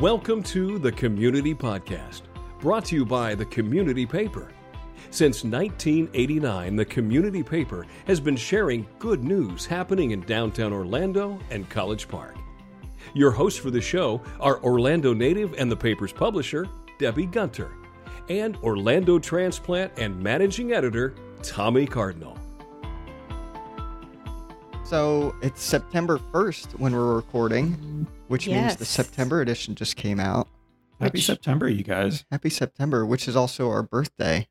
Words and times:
Welcome 0.00 0.42
to 0.44 0.78
the 0.78 0.90
Community 0.90 1.54
Podcast, 1.54 2.22
brought 2.60 2.86
to 2.86 2.94
you 2.96 3.04
by 3.04 3.34
the 3.34 3.44
Community 3.44 4.06
Paper. 4.06 4.48
Since 5.10 5.44
1989, 5.44 6.76
the 6.76 6.84
Community 6.86 7.42
Paper 7.42 7.84
has 8.06 8.18
been 8.18 8.34
sharing 8.34 8.86
good 8.98 9.22
news 9.22 9.66
happening 9.66 10.12
in 10.12 10.22
downtown 10.22 10.72
Orlando 10.72 11.38
and 11.50 11.68
College 11.68 12.08
Park. 12.08 12.36
Your 13.12 13.32
hosts 13.32 13.60
for 13.60 13.70
the 13.70 13.82
show 13.82 14.22
are 14.40 14.64
Orlando 14.64 15.12
native 15.12 15.52
and 15.58 15.70
the 15.70 15.76
paper's 15.76 16.10
publisher, 16.10 16.66
Debbie 16.98 17.26
Gunter, 17.26 17.72
and 18.30 18.56
Orlando 18.62 19.18
transplant 19.18 19.92
and 19.98 20.18
managing 20.18 20.72
editor, 20.72 21.14
Tommy 21.42 21.84
Cardinal. 21.84 22.38
So 24.92 25.34
it's 25.40 25.62
September 25.62 26.18
1st 26.18 26.78
when 26.78 26.92
we're 26.94 27.14
recording, 27.16 28.06
which 28.28 28.46
means 28.46 28.76
the 28.76 28.84
September 28.84 29.40
edition 29.40 29.74
just 29.74 29.96
came 29.96 30.20
out. 30.20 30.48
Happy 31.00 31.12
Which- 31.16 31.24
September, 31.24 31.66
you 31.66 31.82
guys. 31.82 32.26
Happy 32.30 32.50
September, 32.50 33.06
which 33.06 33.26
is 33.26 33.34
also 33.34 33.70
our 33.70 33.82
birthday. 33.82 34.46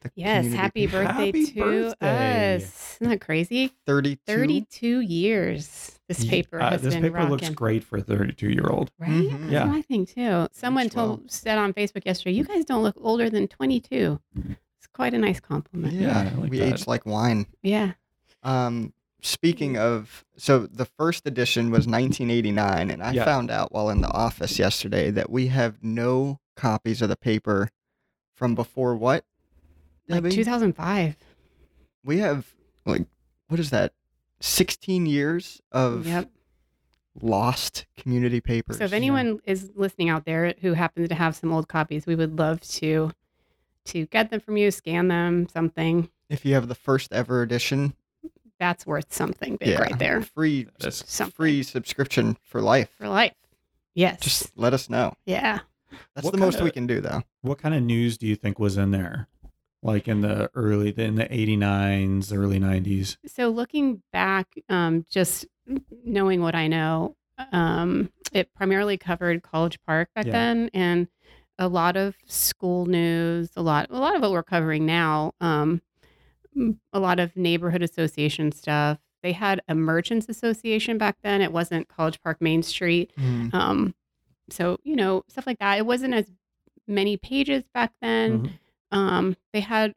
The 0.00 0.10
Yes, 0.16 0.52
happy 0.52 0.88
paper. 0.88 1.04
birthday 1.04 1.26
Happy 1.26 1.46
to 1.46 1.60
birthday. 1.60 2.56
us. 2.56 2.96
Isn't 3.00 3.08
that 3.10 3.20
crazy? 3.20 3.72
32. 3.86 4.20
32 4.26 4.98
years 4.98 5.96
this 6.08 6.24
Ye- 6.24 6.28
paper 6.30 6.60
uh, 6.60 6.70
has 6.70 6.82
this 6.82 6.94
been 6.94 7.04
paper 7.04 7.14
rocking. 7.14 7.30
looks 7.30 7.48
great 7.50 7.84
for 7.84 7.98
a 7.98 8.02
32 8.02 8.50
year 8.50 8.66
old. 8.68 8.90
Right? 8.98 9.10
Mhm. 9.10 9.48
Yeah. 9.52 9.66
what 9.68 9.76
I 9.76 9.82
think 9.82 10.08
too. 10.12 10.48
Someone 10.50 10.86
Aged 10.86 10.96
well. 10.96 11.06
told 11.18 11.30
said 11.30 11.56
on 11.56 11.72
Facebook 11.72 12.04
yesterday, 12.04 12.32
you 12.34 12.42
guys 12.42 12.64
don't 12.64 12.82
look 12.82 12.96
older 13.00 13.30
than 13.30 13.46
22. 13.46 14.18
It's 14.76 14.88
quite 14.92 15.14
a 15.14 15.18
nice 15.18 15.38
compliment. 15.38 15.92
Yeah, 15.94 16.24
Yeah, 16.24 16.36
like 16.40 16.50
we 16.50 16.58
that. 16.58 16.72
age 16.80 16.86
like 16.88 17.06
wine. 17.06 17.46
Yeah. 17.62 17.92
Um, 18.42 18.92
speaking 19.24 19.74
mm-hmm. 19.74 19.82
of, 19.82 20.24
so 20.36 20.66
the 20.66 20.84
first 20.84 21.26
edition 21.26 21.70
was 21.70 21.86
1989, 21.86 22.90
and 22.90 23.02
I 23.02 23.12
Yeah. 23.12 23.24
found 23.24 23.50
out 23.50 23.72
while 23.72 23.88
in 23.90 24.00
the 24.00 24.10
office 24.12 24.58
yesterday 24.58 25.10
that 25.10 25.30
we 25.30 25.48
have 25.48 25.82
no 25.82 26.40
copies 26.56 27.02
of 27.02 27.08
the 27.08 27.16
paper 27.16 27.70
from 28.34 28.54
before 28.54 28.94
what? 28.94 29.24
Like 30.08 30.30
2005. 30.30 31.16
we 32.04 32.18
have 32.18 32.54
like 32.84 33.06
what 33.48 33.58
is 33.58 33.70
that? 33.70 33.92
16 34.40 35.06
years 35.06 35.62
of 35.72 36.06
Yep. 36.06 36.30
lost 37.22 37.86
community 37.96 38.40
papers. 38.40 38.76
So 38.78 38.84
if 38.84 38.92
anyone 38.92 39.40
is 39.44 39.70
listening 39.74 40.10
out 40.10 40.26
there 40.26 40.54
who 40.60 40.74
happens 40.74 41.08
to 41.08 41.14
have 41.14 41.34
some 41.34 41.52
old 41.52 41.68
copies, 41.68 42.06
we 42.06 42.14
would 42.14 42.38
love 42.38 42.60
to 42.60 43.12
to 43.86 44.06
get 44.06 44.30
them 44.30 44.40
from 44.40 44.56
you, 44.56 44.70
scan 44.70 45.08
them, 45.08 45.46
something. 45.48 46.08
if 46.28 46.44
you 46.44 46.54
have 46.54 46.68
the 46.68 46.74
first 46.74 47.12
ever 47.12 47.42
edition, 47.42 47.94
That's 48.60 48.86
worth 48.86 49.12
something 49.12 49.56
big 49.56 49.68
yeah, 49.70 49.80
right 49.80 49.98
there 49.98 50.22
free 50.22 50.66
That's 50.78 51.10
Something. 51.10 51.32
free 51.34 51.62
subscription 51.62 52.36
for 52.42 52.60
life. 52.60 52.90
for 52.98 53.08
life. 53.08 53.34
Yes. 53.94 54.20
Just 54.20 54.56
let 54.56 54.72
us 54.74 54.88
know. 54.90 55.14
yeah. 55.26 55.60
That's 56.14 56.24
What 56.24 56.32
the 56.32 56.38
most 56.38 56.54
kinda- 56.54 56.64
we 56.64 56.70
can 56.72 56.86
do, 56.88 57.00
though. 57.00 57.22
What 57.42 57.58
kind 57.58 57.74
of 57.74 57.82
news 57.82 58.18
do 58.18 58.26
you 58.26 58.34
think 58.34 58.58
was 58.58 58.76
in 58.76 58.90
there? 58.90 59.28
Like 59.82 60.08
in 60.08 60.22
the 60.22 60.50
early, 60.54 60.88
in 60.96 61.14
the 61.16 61.26
89s, 61.32 62.32
early 62.32 62.58
90s? 62.58 63.16
So 63.26 63.48
looking 63.50 64.02
back, 64.12 64.48
um, 64.68 65.04
just 65.10 65.46
knowing 66.04 66.40
what 66.40 66.54
I 66.54 66.66
know, 66.68 67.16
um, 67.52 68.10
it 68.32 68.52
primarily 68.54 68.96
covered 68.96 69.42
College 69.42 69.78
Park 69.86 70.08
back 70.14 70.26
Yeah. 70.26 70.32
then, 70.32 70.70
and 70.74 71.06
a 71.58 71.68
lot 71.68 71.96
of 71.96 72.16
school 72.26 72.86
news, 72.86 73.50
a 73.56 73.62
lot, 73.62 73.86
a 73.90 73.98
lot 73.98 74.16
of 74.16 74.22
what 74.22 74.32
we're 74.32 74.42
covering 74.42 74.86
now, 74.86 75.32
um, 75.40 75.70
m- 75.70 75.80
a 76.92 77.00
lot 77.00 77.18
of 77.20 77.36
neighborhood 77.36 77.82
association 77.82 78.52
stuff. 78.52 78.98
They 79.22 79.32
had 79.32 79.60
a 79.68 79.74
merchants 79.74 80.28
association 80.28 80.98
back 80.98 81.16
then. 81.22 81.40
It 81.40 81.52
wasn't 81.52 81.88
College 81.88 82.20
Park 82.22 82.40
Main 82.40 82.62
Street. 82.62 83.12
Um, 83.52 83.94
so 84.50 84.78
you 84.84 84.96
know 84.96 85.24
stuff 85.28 85.46
like 85.46 85.58
that. 85.60 85.78
It 85.78 85.86
wasn't 85.86 86.14
as 86.14 86.30
many 86.86 87.16
pages 87.16 87.64
back 87.72 87.92
then. 88.02 88.40
Mhm. 88.92 88.96
Um, 88.96 89.36
they 89.52 89.60
had 89.60 89.90
a 89.90 89.94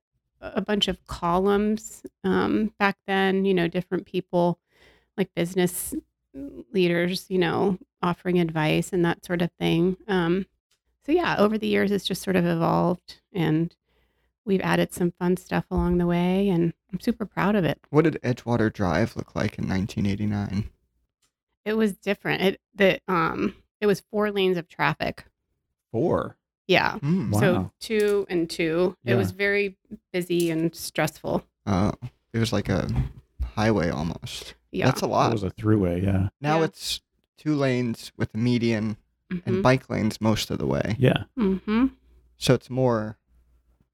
a 0.56 0.62
bunch 0.62 0.88
of 0.88 1.04
columns 1.08 2.04
um, 2.24 2.72
back 2.80 2.96
then, 3.08 3.44
you 3.44 3.54
know, 3.56 3.68
different 3.68 4.06
people 4.06 4.60
like 5.18 5.34
business 5.36 5.96
leaders, 6.72 7.26
you 7.30 7.40
know, 7.40 7.78
offering 8.04 8.40
advice 8.40 8.94
and 8.94 9.04
that 9.04 9.26
sort 9.26 9.42
of 9.42 9.50
thing. 9.60 9.98
Um, 10.08 10.46
so, 11.06 11.12
yeah, 11.12 11.36
over 11.40 11.58
the 11.58 11.68
years, 11.68 11.92
it's 11.92 12.06
just 12.06 12.22
sort 12.22 12.36
of 12.36 12.46
evolved 12.46 13.20
and 13.34 13.76
we've 14.48 14.62
added 14.62 14.94
some 14.94 15.12
fun 15.12 15.38
stuff 15.38 15.66
along 15.70 15.98
the 15.98 16.08
way. 16.08 16.50
And 16.50 16.74
I'm 16.92 17.00
super 17.00 17.26
proud 17.26 17.56
of 17.56 17.64
it. 17.66 17.80
What 17.90 18.06
did 18.06 18.20
Edgewater 18.24 18.72
Drive 18.72 19.16
look 19.16 19.36
like 19.36 19.58
in 19.60 19.68
1989? 19.68 20.70
It 21.66 21.74
was 21.74 21.94
different. 21.94 22.42
It, 22.42 22.62
the, 22.74 23.00
um, 23.08 23.56
it 23.82 23.86
was 23.86 24.02
four 24.10 24.32
lanes 24.32 24.58
of 24.58 24.68
traffic. 24.68 25.26
Four. 25.92 26.38
Yeah. 26.68 26.98
Hmm. 27.00 27.32
Wow. 27.32 27.40
So, 27.40 27.72
two 27.80 28.26
and 28.30 28.50
two. 28.50 28.96
It 29.06 29.16
was 29.16 29.32
very 29.32 29.78
busy 30.12 30.50
and 30.50 30.74
stressful. 30.76 31.44
Uh, 31.66 31.92
it 32.34 32.40
was 32.40 32.52
like 32.54 32.70
a 32.70 32.88
highway 33.56 33.90
almost. 33.90 34.56
Yeah. 34.72 34.86
That's 34.86 35.02
a 35.02 35.08
lot. 35.08 35.32
It 35.32 35.34
was 35.34 35.44
a 35.44 35.52
throughway, 35.52 36.04
yeah. 36.04 36.30
Now 36.42 36.60
Yeah. 36.60 36.66
it's 36.66 37.02
two 37.38 37.56
lanes 37.56 38.12
with 38.18 38.34
a 38.34 38.38
median 38.38 38.98
Mhm. 39.32 39.42
and 39.46 39.64
bike 39.64 39.90
lanes 39.90 40.22
most 40.22 40.50
of 40.52 40.58
the 40.60 40.66
way. 40.68 40.96
Yeah. 41.00 41.24
Mm-hmm. 41.38 41.88
So 42.38 42.54
it's 42.54 42.70
more 42.70 43.17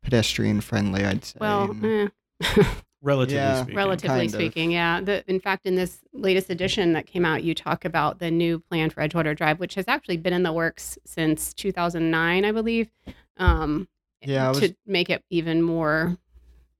pedestrian 0.03 0.61
friendly, 0.61 1.03
I'd 1.05 1.25
say. 1.25 1.37
Well, 1.39 1.75
eh. 1.83 2.07
Relatively 3.01 3.35
Yeah. 3.35 3.61
speaking. 3.63 3.75
relatively 3.75 4.07
kind 4.17 4.25
of. 4.27 4.31
speaking, 4.33 4.71
yeah. 4.71 5.01
The, 5.01 5.29
in 5.29 5.39
fact, 5.41 5.65
in 5.65 5.75
this 5.75 5.99
latest 6.13 6.49
edition 6.49 6.93
that 6.93 7.05
came 7.05 7.25
out, 7.25 7.43
you 7.43 7.53
talk 7.53 7.83
about 7.83 8.19
the 8.19 8.31
new 8.31 8.59
plan 8.59 8.89
for 8.89 9.01
Edgewater 9.01 9.35
Drive, 9.35 9.59
which 9.59 9.75
has 9.75 9.85
actually 9.89 10.15
been 10.17 10.31
in 10.31 10.43
the 10.43 10.53
works 10.53 10.97
since 11.05 11.53
2009, 11.53 12.45
I 12.45 12.51
believe. 12.53 12.89
Um, 13.37 13.89
Yeah, 14.21 14.51
I 14.51 14.53
to 14.53 14.73
make 14.85 15.09
it 15.09 15.21
even 15.29 15.61
more. 15.61 16.17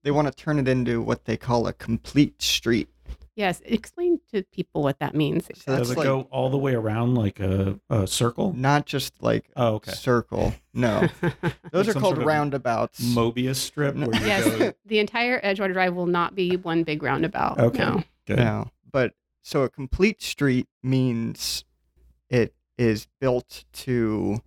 they 0.04 0.12
want 0.12 0.28
to 0.30 0.34
turn 0.34 0.60
it 0.60 0.68
into 0.70 1.02
what 1.02 1.26
they 1.26 1.36
call 1.36 1.68
a 1.68 1.74
complete 1.74 2.42
street. 2.42 2.88
Yes, 3.36 3.62
explain 3.66 4.20
to 4.32 4.44
people 4.52 4.84
what 4.84 5.00
that 5.00 5.16
means. 5.16 5.46
So 5.56 5.72
that's 5.72 5.88
Does 5.88 5.92
it 5.92 5.98
like 5.98 6.06
go 6.06 6.28
all 6.30 6.50
the 6.52 6.58
way 6.58 6.76
around 6.76 7.16
like 7.16 7.40
a, 7.40 7.80
a 7.90 8.06
circle? 8.06 8.54
not 8.56 8.86
just 8.86 9.22
like 9.24 9.50
Oh, 9.56 9.76
okay. 9.76 9.92
circle. 9.92 10.54
No, 10.74 11.08
those 11.72 11.88
Like 11.88 11.96
are 11.96 12.00
called 12.00 12.14
sort 12.16 12.18
of 12.20 12.26
roundabouts. 12.26 13.02
Mobius 13.04 13.56
strip 13.56 13.96
No. 13.96 14.08
where 14.08 14.20
you 14.22 14.28
yes, 14.28 14.46
go. 14.58 14.74
the 14.86 15.00
entire 15.00 15.42
Edgewater 15.42 15.74
Drive 15.74 15.96
will 15.96 16.06
not 16.06 16.36
be 16.36 16.58
one 16.58 16.84
big 16.84 17.02
roundabout. 17.02 17.60
Okay. 17.60 17.80
No. 17.80 18.04
Good. 18.28 18.38
No, 18.38 18.70
but 18.92 19.14
so 19.42 19.64
a 19.64 19.70
complete 19.70 20.22
street 20.22 20.68
means 20.84 21.66
it 22.30 22.54
is 22.78 23.08
built 23.20 23.66
to 23.74 24.42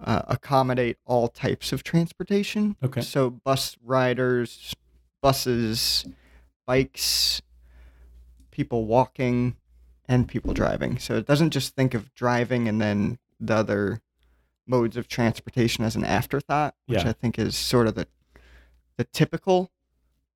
uh, 0.00 0.22
accommodate 0.28 0.96
all 1.06 1.28
types 1.28 1.72
of 1.72 1.82
transportation. 1.84 2.76
Okay. 2.82 3.00
So 3.00 3.30
bus 3.30 3.76
riders, 3.84 4.74
buses, 5.22 6.04
bikes, 6.66 7.42
people 8.58 8.86
walking, 8.86 9.54
and 10.08 10.26
people 10.26 10.52
driving. 10.52 10.98
So 10.98 11.14
it 11.16 11.26
doesn't 11.26 11.50
just 11.50 11.76
think 11.76 11.94
of 11.94 12.12
driving 12.14 12.66
and 12.66 12.80
then 12.80 13.18
the 13.38 13.54
other 13.54 14.00
modes 14.66 14.96
of 14.96 15.06
transportation 15.06 15.84
as 15.84 15.94
an 15.94 16.04
afterthought, 16.04 16.74
which 16.86 17.04
Yeah. 17.04 17.10
I 17.10 17.12
think 17.12 17.38
is 17.38 17.54
sort 17.56 17.86
of 17.86 17.94
the 17.94 18.08
the 18.96 19.04
typical. 19.04 19.70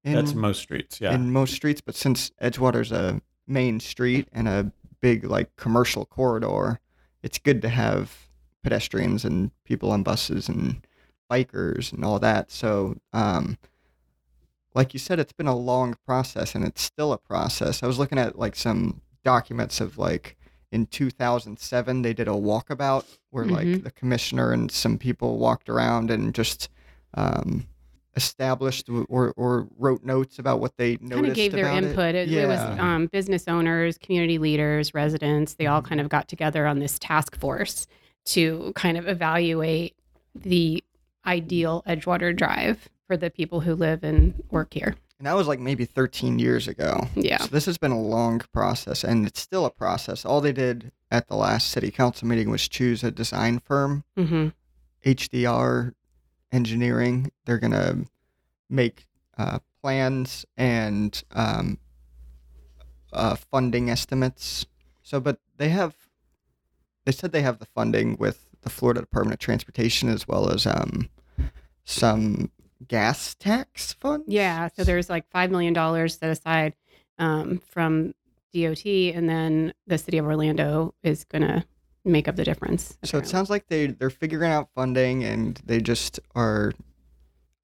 In, 0.05 0.15
That's 0.15 0.35
most 0.35 0.61
streets, 0.61 1.01
yeah. 1.01 1.13
in 1.13 1.33
most 1.33 1.53
streets, 1.53 1.81
but 1.81 1.97
since 1.97 2.31
Edgewater's 2.41 2.93
a 2.93 3.21
main 3.49 3.81
street 3.81 4.29
and 4.33 4.47
a 4.47 4.71
big 5.01 5.25
like 5.25 5.57
commercial 5.57 6.07
corridor, 6.07 6.79
it's 7.25 7.39
good 7.39 7.61
to 7.63 7.69
have 7.69 8.29
pedestrians 8.63 9.25
and 9.25 9.51
people 9.65 9.91
on 9.91 10.05
buses 10.05 10.49
and 10.49 10.87
bikers 11.29 11.93
and 11.93 12.05
all 12.05 12.21
that. 12.21 12.53
So, 12.53 12.99
um, 13.13 13.59
like 14.75 14.95
you 14.95 14.99
said, 15.01 15.19
it's 15.21 15.33
been 15.33 15.47
a 15.47 15.57
long 15.57 15.97
process 16.07 16.55
and 16.55 16.65
it's 16.65 16.83
still 16.83 17.13
a 17.13 17.19
process. 17.19 17.83
I 17.83 17.87
was 17.87 17.99
looking 17.99 18.19
at 18.19 18.39
like 18.39 18.57
some 18.57 19.01
documents 19.25 19.81
of 19.81 19.99
like 19.99 20.37
in 20.73 20.87
2007 20.87 22.03
they 22.03 22.13
did 22.15 22.27
a 22.29 22.33
walkabout 22.33 23.05
where 23.31 23.45
like 23.45 23.67
Mhm. 23.67 23.85
the 23.85 23.91
commissioner 23.91 24.53
and 24.53 24.71
some 24.71 24.97
people 24.99 25.39
walked 25.39 25.69
around 25.69 26.11
and 26.11 26.35
just 26.35 26.69
um, 27.15 27.67
established 28.17 28.89
or, 29.09 29.33
or 29.37 29.69
wrote 29.79 30.05
notes 30.05 30.39
about 30.39 30.61
what 30.61 30.77
they 30.77 30.93
noticed 31.01 31.13
kind 31.15 31.27
of 31.29 31.35
gave 31.37 31.53
their 31.53 31.67
about 31.67 31.83
it. 31.83 31.89
input. 31.91 32.15
It, 32.15 32.33
it 32.33 32.47
was 32.49 32.61
um, 32.61 33.07
business 33.07 33.49
owners, 33.49 33.97
community 33.99 34.39
leaders, 34.39 34.93
residents. 34.95 35.55
They 35.55 35.65
Mm-hmm. 35.65 35.73
all 35.75 35.83
kind 35.83 36.01
of 36.01 36.09
got 36.09 36.29
together 36.29 36.67
on 36.67 36.79
this 36.79 36.99
task 36.99 37.37
force 37.39 37.87
to 38.27 38.73
kind 38.77 38.97
of 38.97 39.09
evaluate 39.09 39.95
the 40.35 40.83
ideal 41.27 41.83
Edgewater 41.87 42.35
Drive 42.37 42.89
for 43.13 43.19
the 43.19 43.29
people 43.29 43.61
who 43.61 43.75
live 43.75 44.03
and 44.03 44.43
work 44.51 44.73
here. 44.73 44.97
And 45.19 45.27
that 45.27 45.37
was 45.37 45.47
like 45.47 45.61
maybe 45.61 45.85
13 45.85 46.39
years 46.39 46.67
ago. 46.67 47.09
Yeah. 47.15 47.43
So 47.43 47.49
this 47.49 47.67
has 47.67 47.77
been 47.77 47.91
a 47.91 48.01
long 48.01 48.41
process 48.55 49.05
and 49.05 49.27
it's 49.27 49.39
still 49.39 49.67
a 49.67 49.71
process. 49.71 50.25
All 50.25 50.41
they 50.41 50.53
did 50.53 50.93
at 51.11 51.29
the 51.29 51.37
last 51.37 51.69
city 51.69 51.91
council 51.91 52.27
meeting 52.27 52.49
was 52.49 52.67
choose 52.67 53.05
a 53.05 53.11
design 53.11 53.59
firm, 53.59 54.05
hmm 54.17 54.49
HDR 55.05 55.93
Engineering. 56.53 57.31
They're 57.45 57.59
going 57.59 57.73
to 57.73 58.07
make 58.71 59.07
uh, 59.37 59.59
plans 59.83 60.47
and 60.57 61.23
um, 61.33 61.77
uh, 63.13 63.35
funding 63.35 63.91
estimates. 63.91 64.65
So, 65.03 65.21
but 65.21 65.39
they 65.59 65.69
have, 65.69 65.95
they 67.05 67.13
said 67.13 67.33
they 67.33 67.43
have 67.43 67.59
the 67.59 67.67
funding 67.67 68.17
with 68.17 68.49
the 68.63 68.71
Florida 68.71 69.01
Department 69.01 69.35
of 69.35 69.41
Transportation 69.41 70.09
as 70.09 70.27
well 70.27 70.49
as 70.49 70.67
um, 70.67 71.11
some 71.85 72.51
gas 72.89 73.35
tax 73.35 73.93
funds. 73.93 74.27
Yeah. 74.29 74.69
So 74.77 74.85
there's 74.85 75.09
like 75.11 75.29
$5 75.31 75.51
million 75.51 75.75
set 76.09 76.31
aside 76.31 76.75
um, 77.19 77.59
from 77.59 78.15
DOT, 78.55 78.85
and 78.87 79.29
then 79.29 79.73
the 79.87 79.99
city 79.99 80.19
of 80.19 80.27
Orlando 80.27 80.95
is 81.03 81.25
to 81.33 81.65
make 82.05 82.29
up 82.29 82.37
the 82.37 82.45
difference. 82.45 82.99
So 83.05 83.19
it 83.19 83.27
sounds 83.27 83.49
like 83.49 83.69
they 83.69 83.87
they're 83.87 84.11
figuring 84.11 84.51
out 84.51 84.69
funding 84.75 85.25
and 85.25 85.61
they 85.65 85.81
just 85.81 86.21
are. 86.35 86.73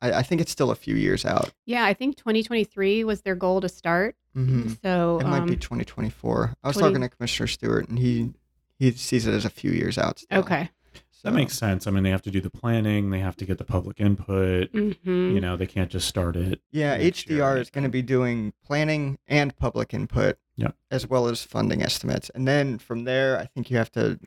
I, 0.00 0.12
I 0.12 0.22
think 0.22 0.40
it's 0.40 0.52
still 0.52 0.70
a 0.70 0.76
few 0.76 0.94
years 0.94 1.24
out. 1.24 1.50
Yeah, 1.66 1.84
I 1.84 1.92
think 1.92 2.16
2023 2.16 3.04
was 3.04 3.22
their 3.22 3.34
goal 3.34 3.60
to 3.60 3.68
start. 3.68 4.16
Mm-hmm. 4.36 4.74
So 4.82 5.18
It 5.20 5.26
might 5.26 5.46
be 5.46 5.54
um, 5.54 5.58
2024. 5.58 6.54
I 6.62 6.68
was 6.68 6.76
20 6.76 6.88
talking 6.88 7.02
to 7.02 7.08
Commissioner 7.16 7.48
Stuart, 7.48 7.88
and 7.88 7.98
he 7.98 8.32
he 8.78 8.92
sees 8.92 9.26
it 9.26 9.34
as 9.34 9.44
a 9.44 9.50
few 9.50 9.72
years 9.72 9.98
out. 9.98 10.20
Still. 10.20 10.40
okay. 10.40 10.70
So, 11.20 11.28
That 11.28 11.34
makes 11.34 11.58
sense. 11.58 11.88
I 11.88 11.90
mean, 11.90 12.04
they 12.04 12.10
have 12.10 12.22
to 12.22 12.30
do 12.30 12.40
the 12.40 12.48
planning, 12.50 13.10
they 13.10 13.18
have 13.18 13.34
to 13.38 13.44
get 13.44 13.58
the 13.58 13.64
public 13.64 13.98
input. 13.98 14.70
hmm 14.70 14.92
You 15.34 15.40
know, 15.40 15.56
they 15.56 15.66
can't 15.66 15.90
just 15.90 16.06
start 16.06 16.36
it. 16.36 16.60
Yeah, 16.70 16.96
next 16.96 17.28
year 17.28 17.40
HDR 17.42 17.60
is 17.60 17.70
going 17.70 17.82
to 17.82 17.90
be 17.90 18.02
doing 18.02 18.52
planning 18.64 19.18
and 19.26 19.56
public 19.56 19.92
input, 19.92 20.38
Yep. 20.54 20.76
as 20.92 21.08
well 21.08 21.26
as 21.26 21.42
funding 21.42 21.82
estimates, 21.82 22.30
and 22.36 22.46
then 22.46 22.78
from 22.78 23.02
there, 23.02 23.36
I 23.36 23.46
think 23.46 23.68
you 23.68 23.76
have 23.78 23.90
to. 23.92 24.20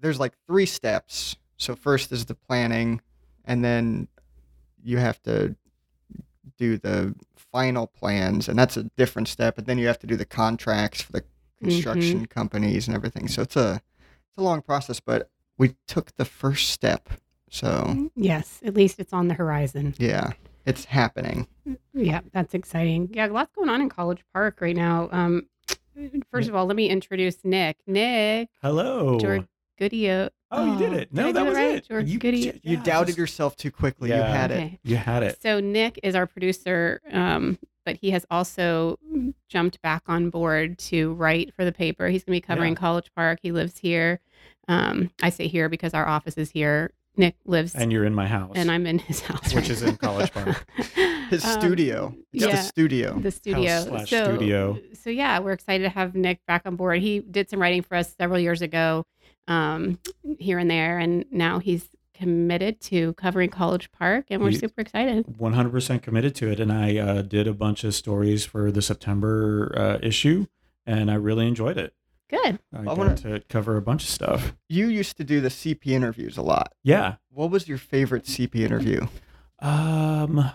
There's 0.00 0.18
like 0.18 0.32
three 0.48 0.66
steps. 0.66 1.36
So 1.58 1.76
first 1.76 2.10
is 2.10 2.24
the 2.24 2.34
planning, 2.34 3.00
and 3.44 3.64
then 3.64 4.08
you 4.82 4.98
have 4.98 5.22
to 5.22 5.54
do 6.58 6.76
the 6.76 7.14
final 7.36 7.86
plans, 7.86 8.48
and 8.48 8.58
that's 8.58 8.76
a 8.76 8.84
different 8.96 9.28
step. 9.28 9.58
And 9.58 9.66
then 9.68 9.78
you 9.78 9.86
have 9.86 9.98
to 10.00 10.08
do 10.08 10.16
the 10.16 10.24
contracts 10.24 11.02
for 11.02 11.12
the 11.12 11.22
construction 11.62 12.26
companies 12.26 12.88
and 12.88 12.96
everything. 12.96 13.28
So 13.28 13.42
it's 13.42 13.54
a 13.54 13.80
it's 14.28 14.38
a 14.38 14.42
long 14.42 14.60
process, 14.60 14.98
but 14.98 15.30
we 15.62 15.76
took 15.86 16.10
the 16.16 16.24
first 16.24 16.70
step. 16.70 17.08
So 17.48 18.10
Yes, 18.16 18.58
at 18.64 18.74
least 18.74 18.98
it's 18.98 19.12
on 19.12 19.28
the 19.28 19.34
horizon. 19.34 19.94
yeah, 19.96 20.30
it's 20.66 20.84
happening. 20.86 21.46
Yeah, 21.94 22.20
that's 22.32 22.52
exciting. 22.52 23.10
Yeah, 23.12 23.26
lots 23.26 23.52
going 23.54 23.68
on 23.68 23.80
in 23.80 23.88
College 23.88 24.24
Park 24.34 24.58
right 24.60 24.74
now. 24.74 25.08
Um, 25.12 25.46
first 26.32 26.48
of 26.48 26.56
all, 26.56 26.66
let 26.66 26.74
me 26.74 26.88
introduce 26.88 27.36
Nick. 27.44 27.76
Nick 27.86 28.48
Hello. 28.60 29.20
George 29.20 29.44
Goodio. 29.80 30.30
Oh, 30.50 30.72
you 30.72 30.78
did 30.78 30.92
it. 30.94 31.12
No, 31.12 31.28
do 31.28 31.32
that 31.34 31.46
it 31.46 31.48
was 31.48 31.56
right? 31.56 31.74
it. 31.76 31.88
George 31.88 32.06
you, 32.06 32.18
Goody- 32.18 32.38
yeah, 32.38 32.52
You 32.62 32.76
doubted 32.78 33.06
just- 33.08 33.18
yourself 33.18 33.54
too 33.56 33.70
quickly. 33.70 34.08
You 34.10 34.16
Yeah. 34.16 34.32
had 34.36 34.50
it. 34.50 34.72
You 34.82 34.96
had 34.96 35.22
it. 35.22 35.40
So 35.40 35.60
Nick 35.60 36.00
is 36.02 36.14
our 36.16 36.26
producer, 36.26 37.00
um, 37.12 37.56
but 37.84 37.96
he 37.96 38.10
has 38.10 38.24
also 38.30 38.98
jumped 39.48 39.80
back 39.82 40.02
on 40.06 40.30
board 40.30 40.78
to 40.78 41.12
write 41.14 41.54
for 41.54 41.64
the 41.64 41.72
paper. 41.72 42.08
He's 42.08 42.24
going 42.24 42.34
to 42.36 42.42
be 42.42 42.46
covering 42.46 42.72
Yeah. 42.74 42.78
College 42.80 43.10
Park. 43.14 43.38
He 43.42 43.52
lives 43.52 43.78
here. 43.78 44.20
Um, 44.68 45.10
I 45.22 45.30
say 45.30 45.48
here 45.48 45.68
because 45.68 45.94
our 45.94 46.06
office 46.06 46.36
is 46.38 46.50
here. 46.50 46.92
Nick 47.16 47.36
lives, 47.44 47.74
And 47.74 47.92
you're 47.92 48.06
in 48.06 48.14
my 48.14 48.26
house. 48.26 48.52
and 48.54 48.70
I'm 48.70 48.86
in 48.86 48.98
his 48.98 49.20
house, 49.20 49.52
Which 49.52 49.64
right 49.64 49.70
is 49.70 49.82
in. 49.82 49.96
College 49.98 50.32
Park. 50.32 50.64
His 51.28 51.44
Um, 51.44 51.60
studio. 51.60 52.14
It's 52.32 52.44
yeah. 52.44 52.50
the 52.52 52.56
studio. 52.62 53.18
the 53.18 53.30
studio. 53.30 53.84
slash 53.84 54.08
so, 54.10 54.24
studio. 54.36 54.78
So 54.94 55.10
yeah, 55.10 55.38
we're 55.38 55.52
excited 55.52 55.84
to 55.84 55.90
have 55.90 56.14
Nick 56.14 56.40
back 56.46 56.62
on 56.64 56.76
board. 56.76 57.00
He 57.02 57.20
did 57.20 57.50
some 57.50 57.60
writing 57.60 57.82
for 57.82 57.96
us 57.96 58.14
several 58.18 58.38
years 58.38 58.62
ago, 58.62 59.04
um, 59.46 59.98
here 60.38 60.58
and 60.58 60.70
there, 60.70 60.98
and 60.98 61.24
now 61.30 61.58
he's 61.58 61.86
committed 62.22 62.80
to 62.80 63.12
covering 63.14 63.50
College 63.50 63.90
Park, 63.90 64.26
and 64.30 64.40
we're 64.40 64.50
He- 64.50 64.58
super 64.58 64.80
excited. 64.80 65.26
100% 65.26 66.02
committed 66.02 66.34
to 66.36 66.48
it. 66.50 66.60
And 66.60 66.72
I 66.72 66.96
uh, 66.96 67.22
did 67.22 67.48
a 67.48 67.52
bunch 67.52 67.82
of 67.82 67.94
stories 67.96 68.44
for 68.44 68.70
the 68.70 68.80
September 68.80 69.74
uh, 69.76 69.98
issue, 70.06 70.46
and 70.86 71.10
I 71.10 71.14
really 71.14 71.48
enjoyed 71.48 71.76
it. 71.78 71.94
Good. 72.30 72.60
I, 72.72 72.80
I 72.80 72.84
got 72.84 72.96
wanna- 72.98 73.16
to 73.16 73.40
cover 73.48 73.76
a 73.76 73.82
bunch 73.82 74.04
of 74.04 74.10
stuff. 74.10 74.54
You 74.68 74.86
used 74.86 75.16
to 75.16 75.24
do 75.24 75.40
the 75.40 75.48
CP 75.48 75.86
interviews 75.88 76.36
a 76.36 76.42
lot. 76.42 76.72
Yeah. 76.84 77.16
What 77.30 77.50
was 77.50 77.66
your 77.68 77.78
favorite 77.78 78.24
CP 78.24 78.54
interview? 78.60 79.06
Um, 79.58 80.50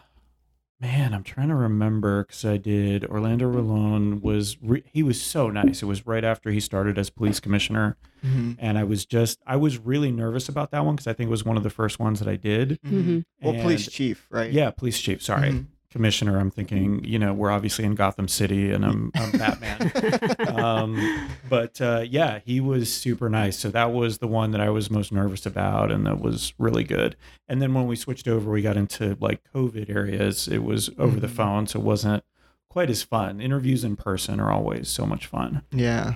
man, 0.80 1.14
I'm 1.14 1.24
trying 1.24 1.50
to 1.50 1.56
remember 1.56 2.24
because 2.24 2.46
I 2.46 2.58
did 2.58 3.06
Orlando 3.06 3.52
Rolón 3.52 4.22
was 4.22 4.58
re- 4.62 4.84
he 4.92 5.02
was 5.04 5.22
so 5.22 5.50
nice. 5.50 5.82
It 5.82 5.86
was 5.86 6.06
right 6.06 6.24
after 6.24 6.52
he 6.52 6.60
started 6.60 6.98
as 6.98 7.10
police 7.10 7.40
commissioner, 7.40 7.98
Mm-hmm. 8.26 8.54
and 8.58 8.80
I 8.80 8.84
was 8.84 9.06
just 9.06 9.40
I 9.46 9.58
was 9.58 9.78
really 9.78 10.12
nervous 10.12 10.50
about 10.50 10.72
that 10.72 10.84
one 10.84 10.96
because 10.96 11.06
I 11.08 11.14
think 11.14 11.28
it 11.28 11.32
was 11.32 11.46
one 11.46 11.56
of 11.56 11.62
the 11.62 11.70
first 11.70 12.00
ones 12.00 12.18
that 12.20 12.28
I 12.28 12.36
did. 12.36 12.80
Mhm. 12.82 13.24
Well, 13.44 13.54
police 13.54 13.88
chief, 13.88 14.26
right? 14.32 14.52
Yeah, 14.52 14.72
police 14.72 15.00
chief. 15.00 15.22
Sorry, 15.22 15.52
Mhm. 15.52 15.66
Commissioner. 15.98 16.40
I'm 16.40 16.52
thinking, 16.52 17.04
you 17.04 17.18
know, 17.18 17.34
we're 17.34 17.50
obviously 17.50 17.84
in 17.84 17.96
Gotham 17.96 18.28
City, 18.28 18.72
and 18.72 18.86
I'm, 18.86 19.12
I'm 19.16 19.32
Batman. 19.32 20.48
um, 20.60 21.30
but 21.50 21.82
uh, 21.82 22.06
yeah, 22.08 22.40
he 22.46 22.60
was 22.62 22.94
super 22.94 23.30
nice. 23.30 23.58
So 23.58 23.70
that 23.72 23.92
was 23.92 24.20
the 24.20 24.28
one 24.28 24.52
that 24.52 24.62
I 24.62 24.70
was 24.70 24.92
most 24.92 25.12
nervous 25.12 25.46
about, 25.48 25.92
and 25.92 26.06
that 26.06 26.20
was 26.22 26.54
really 26.60 26.84
good. 26.84 27.16
And 27.48 27.62
then 27.62 27.74
when 27.74 27.88
we 27.88 27.96
switched 27.96 28.28
over, 28.28 28.52
we 28.52 28.62
got 28.62 28.78
into 28.78 29.18
like 29.20 29.42
COVID 29.56 29.90
areas. 29.90 30.48
It 30.48 30.64
was 30.64 30.92
over 31.00 31.20
the 31.20 31.28
Mhm. 31.28 31.32
phone, 31.32 31.68
so 31.68 31.80
it 31.80 31.84
wasn't 31.86 32.24
quite 32.70 32.92
as 32.92 33.02
fun. 33.02 33.42
Interviews 33.42 33.84
in 33.84 33.96
person 33.96 34.40
are 34.40 34.52
always 34.52 34.88
so 34.90 35.06
much 35.08 35.26
fun. 35.26 35.64
Yeah. 35.72 36.16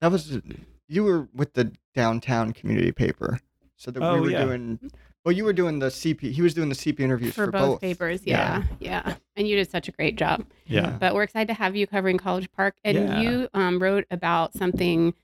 That 0.00 0.10
was 0.10 0.40
you 0.88 1.04
were 1.04 1.28
with 1.34 1.52
the 1.52 1.72
downtown 1.94 2.52
community 2.54 2.92
paper. 2.92 3.40
So 3.76 3.90
that 3.90 4.02
Oh, 4.02 4.14
we 4.14 4.20
were 4.20 4.30
yeah. 4.30 4.44
doing 4.46 4.90
well, 5.24 5.32
you 5.32 5.44
were 5.44 5.52
doing 5.52 5.78
the 5.78 5.86
CP. 5.86 6.32
He 6.32 6.42
was 6.42 6.54
doing 6.54 6.68
the 6.68 6.74
CP 6.74 7.00
interviews 7.00 7.34
for, 7.34 7.46
for, 7.46 7.52
both, 7.52 7.80
papers. 7.80 8.22
Yeah, 8.24 8.64
yeah, 8.80 9.14
And 9.36 9.46
you 9.46 9.56
did 9.56 9.70
such 9.70 9.88
a 9.88 9.92
great 9.92 10.16
job. 10.16 10.44
Yeah. 10.66 10.96
But 10.98 11.14
we're 11.14 11.22
excited 11.22 11.48
to 11.48 11.54
have 11.54 11.76
you 11.76 11.86
covering 11.86 12.18
College 12.18 12.50
Park. 12.52 12.76
And 12.84 12.96
Yeah. 12.96 13.20
you 13.20 13.48
um, 13.54 13.80
wrote 13.80 14.04
about 14.10 14.54
something 14.54 15.14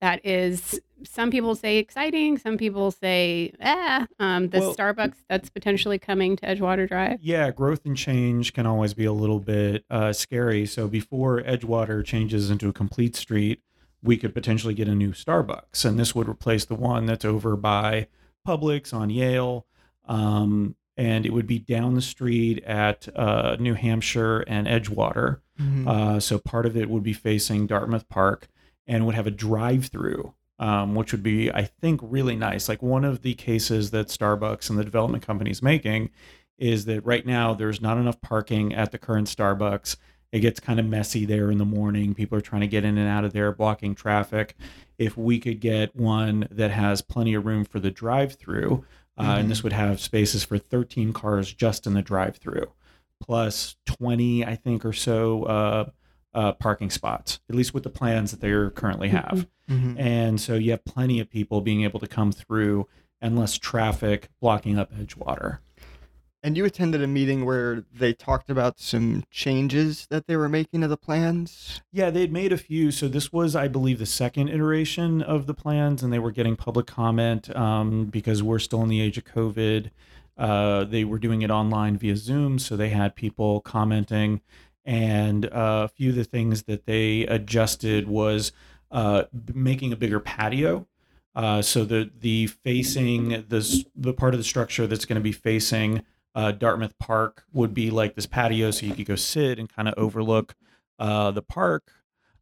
that 0.00 0.24
is 0.24 0.80
some 1.04 1.30
people 1.30 1.54
say 1.56 1.78
exciting, 1.78 2.38
some 2.38 2.56
people 2.56 2.90
say 2.92 3.52
ah, 3.60 4.06
um, 4.20 4.48
the 4.50 4.60
Well- 4.60 4.74
Starbucks 4.76 5.16
that's 5.28 5.50
potentially 5.50 5.98
coming 5.98 6.36
to 6.36 6.46
Edgewater 6.46 6.86
Drive. 6.88 7.18
Yeah, 7.20 7.50
growth 7.50 7.84
and 7.84 7.96
change 7.96 8.52
can 8.52 8.66
always 8.66 8.94
be 8.94 9.04
a 9.06 9.12
little 9.12 9.40
bit 9.40 9.84
uh, 9.90 10.12
scary. 10.12 10.66
So 10.66 10.86
before 10.86 11.42
Edgewater 11.42 12.04
changes 12.04 12.48
into 12.50 12.68
a 12.68 12.72
complete 12.72 13.16
street, 13.16 13.60
we 14.02 14.16
could 14.16 14.34
potentially 14.34 14.74
get 14.74 14.86
a 14.86 14.94
new 14.94 15.10
Starbucks, 15.10 15.84
and 15.84 15.98
this 15.98 16.14
would 16.14 16.28
replace 16.28 16.64
the 16.64 16.76
one 16.76 17.06
that's 17.06 17.24
over 17.24 17.56
by 17.56 18.06
Publix 18.48 18.94
on 18.94 19.10
Yale. 19.10 19.66
Um, 20.06 20.74
and 20.96 21.24
it 21.24 21.32
would 21.32 21.46
be 21.46 21.58
down 21.58 21.94
the 21.94 22.02
street 22.02 22.64
at 22.64 23.06
uh, 23.14 23.56
New 23.60 23.74
Hampshire 23.74 24.40
and 24.40 24.66
Edgewater. 24.66 25.40
Mhm. 25.60 25.86
Uh, 25.86 26.18
so 26.20 26.38
part 26.38 26.66
of 26.66 26.76
it 26.76 26.88
would 26.90 27.02
be 27.02 27.12
facing 27.12 27.66
Dartmouth 27.66 28.08
Park 28.08 28.48
and 28.86 29.04
would 29.06 29.14
have 29.14 29.26
a 29.26 29.30
drive-through, 29.30 30.32
um, 30.58 30.94
which 30.94 31.12
would 31.12 31.22
be, 31.22 31.52
I 31.52 31.64
think, 31.64 32.00
really 32.02 32.34
nice. 32.36 32.68
Like 32.68 32.82
one 32.82 33.04
of 33.04 33.22
the 33.22 33.34
cases 33.34 33.90
that 33.90 34.08
Starbucks 34.08 34.70
and 34.70 34.78
the 34.78 34.84
development 34.84 35.22
company 35.24 35.50
is 35.50 35.62
making 35.62 36.10
is 36.58 36.86
that 36.86 37.04
right 37.04 37.24
now 37.24 37.54
there's 37.54 37.80
not 37.80 37.98
enough 37.98 38.20
parking 38.20 38.74
at 38.74 38.90
the 38.90 38.98
current 38.98 39.28
Starbucks. 39.28 39.96
It 40.32 40.40
gets 40.40 40.58
kind 40.58 40.80
of 40.80 40.86
messy 40.86 41.24
there 41.24 41.50
in 41.50 41.58
the 41.58 41.64
morning. 41.64 42.14
People 42.14 42.36
are 42.36 42.42
trying 42.42 42.62
to 42.62 42.66
get 42.66 42.84
in 42.84 42.98
and 42.98 43.08
out 43.08 43.24
of 43.24 43.32
there, 43.32 43.52
blocking 43.52 43.94
traffic. 43.94 44.56
If 44.98 45.16
we 45.16 45.38
could 45.38 45.60
get 45.60 45.94
one 45.96 46.48
that 46.50 46.70
has 46.72 47.00
plenty 47.02 47.34
of 47.34 47.46
room 47.46 47.64
for 47.64 47.78
the 47.80 47.90
drive-through, 47.90 48.84
uh, 49.16 49.22
and 49.38 49.50
this 49.50 49.62
would 49.62 49.72
have 49.72 50.00
spaces 50.00 50.44
for 50.44 50.58
13 50.58 51.12
cars 51.12 51.52
just 51.52 51.86
in 51.86 51.94
the 51.94 52.02
drive-through 52.02 52.72
plus 53.20 53.74
20 53.86 54.44
i 54.44 54.54
think 54.54 54.84
or 54.84 54.92
so 54.92 55.42
uh, 55.42 55.90
uh, 56.34 56.52
parking 56.52 56.88
spots 56.88 57.40
at 57.48 57.56
least 57.56 57.74
with 57.74 57.82
the 57.82 57.90
plans 57.90 58.30
that 58.30 58.40
they 58.40 58.50
currently 58.76 59.08
have. 59.08 59.48
Mhm. 59.68 59.98
and 59.98 60.40
so 60.40 60.54
you 60.54 60.70
have 60.70 60.84
plenty 60.84 61.18
of 61.18 61.28
people 61.28 61.60
being 61.60 61.82
able 61.82 61.98
to 62.00 62.06
come 62.06 62.30
through 62.30 62.86
and 63.20 63.36
less 63.36 63.58
traffic 63.58 64.28
blocking 64.40 64.78
up 64.78 64.94
edgewater 64.94 65.58
And 66.42 66.56
you 66.56 66.64
attended 66.64 67.02
a 67.02 67.06
meeting 67.08 67.44
where 67.44 67.84
they 67.92 68.12
talked 68.12 68.48
about 68.48 68.78
some 68.78 69.24
changes 69.30 70.06
that 70.08 70.26
they 70.26 70.36
were 70.36 70.48
making 70.48 70.82
to 70.82 70.88
the 70.88 70.96
plans. 70.96 71.82
yeah 71.92 72.10
they'd 72.10 72.32
made 72.32 72.52
a 72.52 72.58
few. 72.58 72.90
So 72.90 73.08
this 73.08 73.32
was 73.32 73.56
i 73.56 73.66
believe 73.68 73.98
the 73.98 74.06
second 74.06 74.48
iteration 74.48 75.20
of 75.22 75.46
the 75.46 75.54
plans 75.54 76.02
and 76.02 76.12
they 76.12 76.18
were 76.18 76.30
getting 76.30 76.56
public 76.56 76.86
comment 76.86 77.54
um, 77.56 78.06
because 78.06 78.42
we're 78.42 78.58
still 78.60 78.82
in 78.82 78.88
the 78.88 79.00
age 79.00 79.18
of 79.18 79.24
covid. 79.24 79.90
Uh, 80.36 80.84
they 80.84 81.04
were 81.04 81.18
doing 81.18 81.42
it 81.42 81.50
online 81.50 81.96
via 81.96 82.16
zoom 82.16 82.58
so 82.58 82.76
they 82.76 82.90
had 82.90 83.16
people 83.16 83.60
commenting. 83.60 84.40
And 84.84 85.46
uh, 85.46 85.84
a 85.84 85.88
few 85.88 86.10
of 86.10 86.16
the 86.16 86.24
things 86.24 86.62
that 86.62 86.86
they 86.86 87.22
adjusted 87.26 88.08
was 88.08 88.52
uh, 88.90 89.24
making 89.52 89.92
a 89.92 89.96
bigger 89.96 90.20
patio. 90.20 90.86
Uh, 91.34 91.62
so 91.62 91.84
the 91.84 92.10
the 92.20 92.46
facing 92.46 93.28
the 93.48 93.84
the 93.94 94.12
part 94.12 94.34
of 94.34 94.40
the 94.40 94.44
structure 94.44 94.86
that's 94.86 95.04
going 95.04 95.16
to 95.16 95.22
be 95.22 95.32
facing 95.32 96.02
uh, 96.38 96.52
Dartmouth 96.52 96.96
Park 97.00 97.42
would 97.52 97.74
be 97.74 97.90
like 97.90 98.14
this 98.14 98.26
patio, 98.26 98.70
so 98.70 98.86
you 98.86 98.94
could 98.94 99.06
go 99.06 99.16
sit 99.16 99.58
and 99.58 99.68
kind 99.68 99.88
of 99.88 99.94
overlook 99.96 100.54
uh, 101.00 101.32
the 101.32 101.42
park. 101.42 101.90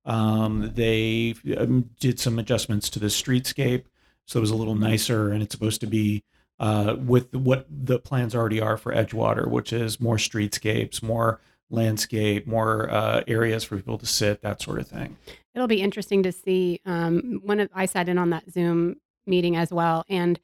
Um, 0.04 0.72
they 0.74 1.34
um, 1.56 1.88
did 1.98 2.20
some 2.20 2.38
adjustments 2.38 2.90
to 2.90 2.98
the 2.98 3.06
streetscape, 3.06 3.84
so 4.26 4.38
it 4.38 4.42
was 4.42 4.50
a 4.50 4.54
little 4.54 4.74
nicer, 4.74 5.32
and 5.32 5.42
it's 5.42 5.54
supposed 5.54 5.80
to 5.80 5.86
be 5.86 6.24
uh, 6.60 6.96
with 6.98 7.34
what 7.34 7.66
the 7.70 7.98
plans 7.98 8.34
already 8.34 8.60
are 8.60 8.76
for 8.76 8.92
Edgewater, 8.92 9.48
which 9.48 9.72
is 9.72 9.98
more 9.98 10.18
streetscapes, 10.18 11.02
more 11.02 11.40
landscape, 11.70 12.46
more 12.46 12.90
uh, 12.90 13.22
areas 13.26 13.64
for 13.64 13.76
people 13.76 13.96
to 13.96 14.06
sit, 14.06 14.42
that 14.42 14.60
sort 14.60 14.78
of 14.78 14.86
thing. 14.86 15.16
It'll 15.54 15.68
be 15.68 15.80
interesting 15.80 16.22
to 16.24 16.32
see. 16.32 16.82
Um, 16.84 17.40
one 17.42 17.60
of 17.60 17.70
I 17.74 17.86
sat 17.86 18.10
in 18.10 18.18
on 18.18 18.28
that 18.28 18.52
Zoom 18.52 18.96
meeting 19.26 19.56
as 19.56 19.70
well. 19.72 20.04
And 20.08 20.38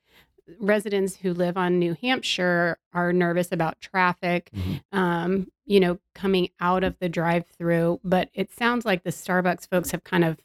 residents 0.61 1.17
who 1.17 1.33
live 1.35 1.57
on 1.57 1.79
New 1.79 1.95
Hampshire 2.01 2.79
are 2.93 3.13
nervous 3.13 3.53
about 3.53 3.81
traffic, 3.81 4.51
Mhm. 4.53 4.81
um, 4.93 5.51
you 5.67 5.81
know, 5.81 5.99
coming 6.15 6.49
out 6.61 6.85
of 6.85 6.99
the 6.99 7.09
drive 7.09 7.47
through. 7.47 8.01
But 8.05 8.31
it 8.35 8.51
sounds 8.53 8.85
like 8.85 9.03
the 9.05 9.11
Starbucks 9.11 9.69
folks 9.69 9.91
have 9.93 10.05
kind 10.05 10.25
of 10.25 10.39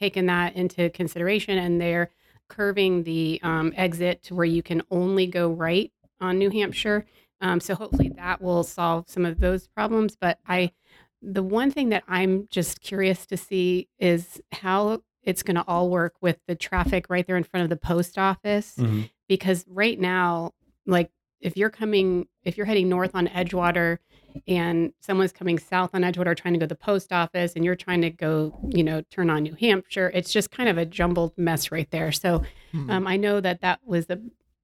taken 0.00 0.26
that 0.26 0.54
into 0.54 0.90
consideration 0.90 1.58
and 1.58 1.80
they're 1.80 2.10
curving 2.48 3.02
the 3.02 3.40
um, 3.42 3.72
exit 3.76 4.22
to 4.24 4.34
where 4.34 4.44
you 4.46 4.62
can 4.62 4.82
only 4.90 5.26
go 5.26 5.50
right 5.50 5.92
on 6.20 6.38
New 6.38 6.50
Hampshire. 6.50 7.04
Um, 7.40 7.60
so 7.60 7.74
hopefully 7.74 8.08
that 8.16 8.40
will 8.40 8.64
solve 8.64 9.04
some 9.08 9.24
of 9.24 9.38
those 9.40 9.68
problems. 9.68 10.16
But 10.20 10.38
I, 10.46 10.72
the 11.20 11.42
one 11.42 11.70
thing 11.70 11.88
that 11.90 12.04
I'm 12.08 12.48
just 12.50 12.80
curious 12.80 13.26
to 13.26 13.36
see 13.36 13.88
is 13.98 14.40
how 14.52 15.02
it's 15.22 15.42
going 15.42 15.56
to 15.56 15.64
all 15.68 15.90
work 15.90 16.14
with 16.20 16.38
the 16.46 16.54
traffic 16.54 17.06
right 17.10 17.26
there 17.26 17.36
in 17.36 17.44
front 17.44 17.64
of 17.64 17.70
the 17.70 17.76
post 17.76 18.16
office 18.18 18.76
Mhm. 18.78 19.10
Because 19.28 19.64
right 19.68 19.98
now 20.00 20.52
like 20.86 21.10
if 21.40 21.56
you're 21.56 21.70
coming 21.70 22.26
if 22.44 22.56
you're 22.56 22.66
heading 22.66 22.88
north 22.88 23.12
on 23.14 23.26
edgewater 23.28 23.98
and 24.46 24.92
someone's 25.00 25.32
coming 25.32 25.58
south 25.58 25.90
on 25.94 26.02
edgewater 26.02 26.36
trying 26.36 26.54
to 26.54 26.58
go 26.58 26.64
to 26.64 26.68
the 26.68 26.74
post 26.74 27.12
office 27.12 27.54
and 27.54 27.64
you're 27.64 27.76
trying 27.76 28.00
to 28.02 28.10
go 28.10 28.58
you 28.70 28.82
know 28.82 29.02
turn 29.10 29.30
on 29.30 29.42
new 29.42 29.54
hampshire 29.54 30.10
it's 30.14 30.32
just 30.32 30.50
kind 30.50 30.68
of 30.68 30.78
a 30.78 30.84
jumbled 30.86 31.32
mess 31.36 31.70
right 31.70 31.90
there 31.90 32.10
so 32.12 32.42
Hmm. 32.72 32.90
um, 32.90 33.06
i 33.06 33.16
know 33.16 33.40
that 33.40 33.60
that 33.62 33.80
was 33.86 34.06
a 34.10 34.18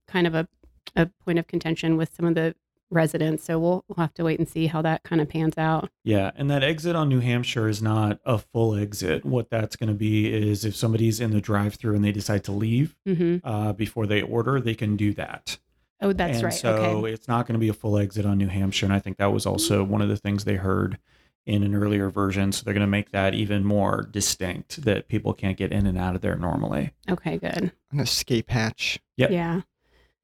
kind 0.06 0.26
of 0.26 0.34
a, 0.34 0.46
a 0.94 1.06
point 1.24 1.38
of 1.38 1.46
contention 1.46 1.96
with 1.96 2.14
some 2.14 2.26
of 2.26 2.34
the 2.34 2.54
residents 2.94 3.44
so 3.44 3.58
we'll, 3.58 3.84
we'll 3.88 3.96
have 4.02 4.14
to 4.14 4.24
wait 4.24 4.38
and 4.38 4.48
see 4.48 4.66
how 4.66 4.80
that 4.82 5.02
kind 5.02 5.20
of 5.20 5.28
pans 5.28 5.58
out 5.58 5.90
Yeah, 6.04 6.30
and 6.36 6.50
that 6.50 6.62
exit 6.62 6.96
on 6.96 7.08
New 7.08 7.20
Hampshire 7.20 7.68
is 7.68 7.82
not 7.82 8.20
a 8.24 8.38
full 8.38 8.74
exit. 8.74 9.24
What 9.24 9.50
that's 9.50 9.76
going 9.76 9.88
to 9.88 9.94
be 9.94 10.32
is 10.32 10.64
if 10.64 10.74
somebody's 10.76 11.20
in 11.20 11.30
the 11.32 11.40
drive-through 11.40 11.94
and 11.96 12.04
they 12.04 12.12
decide 12.12 12.44
to 12.44 12.52
leave 12.52 12.96
hmm 13.04 13.36
uh, 13.44 13.72
before 13.72 14.06
they 14.06 14.22
order, 14.22 14.60
they 14.60 14.74
can 14.74 14.96
do 14.96 15.12
that. 15.14 15.58
oh 16.00 16.12
that's 16.12 16.36
and 16.36 16.44
right 16.44 16.52
So 16.54 16.72
okay 16.74 17.12
it's 17.12 17.28
not 17.28 17.46
going 17.46 17.54
to 17.54 17.60
be 17.60 17.68
a 17.68 17.74
full 17.74 17.98
exit 17.98 18.24
on 18.24 18.38
New 18.38 18.48
Hampshire, 18.48 18.86
and 18.86 18.92
I 18.94 18.98
think 19.00 19.16
that 19.18 19.32
was 19.32 19.44
also 19.46 19.82
one 19.84 20.00
of 20.02 20.08
the 20.08 20.16
things 20.16 20.44
they 20.44 20.56
heard 20.56 20.98
in 21.46 21.62
an 21.62 21.74
earlier 21.74 22.08
version. 22.08 22.52
So 22.52 22.64
they're 22.64 22.72
going 22.72 22.80
to 22.86 22.86
make 22.86 23.10
that 23.10 23.34
even 23.34 23.64
more 23.64 24.08
distinct 24.10 24.82
that 24.84 25.08
people 25.08 25.34
can't 25.34 25.58
get 25.58 25.72
in 25.72 25.86
and 25.86 25.98
out 25.98 26.14
of 26.14 26.22
there 26.22 26.36
normally. 26.36 26.92
okay 27.10 27.36
good 27.38 27.70
An 27.92 28.00
escape 28.00 28.48
hatch. 28.50 28.98
Yep. 29.16 29.30
yeah 29.30 29.60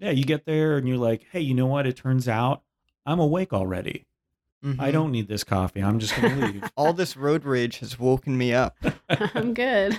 Yeah, 0.00 0.10
you 0.10 0.24
get 0.24 0.46
there 0.46 0.76
and 0.78 0.88
you're 0.88 0.96
like, 0.96 1.26
hey, 1.30 1.40
you 1.40 1.54
know 1.54 1.66
what? 1.66 1.86
It 1.86 1.96
turns 1.96 2.26
out 2.26 2.62
I'm 3.06 3.20
awake 3.20 3.52
already. 3.52 4.06
I 4.62 4.66
Mhm. 4.66 4.92
don't 4.92 5.12
need 5.12 5.28
this 5.28 5.42
coffee. 5.44 5.80
I'm 5.82 5.98
just 5.98 6.14
going 6.16 6.38
to 6.38 6.46
leave. 6.46 6.64
All 6.76 6.92
this 6.92 7.16
road 7.16 7.44
rage 7.44 7.78
has 7.78 7.98
woken 7.98 8.36
me 8.36 8.52
up. 8.52 8.76
I'm 9.34 9.54
good. 9.54 9.98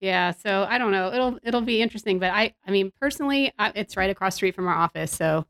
yeah, 0.00 0.30
so 0.30 0.66
I 0.68 0.78
don't 0.78 0.90
know. 0.92 1.12
It'll 1.12 1.38
it'll 1.42 1.60
be 1.62 1.82
interesting, 1.82 2.18
but 2.18 2.30
I 2.32 2.54
I 2.66 2.70
mean 2.70 2.92
personally, 3.00 3.52
I, 3.58 3.72
it's 3.74 3.96
right 3.96 4.10
across 4.10 4.34
the 4.34 4.36
street 4.36 4.54
from 4.54 4.68
our 4.68 4.74
office, 4.74 5.10
so 5.12 5.44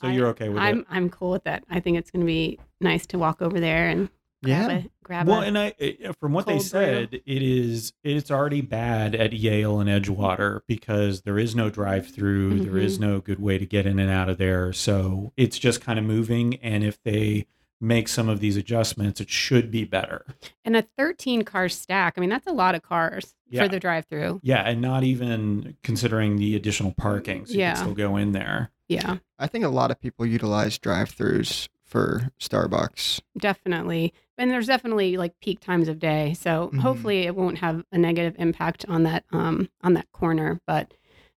So 0.00 0.08
I- 0.08 0.12
you're 0.12 0.28
okay 0.28 0.48
with 0.48 0.58
I'm 0.58 0.80
it? 0.80 0.86
I'm 0.90 1.08
cool 1.10 1.30
with 1.30 1.44
that. 1.44 1.64
I 1.70 1.80
think 1.80 1.96
it's 1.98 2.10
going 2.10 2.20
to 2.20 2.26
be 2.26 2.58
nice 2.80 3.06
to 3.06 3.18
walk 3.18 3.40
over 3.42 3.58
there 3.60 3.88
and 3.88 4.08
grab 4.42 4.70
Yeah. 4.70 4.76
a 4.78 4.84
grab 5.04 5.26
Well, 5.28 5.40
a. 5.42 5.46
and 5.46 5.58
I, 5.58 5.74
eh, 5.78 6.12
from 6.20 6.32
what 6.32 6.46
they 6.46 6.52
cold 6.52 6.62
brew. 6.62 6.68
said, 6.68 7.14
it 7.26 7.42
is 7.42 7.92
it's 8.04 8.30
already 8.30 8.60
bad 8.60 9.14
at 9.14 9.32
Yale 9.32 9.80
and 9.80 9.88
Edgewater 9.88 10.60
because 10.66 11.22
there 11.22 11.38
is 11.38 11.54
no 11.56 11.70
drive-through, 11.70 12.60
there 12.60 12.78
is 12.78 12.98
Mm-hmm. 12.98 13.10
no 13.10 13.20
good 13.20 13.40
way 13.40 13.58
to 13.58 13.66
get 13.66 13.86
in 13.86 13.98
and 13.98 14.10
out 14.10 14.28
of 14.28 14.38
there. 14.38 14.72
So 14.72 15.32
it's 15.36 15.58
just 15.58 15.80
kind 15.80 15.98
of 15.98 16.04
moving, 16.04 16.56
and 16.56 16.84
if 16.84 17.02
they 17.02 17.46
make 17.80 18.08
some 18.08 18.28
of 18.28 18.40
these 18.40 18.56
adjustments, 18.56 19.20
it 19.20 19.30
should 19.30 19.70
be 19.70 19.84
better. 19.84 20.24
and 20.64 20.76
a 20.76 20.82
13 20.98 21.42
car 21.44 21.68
stack. 21.68 22.14
I 22.16 22.20
mean, 22.20 22.28
that's 22.28 22.46
a 22.46 22.52
lot 22.52 22.74
of 22.74 22.82
cars 22.82 23.34
Yeah. 23.48 23.62
for 23.62 23.68
the 23.68 23.78
drive-through. 23.80 24.40
Yeah, 24.42 24.62
and 24.68 24.80
not 24.82 25.04
even 25.04 25.76
considering 25.82 26.36
the 26.36 26.56
additional 26.56 26.92
parking, 26.92 27.46
so 27.46 27.52
you 27.54 27.60
Yeah. 27.60 27.74
can 27.74 27.76
still 27.84 27.94
go 27.94 28.16
in 28.16 28.32
there. 28.32 28.70
Yeah, 28.88 29.18
I 29.38 29.46
think 29.46 29.64
a 29.64 29.68
lot 29.68 29.90
of 29.92 30.00
people 30.00 30.26
utilize 30.26 30.76
drive-throughs 30.78 31.68
for 31.88 32.28
Starbucks. 32.38 33.20
definitely. 33.36 34.12
And 34.36 34.50
there's 34.50 34.66
definitely 34.68 35.16
like 35.16 35.40
peak 35.40 35.58
times 35.60 35.88
of 35.88 35.98
day, 35.98 36.34
so 36.34 36.70
Mhm. 36.72 36.80
hopefully 36.80 37.20
it 37.22 37.34
won't 37.34 37.58
have 37.58 37.84
a 37.90 37.98
negative 37.98 38.36
impact 38.38 38.84
on 38.88 39.02
that 39.04 39.24
um 39.32 39.68
on 39.82 39.94
that 39.94 40.10
corner. 40.12 40.60
But 40.66 40.94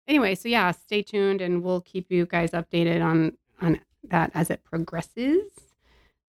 anyway, 0.09 0.35
so 0.35 0.49
yeah, 0.49 0.71
stay 0.73 1.03
tuned, 1.03 1.41
and 1.41 1.63
we'll 1.63 1.81
keep 1.81 2.11
you 2.11 2.27
guys 2.27 2.51
updated 2.51 3.03
on 3.03 3.39
on 3.61 3.81
that 4.05 4.31
as 4.35 4.51
it 4.51 4.63
progresses. 4.65 5.51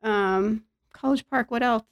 Um, 0.04 0.64
College 0.94 1.28
Park. 1.30 1.52
What 1.52 1.64
else? 1.64 1.84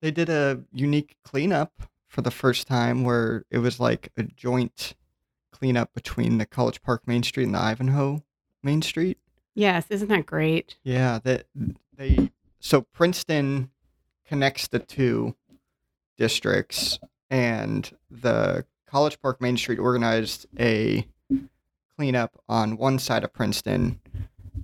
They 0.00 0.10
did 0.10 0.28
a 0.28 0.62
unique 0.72 1.16
cleanup 1.24 1.82
for 2.08 2.22
the 2.22 2.30
first 2.30 2.66
time 2.66 3.04
where 3.04 3.44
it 3.50 3.58
was 3.58 3.78
like 3.80 4.10
a 4.16 4.22
joint 4.22 4.94
cleanup 5.52 5.92
between 5.94 6.38
the 6.38 6.46
College 6.46 6.80
Park 6.82 7.06
Main 7.06 7.22
Street 7.22 7.44
and 7.44 7.54
the 7.54 7.60
Ivanhoe 7.60 8.22
Main 8.62 8.82
Street. 8.82 9.18
Yes, 9.60 9.90
isn't 9.90 10.08
that 10.08 10.24
great? 10.24 10.76
Yeah, 10.84 11.18
that 11.24 11.44
they 11.98 12.30
so 12.60 12.80
Princeton 12.80 13.70
connects 14.26 14.68
the 14.68 14.78
two 14.78 15.36
districts 16.16 16.98
and 17.28 17.90
the 18.10 18.64
College 18.86 19.20
Park 19.20 19.42
Main 19.42 19.58
Street 19.58 19.78
organized 19.78 20.46
a 20.58 21.06
cleanup 21.94 22.42
on 22.48 22.78
one 22.78 22.98
side 22.98 23.22
of 23.22 23.34
Princeton 23.34 24.00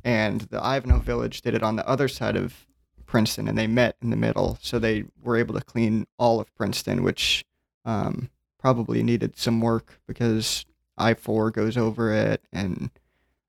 and 0.02 0.40
the 0.40 0.64
Ivanhoe 0.64 1.00
Village 1.00 1.42
did 1.42 1.52
it 1.52 1.62
on 1.62 1.76
the 1.76 1.86
other 1.86 2.08
side 2.08 2.34
of 2.34 2.66
Princeton 3.04 3.48
and 3.48 3.58
they 3.58 3.66
met 3.66 3.96
in 4.00 4.08
the 4.08 4.16
middle 4.16 4.58
so 4.62 4.78
they 4.78 5.04
were 5.22 5.36
able 5.36 5.52
to 5.52 5.60
clean 5.60 6.06
all 6.18 6.40
of 6.40 6.54
Princeton 6.54 7.02
which 7.02 7.44
um, 7.84 8.30
probably 8.58 9.02
needed 9.02 9.36
some 9.36 9.60
work 9.60 10.00
because 10.06 10.64
I-4 10.96 11.52
goes 11.52 11.76
over 11.76 12.14
it 12.14 12.42
and 12.50 12.88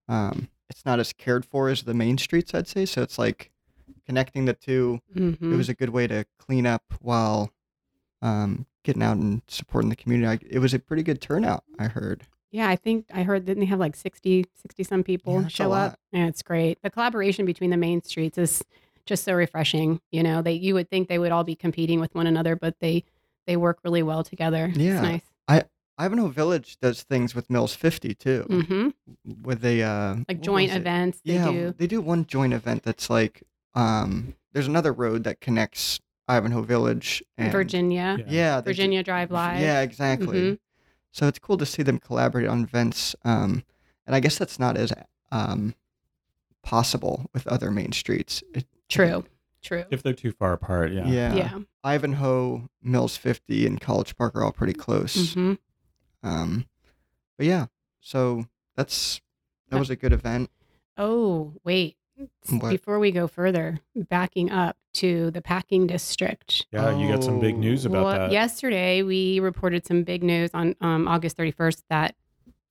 um, 0.10 0.50
it's 0.70 0.86
not 0.86 1.00
as 1.00 1.14
cared 1.14 1.46
for 1.46 1.70
as 1.70 1.84
the 1.84 1.94
main 1.94 2.18
streets, 2.18 2.54
I'd 2.54 2.68
say. 2.68 2.86
So 2.86 3.02
it's 3.02 3.18
like 3.18 3.52
connecting 4.06 4.46
the 4.46 4.54
2 4.54 5.00
Mhm. 5.16 5.54
It 5.54 5.56
was 5.56 5.70
a 5.70 5.74
good 5.74 5.90
way 5.90 6.08
to 6.08 6.26
clean 6.40 6.66
up 6.66 6.84
while 7.02 7.52
um, 8.22 8.66
getting 8.84 9.04
out 9.04 9.18
and 9.18 9.42
supporting 9.48 9.90
the 9.90 9.96
community. 9.96 10.28
I, 10.28 10.56
it 10.56 10.60
was 10.60 10.74
a 10.74 10.80
pretty 10.80 11.04
good 11.04 11.22
turnout, 11.22 11.64
I 11.78 11.86
heard. 11.88 12.24
Yeah, 12.52 12.70
I 12.70 12.76
think 12.76 13.06
I 13.14 13.24
heard 13.24 13.46
didn't 13.46 13.60
they 13.60 13.66
have 13.68 13.80
like 13.80 13.96
60, 13.96 14.46
60 14.56 14.84
some 14.84 15.04
people 15.04 15.42
Yeah, 15.42 15.48
show 15.48 15.72
up? 15.74 16.00
Yeah, 16.12 16.28
it's 16.28 16.42
great. 16.42 16.82
The 16.82 16.90
collaboration 16.90 17.46
between 17.46 17.70
the 17.70 17.78
main 17.78 18.02
streets 18.04 18.38
is 18.38 18.64
just 19.06 19.24
so 19.24 19.34
refreshing. 19.34 20.00
You 20.12 20.24
know, 20.24 20.42
they 20.42 20.54
you 20.54 20.74
would 20.74 20.90
think 20.90 21.10
they 21.10 21.20
would 21.20 21.32
all 21.32 21.44
be 21.44 21.56
competing 21.56 22.00
with 22.00 22.16
one 22.16 22.26
another, 22.28 22.56
but 22.56 22.80
they 22.80 23.04
they 23.46 23.58
work 23.58 23.80
really 23.84 24.02
well 24.04 24.24
together. 24.24 24.72
Yeah. 24.74 24.94
It's 24.94 25.02
nice. 25.02 25.22
Ivanhoe 25.98 26.28
Village 26.28 26.78
does 26.80 27.04
things 27.04 27.34
with 27.34 27.50
Mills 27.50 27.74
50 27.74 28.14
too, 28.16 28.42
hmm 28.50 28.90
with 29.44 29.64
a 29.66 29.82
uh, 29.84 30.16
Like 30.28 30.42
joint 30.42 30.70
was 30.72 30.78
events 30.78 31.22
they 31.26 31.34
yeah, 31.36 31.52
do. 31.52 31.74
they 31.78 31.88
do 31.88 32.02
one 32.02 32.26
joint 32.26 32.54
event 32.54 32.84
that's 32.84 33.10
like 33.10 33.44
um, 33.76 34.36
there's 34.54 34.68
another 34.68 34.94
road 34.94 35.24
that 35.24 35.40
connects 35.42 36.00
Ivanhoe 36.28 36.62
Village 36.64 37.24
and 37.38 37.52
Virginia. 37.52 38.18
Yeah, 38.28 38.60
they 38.62 38.72
do- 38.72 38.76
Virginia 38.76 39.04
Drive 39.04 39.32
Live. 39.32 39.60
Yeah, 39.62 39.82
exactly. 39.82 40.42
Mhm. 40.42 40.60
So 41.12 41.28
it's 41.28 41.40
cool 41.40 41.58
to 41.58 41.66
see 41.66 41.84
them 41.84 42.00
collaborate 42.00 42.48
on 42.48 42.64
events. 42.64 43.16
Um, 43.24 43.64
and 44.06 44.16
I 44.16 44.20
guess 44.20 44.38
that's 44.38 44.60
not 44.60 44.78
as 44.78 44.94
um, 45.32 45.74
possible 46.64 47.30
with 47.34 47.48
other 47.48 47.72
main 47.72 47.92
streets. 47.92 48.44
It, 48.54 48.66
True. 48.90 49.26
True. 49.64 49.84
If 49.90 50.04
they're 50.04 50.14
too 50.14 50.32
far 50.32 50.54
apart, 50.54 50.92
yeah. 50.92 51.08
yeah. 51.08 51.34
Yeah. 51.34 51.60
Ivanhoe, 51.84 52.70
Mills 52.82 53.18
50, 53.18 53.66
and 53.68 53.82
College 53.82 54.16
Park 54.16 54.36
are 54.36 54.44
all 54.44 54.52
pretty 54.52 54.74
close. 54.74 55.34
hmm 55.34 55.54
Um, 56.28 56.66
but 57.38 57.46
yeah, 57.46 57.68
so 58.02 58.46
that's 58.76 59.22
that 59.70 59.80
was 59.80 59.90
a 59.90 59.96
good 59.96 60.14
event. 60.14 60.50
Oh, 60.98 61.54
wait. 61.64 61.96
What? 62.50 62.72
Before 62.72 62.98
we 62.98 63.12
go 63.12 63.28
further, 63.28 63.80
backing 63.96 64.50
up 64.50 64.76
to 64.96 65.30
the 65.30 65.42
packing 65.42 65.86
district. 65.86 66.66
Yeah, 66.72 66.98
you 66.98 67.08
got 67.08 67.24
some 67.24 67.40
big 67.40 67.58
news 67.58 67.86
about 67.86 68.06
Well, 68.06 68.18
that. 68.18 68.32
Yesterday, 68.32 69.04
we 69.04 69.40
reported 69.40 69.86
some 69.86 70.02
big 70.04 70.24
news 70.24 70.50
on 70.56 70.76
um, 70.82 71.08
August 71.08 71.38
31st 71.38 71.84
that 71.92 72.16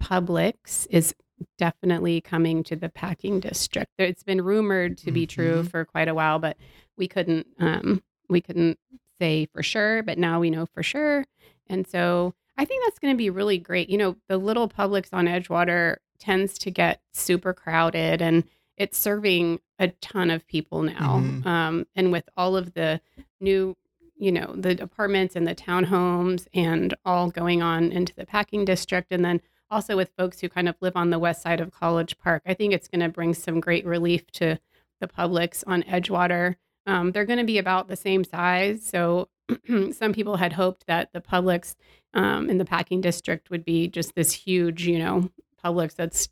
Publix 0.03 0.89
is 0.91 1.15
definitely 1.59 2.21
coming 2.21 2.65
to 2.65 2.75
the 2.75 2.89
packing 2.89 3.39
district. 3.39 3.93
It's 3.99 4.25
been 4.25 4.41
rumored 4.43 4.99
to 4.99 5.13
be 5.13 5.27
true 5.27 5.63
Mhm. 5.63 5.71
for 5.71 5.85
quite 5.85 6.09
a 6.09 6.15
while, 6.15 6.41
but 6.41 6.57
we 6.97 7.07
couldn't 7.07 7.47
um, 7.61 8.03
we 8.29 8.41
couldn't 8.41 8.81
say 9.21 9.47
for 9.47 9.63
sure. 9.63 10.03
But 10.03 10.19
now 10.19 10.41
we 10.41 10.51
know 10.51 10.67
for 10.67 10.83
sure, 10.83 11.25
and 11.69 11.87
so 11.87 12.35
I 12.59 12.65
think 12.65 12.85
that's 12.85 12.99
going 12.99 13.15
to 13.15 13.19
be 13.19 13.31
really 13.31 13.59
great. 13.59 13.89
You 13.89 13.99
know, 13.99 14.17
the 14.29 14.39
little 14.39 14.69
Publix 14.69 15.09
on 15.13 15.27
Edgewater 15.27 15.97
tends 16.19 16.59
to 16.59 16.71
get 16.71 17.01
super 17.13 17.53
crowded, 17.53 18.23
and 18.23 18.45
it's 18.77 18.97
serving 18.99 19.61
a 19.79 19.89
ton 19.89 20.31
of 20.31 20.47
people 20.47 20.83
now. 20.83 21.21
Mhm. 21.21 21.47
Um, 21.47 21.87
and 21.95 22.13
with 22.13 22.29
all 22.37 22.57
of 22.57 22.75
the 22.75 23.01
new 23.41 23.77
you 24.19 24.33
know 24.33 24.55
the 24.57 24.83
apartments 24.83 25.37
and 25.37 25.47
the 25.47 25.55
townhomes 25.55 26.47
and 26.55 26.95
all 27.05 27.31
going 27.31 27.61
on 27.63 27.93
into 27.93 28.15
the 28.15 28.25
packing 28.25 28.65
district 28.65 29.09
and 29.13 29.23
then 29.23 29.43
also 29.71 29.95
with 29.95 30.11
folks 30.17 30.41
who 30.41 30.49
kind 30.49 30.71
of 30.71 30.77
live 30.81 30.97
on 30.97 31.11
the 31.11 31.19
west 31.19 31.43
side 31.43 31.61
of 31.61 31.71
college 31.71 32.17
park 32.17 32.43
i 32.47 32.55
think 32.55 32.73
it's 32.73 32.89
going 32.89 33.01
to 33.03 33.11
bring 33.11 33.35
some 33.35 33.61
great 33.61 33.85
relief 33.85 34.27
to 34.31 34.59
the 35.03 35.07
Publix 35.07 35.63
on 35.67 35.83
edgewater 35.83 36.55
um, 36.87 37.13
they're 37.13 37.25
going 37.25 37.39
to 37.39 37.45
be 37.45 37.59
about 37.59 37.89
the 37.89 37.97
same 37.97 38.25
size. 38.25 38.85
So 38.87 39.29
some 39.93 40.13
people 40.13 40.37
had 40.37 40.53
hoped 40.55 40.87
that 40.87 41.13
the 41.13 41.21
Publix 41.21 41.75
um, 42.15 42.49
in 42.49 42.59
the 42.59 42.65
packing 42.65 43.01
district 43.01 43.51
would 43.51 43.65
be 43.65 43.89
just 43.89 44.15
this 44.15 44.33
huge, 44.33 44.87
you 44.87 44.99
know, 44.99 45.31
Publix 45.63 45.95
that's 45.95 46.29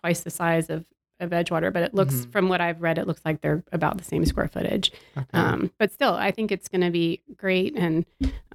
twice 0.00 0.20
the 0.20 0.30
size 0.30 0.70
of 0.70 0.84
of 1.20 1.30
Edgewater. 1.32 1.70
But 1.70 1.82
it 1.82 1.92
looks, 1.92 2.14
Mhm. 2.14 2.32
from 2.32 2.48
what 2.48 2.62
I've 2.62 2.80
read, 2.80 2.96
it 2.96 3.06
looks 3.06 3.20
like 3.26 3.42
they're 3.42 3.62
about 3.72 3.98
the 3.98 4.04
same 4.04 4.24
square 4.24 4.48
footage. 4.48 4.90
Okay. 5.18 5.26
Um, 5.34 5.70
but 5.78 5.92
still, 5.92 6.14
I 6.14 6.30
think 6.30 6.50
it's 6.50 6.66
going 6.66 6.80
to 6.80 6.90
be 6.90 7.20
great 7.36 7.76
and, 7.76 8.06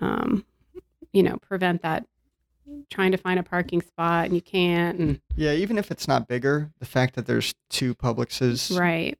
um, 0.01 0.43
you 1.13 1.21
know, 1.21 1.37
prevent 1.37 1.83
that 1.83 2.07
trying 2.89 3.11
to 3.11 3.17
find 3.19 3.39
a 3.39 3.43
parking 3.43 3.83
spot 3.83 4.25
and 4.25 4.33
you 4.33 4.41
can't. 4.41 4.97
And 4.97 5.21
yeah, 5.35 5.51
even 5.53 5.77
if 5.77 5.91
it's 5.91 6.07
not 6.07 6.27
bigger, 6.27 6.71
the 6.79 6.87
fact 6.87 7.13
that 7.13 7.27
there's 7.27 7.53
two 7.69 7.93
Publixes 7.93 8.75
right. 8.79 9.15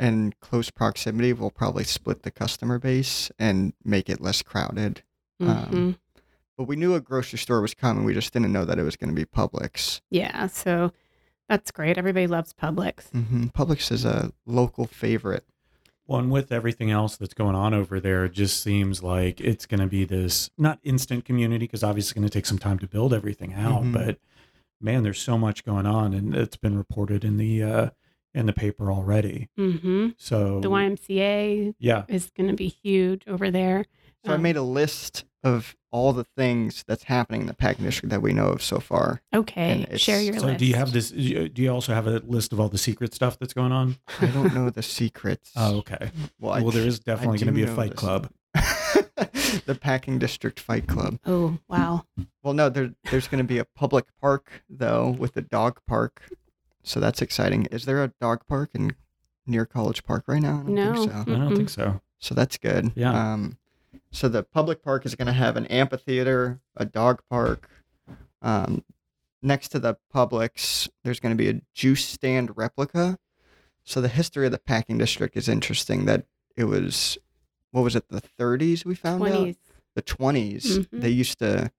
In 0.00 0.34
close 0.40 0.70
proximity 0.70 1.32
will 1.32 1.50
probably 1.50 1.84
split 1.84 2.22
the 2.22 2.30
customer 2.30 2.78
base 2.78 3.30
and 3.38 3.72
make 3.84 4.08
it 4.08 4.20
less 4.20 4.42
crowded. 4.42 5.02
Um, 5.40 5.46
Mhm. 5.48 5.98
But 6.56 6.64
we 6.64 6.76
knew 6.76 6.94
a 6.94 7.00
grocery 7.00 7.38
store 7.38 7.60
was 7.60 7.74
coming. 7.74 8.04
We 8.04 8.14
just 8.14 8.32
didn't 8.32 8.50
know 8.52 8.64
that 8.64 8.78
it 8.78 8.82
was 8.82 8.96
going 8.96 9.10
to 9.10 9.14
be 9.14 9.26
Publix. 9.26 10.00
Yeah. 10.10 10.46
So 10.46 10.92
that's 11.50 11.70
great. 11.70 11.98
Everybody 11.98 12.26
loves 12.26 12.54
Publix. 12.54 13.10
hmm 13.10 13.46
Publix 13.48 13.92
is 13.92 14.04
a 14.06 14.32
local 14.46 14.86
favorite. 14.86 15.44
Well, 16.06 16.20
and 16.20 16.30
with 16.30 16.52
everything 16.52 16.90
else 16.90 17.16
that's 17.16 17.34
going 17.34 17.56
on 17.56 17.74
over 17.74 18.00
there, 18.00 18.24
it 18.24 18.32
just 18.32 18.62
seems 18.62 19.02
like 19.02 19.40
it's 19.40 19.66
going 19.66 19.80
to 19.80 19.86
be 19.88 20.04
this 20.04 20.48
not 20.56 20.78
instant 20.82 21.24
community 21.26 21.64
because 21.66 21.82
obviously 21.82 22.10
it's 22.10 22.12
going 22.14 22.26
to 22.28 22.32
take 22.32 22.46
some 22.46 22.58
time 22.58 22.78
to 22.78 22.86
build 22.86 23.12
everything 23.12 23.52
out. 23.52 23.82
Mhm. 23.82 23.92
But 23.92 24.18
man, 24.80 25.02
there's 25.02 25.20
so 25.20 25.36
much 25.36 25.64
going 25.64 25.84
on, 25.84 26.14
and 26.14 26.34
it's 26.34 26.56
been 26.56 26.78
reported 26.78 27.24
in 27.24 27.36
the 27.38 27.62
uh, 27.62 27.90
in 28.36 28.46
the 28.46 28.52
paper 28.52 28.92
already. 28.92 29.48
hmm 29.56 30.08
So 30.18 30.60
The 30.60 30.70
YMCA 30.70 31.74
yeah, 31.78 32.04
is 32.08 32.30
going 32.36 32.48
to 32.50 32.54
be 32.54 32.68
huge 32.68 33.22
over 33.26 33.50
there. 33.50 33.84
So 34.24 34.32
I 34.32 34.36
Um, 34.36 34.42
made 34.42 34.56
a 34.56 34.62
list 34.62 35.24
of 35.42 35.74
all 35.92 36.12
the 36.12 36.24
things 36.24 36.84
that's 36.86 37.04
happening 37.04 37.42
in 37.42 37.46
the 37.46 37.54
packing 37.54 37.84
district 37.84 38.10
that 38.10 38.20
we 38.20 38.32
know 38.32 38.48
of 38.48 38.62
so 38.62 38.78
far. 38.80 39.22
Okay. 39.34 39.86
Share 39.96 40.20
your 40.20 40.34
so 40.38 40.46
list. 40.48 40.58
do 40.58 40.66
you 40.66 40.74
have 40.74 40.92
this? 40.92 41.10
Do 41.10 41.50
you 41.54 41.72
also 41.72 41.94
have 41.94 42.06
a 42.06 42.18
list 42.26 42.52
of 42.52 42.60
all 42.60 42.68
the 42.68 42.78
secret 42.78 43.14
stuff 43.14 43.38
that's 43.38 43.54
going 43.54 43.72
on? 43.72 43.96
I 44.20 44.26
don't 44.26 44.52
know 44.54 44.68
the 44.70 44.82
secrets. 44.82 45.52
Oh, 45.56 45.78
okay. 45.78 46.10
well, 46.38 46.52
I- 46.52 46.62
well, 46.62 46.72
there 46.72 46.86
is 46.86 46.98
definitely 47.00 47.38
going 47.38 47.46
to 47.46 47.52
be 47.52 47.62
a 47.62 47.74
fight 47.74 47.92
this. 47.92 47.98
club. 48.00 48.30
the 49.66 49.78
packing 49.80 50.18
district 50.18 50.60
fight 50.60 50.86
club. 50.86 51.18
Oh, 51.26 51.58
wow. 51.68 52.04
Well, 52.42 52.54
no, 52.54 52.68
there, 52.68 52.92
there's 53.10 53.28
going 53.28 53.38
to 53.38 53.44
be 53.48 53.58
a 53.58 53.64
public 53.64 54.06
park 54.20 54.62
though 54.68 55.10
with 55.10 55.36
a 55.36 55.42
dog 55.42 55.80
park, 55.86 56.22
so 56.86 57.00
that's 57.00 57.20
exciting. 57.20 57.66
Is 57.66 57.84
there 57.84 58.02
a 58.02 58.12
dog 58.20 58.46
park 58.46 58.70
in 58.74 58.94
near 59.46 59.66
College 59.66 60.04
Park 60.04 60.24
right 60.26 60.40
now? 60.40 60.60
I 60.60 60.62
don't 60.62 60.74
No. 60.74 60.94
think 60.94 61.10
so. 61.10 61.20
I 61.32 61.36
don't 61.36 61.56
think 61.56 61.68
so. 61.70 62.00
So 62.18 62.34
that's 62.34 62.56
good. 62.56 62.92
Yeah. 62.94 63.32
Um, 63.32 63.58
so 64.10 64.28
the 64.28 64.42
public 64.42 64.82
park 64.82 65.04
is 65.04 65.14
going 65.14 65.26
to 65.26 65.32
have 65.32 65.56
an 65.56 65.66
amphitheater, 65.66 66.60
a 66.76 66.84
dog 66.84 67.22
park. 67.28 67.68
Um, 68.40 68.84
next 69.42 69.68
to 69.70 69.78
the 69.78 69.96
Publix, 70.14 70.88
there's 71.04 71.20
going 71.20 71.36
to 71.36 71.42
be 71.42 71.50
a 71.50 71.60
juice 71.74 72.04
stand 72.04 72.56
replica. 72.56 73.18
So 73.84 74.00
the 74.00 74.08
history 74.08 74.46
of 74.46 74.52
the 74.52 74.58
packing 74.58 74.98
district 74.98 75.36
is 75.36 75.48
interesting. 75.48 76.04
That 76.06 76.26
it 76.56 76.64
was, 76.64 77.18
what 77.72 77.82
was 77.82 77.94
it, 77.96 78.08
the 78.08 78.22
30s 78.38 78.84
we 78.84 78.94
found 78.94 79.22
out? 79.26 79.54
The 79.94 80.02
20s. 80.02 80.64
Mhm. 80.88 81.00
They 81.00 81.10
used 81.10 81.38
to 81.40 81.70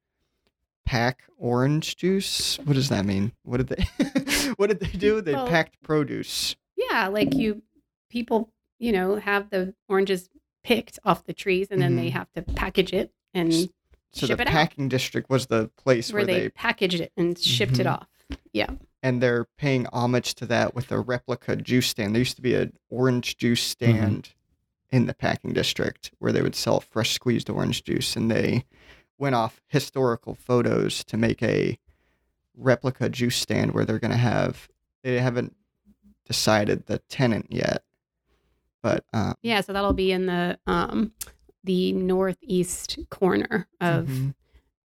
pack 0.88 1.24
orange 1.38 1.98
juice. 1.98 2.58
What 2.64 2.74
does 2.76 2.88
that 2.90 3.06
mean? 3.06 3.34
What 3.44 3.58
did 3.58 3.68
they? 3.68 4.52
what 4.56 4.68
did 4.68 4.80
they 4.80 4.98
do? 4.98 5.20
They 5.22 5.34
Well- 5.34 5.48
packed 5.48 5.82
produce. 5.84 6.56
Yeah. 6.78 7.08
Like 7.10 7.36
you, 7.36 7.62
people, 8.10 8.54
you 8.80 8.94
know, 8.94 9.18
have 9.18 9.50
the 9.50 9.76
oranges 9.90 10.30
picked 10.64 10.98
off 11.04 11.26
the 11.26 11.34
trees 11.34 11.68
and 11.72 11.82
then 11.82 11.98
they 11.98 12.08
Mhm. 12.08 12.14
have 12.14 12.32
to 12.34 12.42
package 12.42 12.94
it 12.94 13.12
and 13.34 13.54
So 14.14 14.28
ship 14.28 14.38
the 14.38 14.44
it 14.44 14.48
out. 14.48 14.54
packing 14.54 14.88
district 14.88 15.30
was 15.30 15.48
the 15.48 15.70
place 15.78 16.12
where 16.14 16.20
where, 16.20 16.26
they, 16.26 16.40
they 16.44 16.50
packaged 16.50 17.02
it 17.02 17.12
and 17.18 17.38
shipped 17.38 17.80
it 17.80 17.86
Mhm. 17.86 17.92
off. 17.94 18.08
Yeah. 18.54 18.70
and 19.04 19.22
they're 19.22 19.46
paying 19.58 19.86
homage 19.94 20.34
to 20.36 20.46
that 20.48 20.74
with 20.74 20.92
a 20.92 21.00
replica 21.00 21.56
juice 21.56 21.88
stand. 21.88 22.16
There 22.16 22.20
used 22.20 22.36
to 22.38 22.42
be 22.42 22.56
an 22.56 22.74
orange 22.90 23.38
juice 23.38 23.62
stand 23.62 24.34
in 24.90 25.06
the 25.06 25.14
packing 25.14 25.54
district 25.54 26.12
where 26.18 26.32
they 26.32 26.42
would 26.42 26.56
sell 26.56 26.80
fresh 26.80 27.12
squeezed 27.12 27.50
orange 27.50 27.84
juice, 27.84 28.16
and 28.16 28.30
they 28.32 28.66
went 29.18 29.36
off 29.36 29.62
historical 29.68 30.36
photos 30.36 31.04
to 31.06 31.18
make 31.18 31.42
a 31.42 31.80
replica 32.56 33.10
juice 33.10 33.36
stand 33.36 33.74
where 33.74 33.86
they're 33.86 34.00
going 34.00 34.12
to 34.12 34.18
have. 34.18 34.68
They 35.04 35.20
haven't 35.20 35.56
decided 36.26 36.86
the 36.88 37.00
tenant 37.10 37.48
yet, 37.50 37.84
but 38.82 39.06
um, 39.14 39.36
Yeah. 39.42 39.62
So 39.62 39.74
that'll 39.74 39.94
be 39.94 40.12
in 40.12 40.26
the, 40.26 40.60
um, 40.68 41.14
the 41.64 41.94
northeast 41.94 43.00
corner 43.10 43.68
of 43.80 44.08
mhm. 44.08 44.34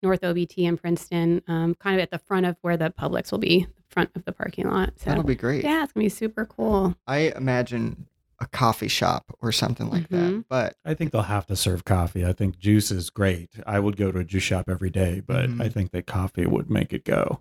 North 0.03 0.23
OBT 0.23 0.59
in 0.59 0.77
Princeton, 0.77 1.43
um, 1.47 1.75
kind 1.77 1.97
of 1.97 2.03
at 2.03 2.11
the 2.11 2.19
front 2.19 2.47
of 2.47 2.57
where 2.63 2.77
the 2.77 2.91
Publix 2.91 3.31
will 3.31 3.39
be, 3.39 3.67
the 3.77 3.83
front 3.89 4.11
of 4.17 4.25
the 4.25 4.33
parking 4.33 4.69
lot. 4.69 4.95
So 4.97 5.11
that'll 5.11 5.23
be 5.23 5.37
great. 5.37 5.65
yeah, 5.65 5.85
it's 5.85 5.93
gonna 5.93 6.05
be 6.05 6.09
super 6.09 6.45
cool. 6.45 6.97
I 7.07 7.33
imagine 7.37 8.07
a 8.43 8.47
coffee 8.49 8.89
shop 8.89 9.25
or 9.41 9.53
something 9.53 9.89
like 9.89 10.09
that, 10.09 10.17
Mhm. 10.33 10.45
but 10.49 10.75
I 10.85 10.95
think 10.95 11.13
they'll 11.13 11.23
have 11.23 11.47
to 11.47 11.57
serve 11.57 11.85
coffee. 11.85 12.27
I 12.27 12.33
think 12.33 12.59
juice 12.59 12.91
is 12.91 13.09
great. 13.09 13.51
I 13.67 13.79
would 13.79 13.97
go 13.97 14.11
to 14.11 14.19
a 14.19 14.25
juice 14.25 14.43
shop 14.43 14.69
every 14.69 14.91
day, 14.91 15.21
but 15.25 15.49
Mhm. 15.49 15.63
I 15.63 15.69
think 15.69 15.93
that 15.93 16.07
coffee 16.07 16.45
would 16.47 16.69
make 16.71 16.93
it 16.93 17.05
go. 17.05 17.41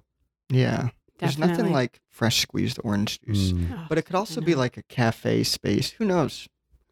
yeah, 0.50 0.90
there's 1.20 1.38
nothing 1.38 1.72
like 1.72 2.02
fresh 2.10 2.40
squeezed 2.42 2.78
orange 2.84 3.20
juice. 3.22 3.52
Mm. 3.54 3.68
Oh, 3.74 3.86
But 3.90 3.98
it 3.98 4.04
could 4.04 4.16
also 4.16 4.42
be 4.42 4.54
like 4.54 4.76
a 4.78 4.84
cafe 4.84 5.44
space. 5.44 5.92
Who 5.92 6.06
knows? 6.06 6.48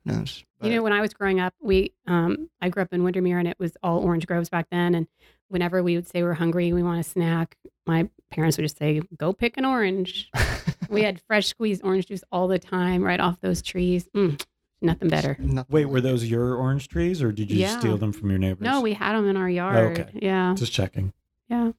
Who 0.06 0.14
knows? 0.14 0.44
You 0.62 0.72
know, 0.72 0.84
when 0.84 0.94
I 0.94 1.02
was 1.02 1.14
growing 1.14 1.40
up, 1.40 1.54
we 1.62 1.94
um, 2.08 2.50
I 2.62 2.70
grew 2.70 2.82
up 2.84 2.94
in 2.94 3.04
Windermere, 3.04 3.38
and 3.40 3.48
it 3.48 3.58
was 3.60 3.78
all 3.84 4.00
orange 4.00 4.26
groves 4.28 4.50
back 4.50 4.68
then. 4.72 4.96
And 4.96 5.08
whenever 5.50 5.84
we 5.84 5.96
would 5.96 6.08
say 6.08 6.24
we're 6.24 6.34
hungry, 6.34 6.72
we 6.74 6.84
want 6.84 7.00
a 7.00 7.04
snack, 7.04 7.58
my 7.86 8.10
parents 8.32 8.58
would 8.58 8.64
just 8.64 8.78
say, 8.78 9.02
"Go 9.18 9.34
pick 9.34 9.58
an 9.58 9.66
orange." 9.66 10.30
we 10.90 11.04
had 11.04 11.22
fresh 11.22 11.48
squeezed 11.48 11.84
orange 11.84 12.08
juice 12.08 12.24
all 12.32 12.48
the 12.48 12.60
time, 12.60 13.04
right 13.04 13.20
off 13.20 13.40
those 13.42 13.62
trees. 13.62 14.08
Mm, 14.16 14.42
nothing 14.82 15.10
better. 15.10 15.36
Nothing 15.40 15.66
Wait, 15.74 15.86
like 15.86 15.94
were 15.94 16.02
those 16.02 16.26
your 16.26 16.56
orange 16.56 16.88
trees, 16.88 17.22
or 17.22 17.32
did 17.32 17.50
you 17.52 17.60
Yeah. 17.60 17.78
steal 17.80 17.98
them 17.98 18.12
from 18.12 18.30
your 18.30 18.40
neighbors? 18.40 18.66
No, 18.66 18.82
we 18.82 18.94
had 18.94 19.14
them 19.16 19.28
in 19.28 19.38
our 19.38 19.50
yard. 19.50 20.00
okay. 20.00 20.10
Yeah, 20.22 20.54
just 20.58 20.72
checking. 20.74 21.14
yeah. 21.48 21.72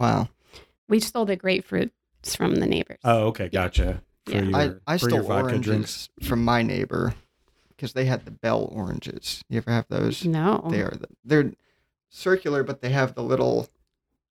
Wow. 0.00 0.28
We 0.88 1.00
stole 1.00 1.24
the 1.24 1.36
grapefruits 1.36 1.90
from 2.36 2.56
the 2.56 2.66
neighbors. 2.66 2.98
Oh, 3.04 3.26
okay, 3.28 3.48
gotcha. 3.48 4.02
For 4.26 4.32
Yeah. 4.32 4.42
your, 4.42 4.56
I, 4.86 4.94
I 4.94 4.98
for 4.98 5.08
stole 5.08 5.18
your 5.20 5.28
vodka 5.28 5.44
oranges 5.52 5.64
drinks. 5.64 6.08
from 6.22 6.44
my 6.44 6.62
neighbor 6.62 7.14
because 7.68 7.92
they 7.92 8.04
had 8.06 8.24
the 8.24 8.30
bell 8.30 8.68
oranges. 8.72 9.42
You 9.48 9.58
ever 9.58 9.70
have 9.70 9.86
those? 9.88 10.24
no. 10.24 10.66
They 10.70 10.80
are 10.82 10.90
the, 10.90 11.06
they're 11.24 11.52
circular, 12.10 12.62
but 12.62 12.80
they 12.80 12.90
have 12.90 13.14
the 13.14 13.22
little 13.22 13.68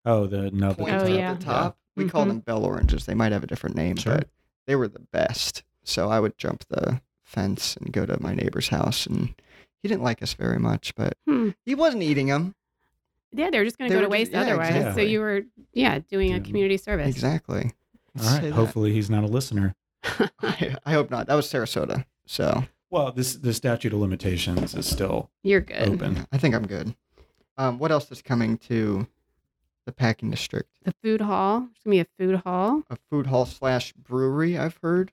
Oh, 0.05 0.27
the 0.27 0.51
nub. 0.51 0.79
point 0.79 0.95
Oh, 0.95 1.05
at 1.05 1.11
yeah. 1.11 1.35
the 1.35 1.45
top. 1.45 1.79
We 1.97 2.09
call 2.09 2.25
Mhm. 2.25 2.29
them 2.29 2.39
bell 2.41 2.65
oranges. 2.65 3.07
They 3.07 3.15
might 3.15 3.33
have 3.33 3.43
a 3.45 3.47
different 3.47 3.77
name, 3.77 3.97
Sure. 3.97 4.15
but 4.17 4.29
they 4.67 4.77
were 4.77 4.89
the 4.89 5.01
best. 5.13 5.63
So 5.85 6.09
I 6.11 6.21
would 6.21 6.39
jump 6.39 6.65
the 6.69 7.01
fence 7.25 7.77
and 7.77 7.93
go 7.93 8.07
to 8.07 8.21
my 8.23 8.35
neighbor's 8.35 8.69
house, 8.69 9.07
and 9.07 9.35
he 9.83 9.89
didn't 9.89 10.03
like 10.03 10.23
us 10.23 10.35
very 10.35 10.59
much, 10.59 10.95
but 10.95 11.15
Hmm. 11.27 11.51
he 11.65 11.75
wasn't 11.75 12.03
eating 12.03 12.29
them. 12.29 12.55
Yeah, 13.33 13.51
they're 13.51 13.65
just 13.65 13.79
going 13.79 13.91
to 13.91 13.95
go 13.95 14.01
were 14.01 14.03
to 14.03 14.07
just- 14.07 14.13
waste 14.13 14.33
yeah, 14.33 14.41
otherwise. 14.43 14.95
So 14.95 15.01
you 15.01 15.21
were, 15.21 15.43
yeah, 15.73 15.99
doing 16.11 16.35
a 16.35 16.41
community 16.41 16.77
service. 16.77 17.09
Exactly. 17.09 17.73
All 18.19 18.25
right. 18.25 18.41
Say 18.43 18.49
that. 18.51 18.53
Hopefully, 18.53 18.93
he's 18.93 19.09
not 19.09 19.25
a 19.25 19.27
listener. 19.27 19.75
I, 20.43 20.77
I 20.85 20.93
hope 20.93 21.11
not. 21.11 21.27
That 21.29 21.35
was 21.35 21.47
Sarasota. 21.47 22.05
So 22.27 22.65
Well, 22.91 23.11
this 23.13 23.35
the 23.37 23.55
statute 23.55 23.93
of 23.95 24.01
limitations 24.01 24.75
is 24.75 24.85
still 24.87 25.31
You're 25.43 25.63
good. 25.63 25.89
open. 25.89 26.27
I 26.31 26.37
think 26.39 26.55
I'm 26.55 26.67
good. 26.67 26.95
Um, 27.57 27.79
what 27.79 27.91
else 27.91 28.11
is 28.13 28.21
coming 28.21 28.59
to 28.69 29.07
the 29.87 29.93
packing 29.93 30.31
district? 30.31 30.71
The 30.85 30.95
food 31.03 31.21
hall. 31.21 31.61
There's 31.61 31.85
going 31.85 31.99
to 31.99 32.05
be 32.05 32.25
a 32.25 32.27
food 32.27 32.41
hall. 32.45 32.83
A 32.91 32.97
food 33.11 33.27
hall 33.27 33.47
slash 33.47 33.93
brewery. 33.95 34.57
I've 34.59 34.79
heard. 34.83 35.13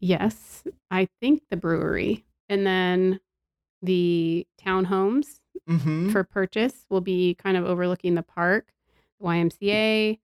Yes, 0.00 0.64
I 0.90 1.08
think 1.20 1.42
the 1.50 1.56
brewery. 1.56 2.24
And 2.48 2.66
then 2.66 3.20
the 3.82 4.46
townhomes 4.64 5.40
Mm-hmm. 5.68 6.10
for 6.12 6.24
purchase 6.24 6.86
will 6.88 7.02
be 7.02 7.34
kind 7.34 7.54
of 7.54 7.66
overlooking 7.66 8.14
the 8.14 8.22
park. 8.22 8.68
YMCA, 9.22 10.18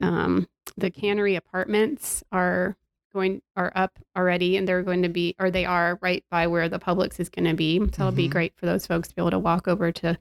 um, 0.00 0.48
the 0.78 0.88
cannery 0.90 1.34
apartments 1.34 2.22
are 2.32 2.74
going 3.12 3.42
are 3.54 3.70
up 3.74 3.98
already, 4.16 4.56
and 4.56 4.66
they're 4.66 4.82
going 4.82 5.02
to 5.02 5.10
be, 5.10 5.34
or 5.38 5.50
they 5.50 5.66
are 5.66 5.98
right 6.00 6.24
by 6.30 6.46
where 6.46 6.70
the 6.70 6.78
Publix 6.78 7.20
is 7.20 7.28
going 7.28 7.44
to 7.44 7.52
be. 7.54 7.78
So 7.78 7.84
it'll 8.04 8.12
be 8.12 8.28
Mhm. 8.28 8.32
great 8.32 8.52
for 8.56 8.64
those 8.64 8.86
folks 8.86 9.08
to 9.08 9.14
be 9.14 9.20
able 9.20 9.32
to 9.32 9.38
walk 9.38 9.68
over 9.68 9.92
to 9.92 10.16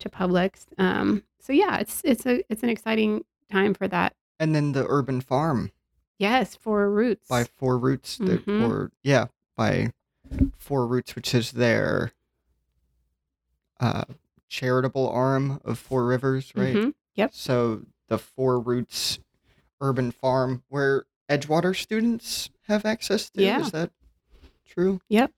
to 0.00 0.08
Publix. 0.08 0.66
Um, 0.78 1.22
so 1.40 1.52
yeah, 1.52 1.78
it's 1.78 2.02
it's 2.04 2.26
a 2.26 2.42
it's 2.50 2.62
an 2.62 2.68
exciting 2.68 3.24
time 3.50 3.74
for 3.74 3.86
that. 3.88 4.14
and 4.38 4.54
then 4.54 4.72
the 4.72 4.84
urban 4.88 5.20
farm 5.20 5.70
Yes, 6.18 6.54
Four 6.56 6.90
Roots. 6.90 7.28
by 7.28 7.44
Four 7.44 7.78
Roots, 7.78 8.18
Mhm. 8.18 8.68
or 8.68 8.90
yeah, 9.02 9.26
by 9.56 9.92
Four 10.58 10.86
Roots, 10.86 11.14
which 11.14 11.34
is 11.34 11.52
their 11.52 12.12
uh, 13.80 14.04
charitable 14.48 15.08
arm 15.10 15.60
of 15.64 15.78
Four 15.78 16.06
Rivers, 16.06 16.52
right? 16.54 16.74
Mhm. 16.74 16.94
Yep. 17.14 17.34
So 17.34 17.82
the 18.08 18.18
Four 18.18 18.58
Roots 18.60 19.18
urban 19.80 20.10
farm, 20.10 20.62
where 20.68 21.04
Edgewater 21.28 21.76
students 21.76 22.48
have 22.68 22.84
access 22.86 23.28
to. 23.30 23.42
Yeah. 23.42 23.60
Is 23.60 23.72
that 23.72 23.90
true? 24.64 25.00
Yep. 25.08 25.32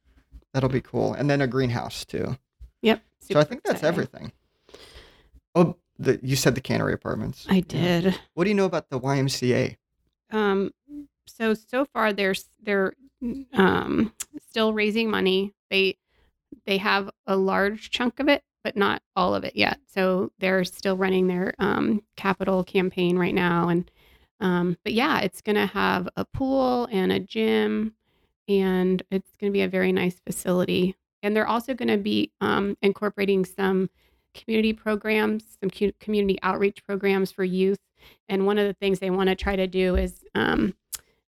That'll 0.52 0.68
be 0.68 0.80
cool. 0.80 1.12
And 1.12 1.28
then 1.28 1.40
a 1.40 1.46
greenhouse 1.46 2.04
too. 2.04 2.36
Yep. 2.82 3.02
so 3.20 3.40
I 3.40 3.44
think 3.44 3.62
that's 3.64 3.82
exciting. 3.82 3.88
everything. 3.88 4.32
Oh, 5.54 5.76
the, 5.98 6.20
you 6.22 6.36
said 6.36 6.54
the 6.54 6.60
cannery 6.60 6.92
apartments. 6.92 7.46
I 7.48 7.60
did. 7.60 8.18
What 8.34 8.44
do 8.44 8.50
you 8.50 8.54
know 8.54 8.66
about 8.66 8.88
the 8.90 9.00
YMCA? 9.00 9.76
Um, 10.30 10.72
so 11.26 11.54
so 11.54 11.84
far 11.84 12.12
they're 12.12 12.34
they're 12.62 12.92
um 13.54 14.12
still 14.48 14.72
raising 14.72 15.10
money. 15.10 15.54
They 15.70 15.96
they 16.66 16.78
have 16.78 17.10
a 17.26 17.36
large 17.36 17.90
chunk 17.90 18.20
of 18.20 18.28
it, 18.28 18.42
but 18.62 18.76
not 18.76 19.02
all 19.16 19.34
of 19.34 19.44
it 19.44 19.56
yet. 19.56 19.78
So 19.86 20.30
they're 20.38 20.64
still 20.64 20.96
running 20.96 21.26
their 21.26 21.54
um 21.58 22.02
capital 22.16 22.64
campaign 22.64 23.18
right 23.18 23.34
now. 23.34 23.68
And 23.68 23.90
um, 24.40 24.76
but 24.84 24.92
yeah, 24.92 25.20
it's 25.20 25.40
gonna 25.40 25.66
have 25.66 26.08
a 26.16 26.24
pool 26.24 26.88
and 26.92 27.10
a 27.10 27.18
gym, 27.18 27.94
and 28.46 29.02
it's 29.10 29.36
gonna 29.40 29.52
be 29.52 29.62
a 29.62 29.68
very 29.68 29.92
nice 29.92 30.20
facility. 30.20 30.94
And 31.22 31.34
they're 31.34 31.46
also 31.46 31.74
gonna 31.74 31.98
be 31.98 32.32
um, 32.40 32.76
incorporating 32.82 33.44
some 33.44 33.90
community 34.34 34.72
programs, 34.72 35.58
some 35.60 35.70
community 35.98 36.38
outreach 36.42 36.84
programs 36.84 37.32
for 37.32 37.44
youth. 37.44 37.78
And 38.28 38.46
one 38.46 38.58
of 38.58 38.66
the 38.66 38.74
things 38.74 38.98
they 38.98 39.10
want 39.10 39.28
to 39.28 39.34
try 39.34 39.56
to 39.56 39.66
do 39.66 39.96
is 39.96 40.24
um, 40.34 40.74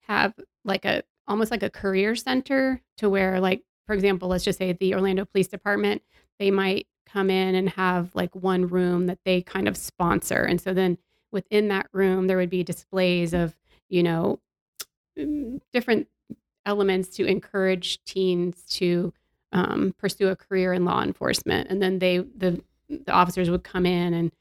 have 0.02 0.34
like 0.64 0.86
a 0.86 1.04
almost 1.28 1.52
like 1.52 1.64
a 1.64 1.70
career 1.70 2.16
center 2.16 2.82
to 2.98 3.08
where 3.10 3.40
like 3.40 3.64
for 3.86 3.94
example 3.94 4.28
let's 4.28 4.44
just 4.44 4.58
say 4.58 4.74
the 4.74 4.96
orlando 4.96 5.24
police 5.26 5.48
department 5.48 6.02
they 6.40 6.50
might 6.50 6.88
come 7.12 7.30
in 7.30 7.56
and 7.56 7.70
have 7.70 8.14
like 8.14 8.34
one 8.36 8.68
room 8.68 9.08
that 9.08 9.20
they 9.26 9.42
kind 9.42 9.68
of 9.68 9.76
sponsor. 9.76 10.44
And 10.44 10.62
so 10.62 10.74
then 10.74 10.98
within 11.32 11.68
that 11.70 11.88
room 11.92 12.28
there 12.28 12.38
would 12.38 12.50
be 12.50 12.64
displays 12.64 13.34
of 13.34 13.56
you 13.90 14.04
know 14.04 14.40
mm, 15.18 15.60
different 15.74 16.08
elements 16.66 17.10
to 17.10 17.26
encourage 17.26 18.04
teens 18.04 18.64
to 18.70 19.14
um, 19.52 19.94
pursue 19.98 20.28
a 20.30 20.36
career 20.36 20.74
in 20.74 20.86
law 20.86 21.02
enforcement 21.02 21.70
and 21.70 21.82
then 21.82 22.00
they 22.00 22.18
the 22.20 22.62
the 22.90 23.12
officers 23.12 23.50
would 23.50 23.64
come 23.64 23.86
in 23.86 24.14
and 24.14 24.32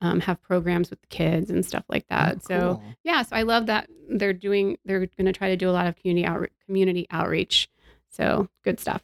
um, 0.00 0.20
have 0.20 0.40
programs 0.42 0.90
with 0.90 1.00
the 1.00 1.06
kids 1.08 1.50
and 1.50 1.64
stuff 1.64 1.84
like 1.88 2.06
that. 2.08 2.36
Oh, 2.36 2.40
So 2.46 2.58
cool. 2.74 2.82
yeah, 3.02 3.22
so 3.22 3.34
I 3.34 3.42
love 3.42 3.66
that 3.66 3.88
they're 4.08 4.32
doing. 4.32 4.76
They're 4.84 5.06
going 5.06 5.26
to 5.26 5.32
try 5.32 5.48
to 5.48 5.56
do 5.56 5.68
a 5.68 5.72
lot 5.72 5.86
of 5.86 5.96
community 5.96 6.26
out, 6.26 6.46
community 6.66 7.06
outreach. 7.10 7.68
So 8.10 8.48
good 8.62 8.78
stuff. 8.78 9.02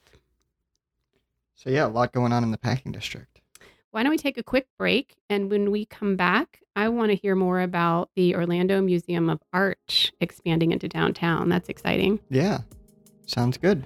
So 1.55 1.70
yeah, 1.70 1.87
a 1.87 1.88
lot 1.88 2.12
going 2.12 2.33
on 2.33 2.44
in 2.44 2.51
the 2.51 2.59
packing 2.59 2.92
district. 2.92 3.40
Why 3.90 4.03
don't 4.03 4.11
we 4.11 4.18
take 4.18 4.38
a 4.38 4.42
quick 4.42 4.66
break? 4.79 5.16
And 5.29 5.51
when 5.51 5.70
we 5.70 5.85
come 5.87 6.14
back, 6.16 6.61
I 6.77 6.88
want 6.88 7.11
to 7.11 7.16
hear 7.16 7.35
more 7.35 7.61
about 7.61 8.11
the 8.14 8.35
Orlando 8.37 8.81
Museum 8.81 9.29
of 9.29 9.40
Art 9.53 10.12
expanding 10.20 10.72
into 10.72 10.88
downtown. 10.88 11.48
That's 11.48 11.68
exciting. 11.68 12.20
Yeah, 12.31 12.61
sounds 13.27 13.57
good. 13.59 13.83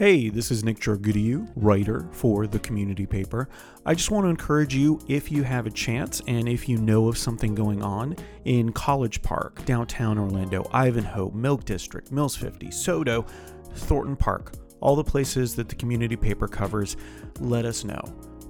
Hey, 0.00 0.30
this 0.30 0.50
is 0.50 0.64
Nick 0.64 0.78
Jorgudiu, 0.78 1.46
writer 1.56 2.08
for 2.10 2.46
the 2.46 2.58
community 2.60 3.04
paper. 3.04 3.50
I 3.84 3.94
just 3.94 4.10
want 4.10 4.24
to 4.24 4.30
encourage 4.30 4.74
you 4.74 4.98
if 5.08 5.30
you 5.30 5.42
have 5.42 5.66
a 5.66 5.70
chance 5.70 6.22
and 6.26 6.48
if 6.48 6.70
you 6.70 6.78
know 6.78 7.08
of 7.08 7.18
something 7.18 7.54
going 7.54 7.82
on 7.82 8.16
in 8.46 8.72
College 8.72 9.20
Park, 9.20 9.62
downtown 9.66 10.18
Orlando, 10.18 10.66
Ivanhoe, 10.72 11.32
Milk 11.32 11.66
District, 11.66 12.10
Mills 12.10 12.34
50, 12.34 12.68
Sodo, 12.68 13.28
Thornton 13.74 14.16
Park, 14.16 14.54
all 14.80 14.96
the 14.96 15.04
places 15.04 15.54
that 15.56 15.68
the 15.68 15.74
community 15.74 16.16
paper 16.16 16.48
covers, 16.48 16.96
let 17.38 17.66
us 17.66 17.84
know. 17.84 18.00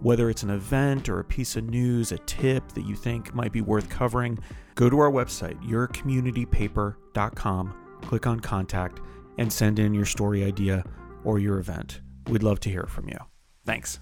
Whether 0.02 0.30
it's 0.30 0.44
an 0.44 0.50
event 0.50 1.08
or 1.08 1.18
a 1.18 1.24
piece 1.24 1.56
of 1.56 1.68
news, 1.68 2.12
a 2.12 2.18
tip 2.18 2.70
that 2.74 2.86
you 2.86 2.94
think 2.94 3.34
might 3.34 3.52
be 3.52 3.60
worth 3.60 3.88
covering, 3.88 4.38
go 4.76 4.88
to 4.88 5.00
our 5.00 5.10
website, 5.10 5.60
yourcommunitypaper.com, 5.64 7.74
click 8.02 8.28
on 8.28 8.38
contact, 8.38 9.00
and 9.38 9.52
send 9.52 9.80
in 9.80 9.92
your 9.92 10.06
story 10.06 10.44
idea 10.44 10.84
or 11.24 11.38
your 11.38 11.58
event. 11.58 12.00
We'd 12.28 12.42
love 12.42 12.60
to 12.60 12.70
hear 12.70 12.84
from 12.84 13.08
you. 13.08 13.18
Thanks. 13.64 14.00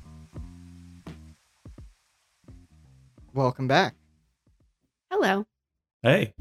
Welcome 3.35 3.69
back. 3.69 3.95
Hello. 5.11 5.47
Hey. 6.03 6.35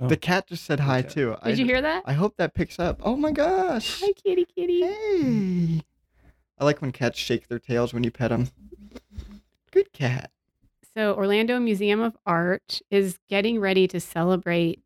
Oh. 0.00 0.06
The 0.06 0.16
cat 0.16 0.46
just 0.46 0.64
said 0.64 0.80
hi 0.80 1.00
Okay. 1.00 1.08
too. 1.08 1.30
Did 1.30 1.38
I, 1.42 1.48
you 1.50 1.64
hear 1.64 1.82
that? 1.82 2.04
I 2.06 2.12
hope 2.12 2.36
that 2.36 2.54
picks 2.54 2.78
up. 2.78 3.00
Oh 3.02 3.16
my 3.16 3.32
gosh. 3.32 4.00
Hi, 4.00 4.12
kitty, 4.12 4.46
kitty. 4.54 4.82
Hey. 4.82 5.82
I 6.58 6.64
like 6.64 6.80
when 6.80 6.92
cats 6.92 7.18
shake 7.18 7.48
their 7.48 7.58
tails 7.58 7.92
when 7.92 8.04
you 8.04 8.10
pet 8.10 8.30
them. 8.30 8.48
Good 9.72 9.92
cat. 9.92 10.30
So, 10.96 11.14
Orlando 11.14 11.60
Museum 11.60 12.00
of 12.00 12.16
Art 12.26 12.80
is 12.90 13.18
getting 13.28 13.60
ready 13.60 13.86
to 13.88 14.00
celebrate 14.00 14.82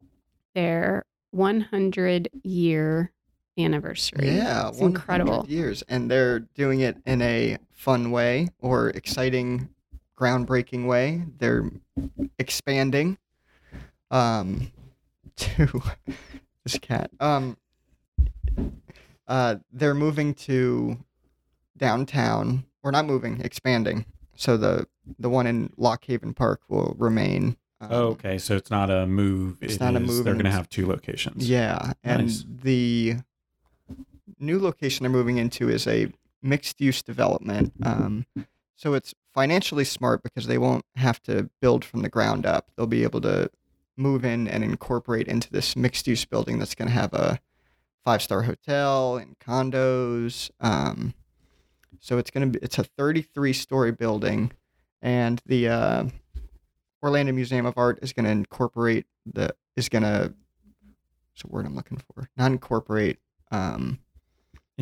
their 0.55 1.05
100 1.31 2.29
year 2.43 3.13
anniversary. 3.59 4.31
Yeah, 4.37 4.69
it's 4.69 4.79
incredible. 4.81 5.45
years, 5.49 5.83
and 5.89 6.11
they're 6.11 6.41
doing 6.41 6.81
it 6.81 6.97
in 7.07 7.23
a 7.23 7.59
fun 7.73 8.11
way 8.11 8.49
or 8.61 8.91
exciting, 8.91 9.69
groundbreaking 10.19 10.87
way. 10.87 11.25
They're 11.39 11.71
expanding 12.39 13.19
um, 14.11 14.71
to 15.37 15.83
this 16.65 16.79
cat. 16.79 17.11
Um, 17.21 17.57
uh, 19.29 19.57
they're 19.73 19.95
moving 19.95 20.35
to 20.35 20.99
downtown. 21.77 22.65
We're 22.83 22.91
not 22.91 23.07
moving, 23.07 23.41
expanding. 23.41 24.07
So 24.37 24.57
the 24.57 24.87
the 25.19 25.29
one 25.29 25.47
in 25.47 25.73
Loch 25.77 26.05
Haven 26.05 26.35
Park 26.35 26.61
will 26.69 26.95
remain. 26.99 27.57
Um, 27.81 27.89
Oh, 27.91 28.03
okay, 28.11 28.39
so 28.39 28.57
it's 28.57 28.71
not 28.71 28.91
a 28.91 29.07
move. 29.07 29.59
It's 29.61 29.75
It 29.75 29.81
not 29.81 29.97
a 29.97 30.01
move 30.01 30.25
They're 30.25 30.35
going 30.35 30.45
to 30.45 30.51
have 30.53 30.69
two 30.69 30.87
locations. 30.87 31.49
Yeah, 31.49 31.93
and 32.05 32.23
Nice. 32.27 32.45
the 32.49 33.17
new 34.43 34.59
location 34.59 35.05
they're 35.05 35.11
moving 35.11 35.39
into 35.39 35.69
is 35.69 35.87
a 35.87 36.09
mixed-use 36.43 37.03
development. 37.03 37.73
Um, 37.83 38.27
so 38.77 38.95
it's 38.95 39.15
financially 39.33 39.85
smart 39.85 40.23
because 40.23 40.47
they 40.47 40.59
won't 40.59 40.85
have 40.97 41.23
to 41.23 41.49
build 41.61 41.85
from 41.85 42.03
the 42.03 42.09
ground 42.09 42.45
up. 42.45 42.71
They'll 42.77 42.87
be 42.87 43.05
able 43.05 43.21
to 43.23 43.51
move 43.97 44.25
in 44.25 44.49
and 44.49 44.65
incorporate 44.65 45.29
into 45.29 45.51
this 45.51 45.77
mixed-use 45.77 46.25
building 46.25 46.59
that's 46.59 46.75
going 46.75 46.89
to 46.89 46.95
have 46.95 47.15
a 47.15 47.39
five-star 48.05 48.43
hotel 48.43 49.17
and 49.17 49.39
condos. 49.39 50.51
Um, 50.61 51.15
so 52.01 52.19
it's 52.19 52.31
going 52.31 52.53
to 52.53 52.59
be 52.59 52.65
it's 52.65 52.79
a 52.79 52.85
33-story 52.85 53.93
building, 53.93 54.53
and 55.01 55.41
the 55.47 55.69
uh, 55.69 56.05
Orlando 57.03 57.33
Museum 57.33 57.67
of 57.67 57.75
Art 57.77 57.99
is 58.03 58.13
going 58.13 58.25
to 58.25 58.33
incorporate 58.33 59.07
the 59.25 59.55
is 59.77 59.89
going 59.89 60.03
to 60.03 60.35
what's 61.31 61.43
the 61.43 61.49
word 61.49 61.65
I'm 61.65 61.77
looking 61.77 61.99
for? 61.99 62.29
Not 62.37 62.51
incorporate, 62.51 63.19
um, 63.51 64.01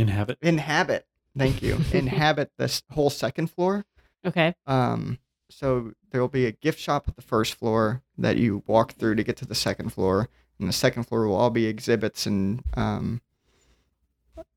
Inhabit. 0.01 0.39
inhabit. 0.43 1.07
Thank 1.37 1.63
you. 1.63 1.79
inhabit 1.93 2.51
this 2.59 2.83
whole 2.91 3.11
second 3.11 3.51
floor. 3.51 3.85
Okay. 4.25 4.55
Um, 4.67 5.19
so 5.49 5.93
there 6.11 6.21
will 6.21 6.29
be 6.29 6.47
a 6.47 6.53
gift 6.53 6.79
shop 6.79 7.09
at 7.09 7.17
the 7.17 7.23
first 7.23 7.55
floor 7.55 8.03
that 8.19 8.37
you 8.37 8.63
walk 8.67 8.93
through 8.93 9.17
to 9.17 9.25
get 9.25 9.37
to 9.39 9.47
the 9.47 9.55
second 9.55 9.91
floor, 9.91 10.29
and 10.59 10.69
the 10.69 10.73
second 10.73 11.05
floor 11.05 11.27
will 11.27 11.37
all 11.37 11.51
be 11.51 11.67
exhibits 11.67 12.27
and 12.27 12.63
um, 12.75 13.21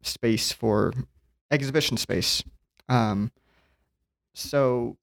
space 0.01 0.51
for 0.51 0.93
exhibition 1.51 1.97
space. 1.97 2.43
Um, 2.89 3.31
so 4.33 4.97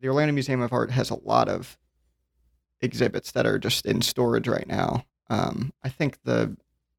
the 0.00 0.08
Orlando 0.08 0.32
Museum 0.32 0.60
of 0.60 0.72
Art 0.72 0.90
has 0.90 1.10
a 1.10 1.14
lot 1.14 1.48
of 1.48 1.78
exhibits 2.80 3.32
that 3.32 3.46
are 3.46 3.58
just 3.58 3.86
in 3.86 4.02
storage 4.02 4.48
right 4.48 4.66
now. 4.66 5.04
Um, 5.30 5.72
I 5.82 5.88
think 5.88 6.18
the 6.24 6.56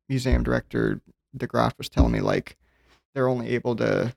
museum 0.10 0.44
director 0.44 1.02
De 1.36 1.48
Groft 1.48 1.78
was 1.78 1.90
telling 1.90 2.12
me 2.12 2.22
like 2.22 2.58
they're 3.14 3.28
only 3.28 3.50
able 3.50 3.76
to 3.78 4.14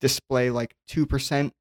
display 0.00 0.50
like 0.50 0.74
two 0.86 1.06
percent 1.06 1.54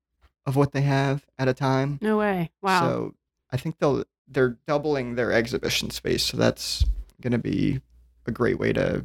of 0.46 0.56
what 0.56 0.72
they 0.72 0.82
have 0.82 1.26
at 1.38 1.48
a 1.48 1.54
time. 1.54 2.00
No 2.02 2.18
way. 2.18 2.52
Wow. 2.62 2.82
So 2.82 3.16
I 3.52 3.58
think 3.58 3.80
they'll 3.80 4.04
they're 4.28 4.58
doubling 4.68 5.16
their 5.16 5.32
exhibition 5.32 5.90
space, 5.90 6.24
so 6.24 6.38
that's 6.38 6.86
going 7.22 7.32
to 7.32 7.38
be 7.38 7.82
a 8.26 8.32
great 8.32 8.60
way 8.60 8.74
to 8.74 9.04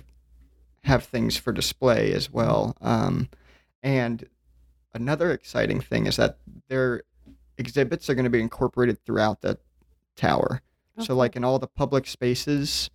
have 0.85 1.05
things 1.05 1.37
for 1.37 1.53
display 1.53 2.13
as 2.13 2.31
well. 2.31 2.77
Um, 2.81 3.29
and 3.83 4.29
another 4.95 5.31
exciting 5.31 5.81
thing 5.81 6.07
is 6.07 6.17
that 6.17 6.39
their 6.69 7.03
exhibits 7.57 8.11
are 8.11 8.15
going 8.15 8.25
to 8.25 8.31
be 8.31 8.41
incorporated 8.41 8.99
throughout 9.05 9.43
the 9.43 9.59
tower. 10.17 10.61
Oh, 10.99 11.05
So, 11.05 11.15
like 11.15 11.37
in 11.37 11.45
all 11.45 11.59
the 11.61 11.69
public 11.69 12.07
spaces 12.07 12.91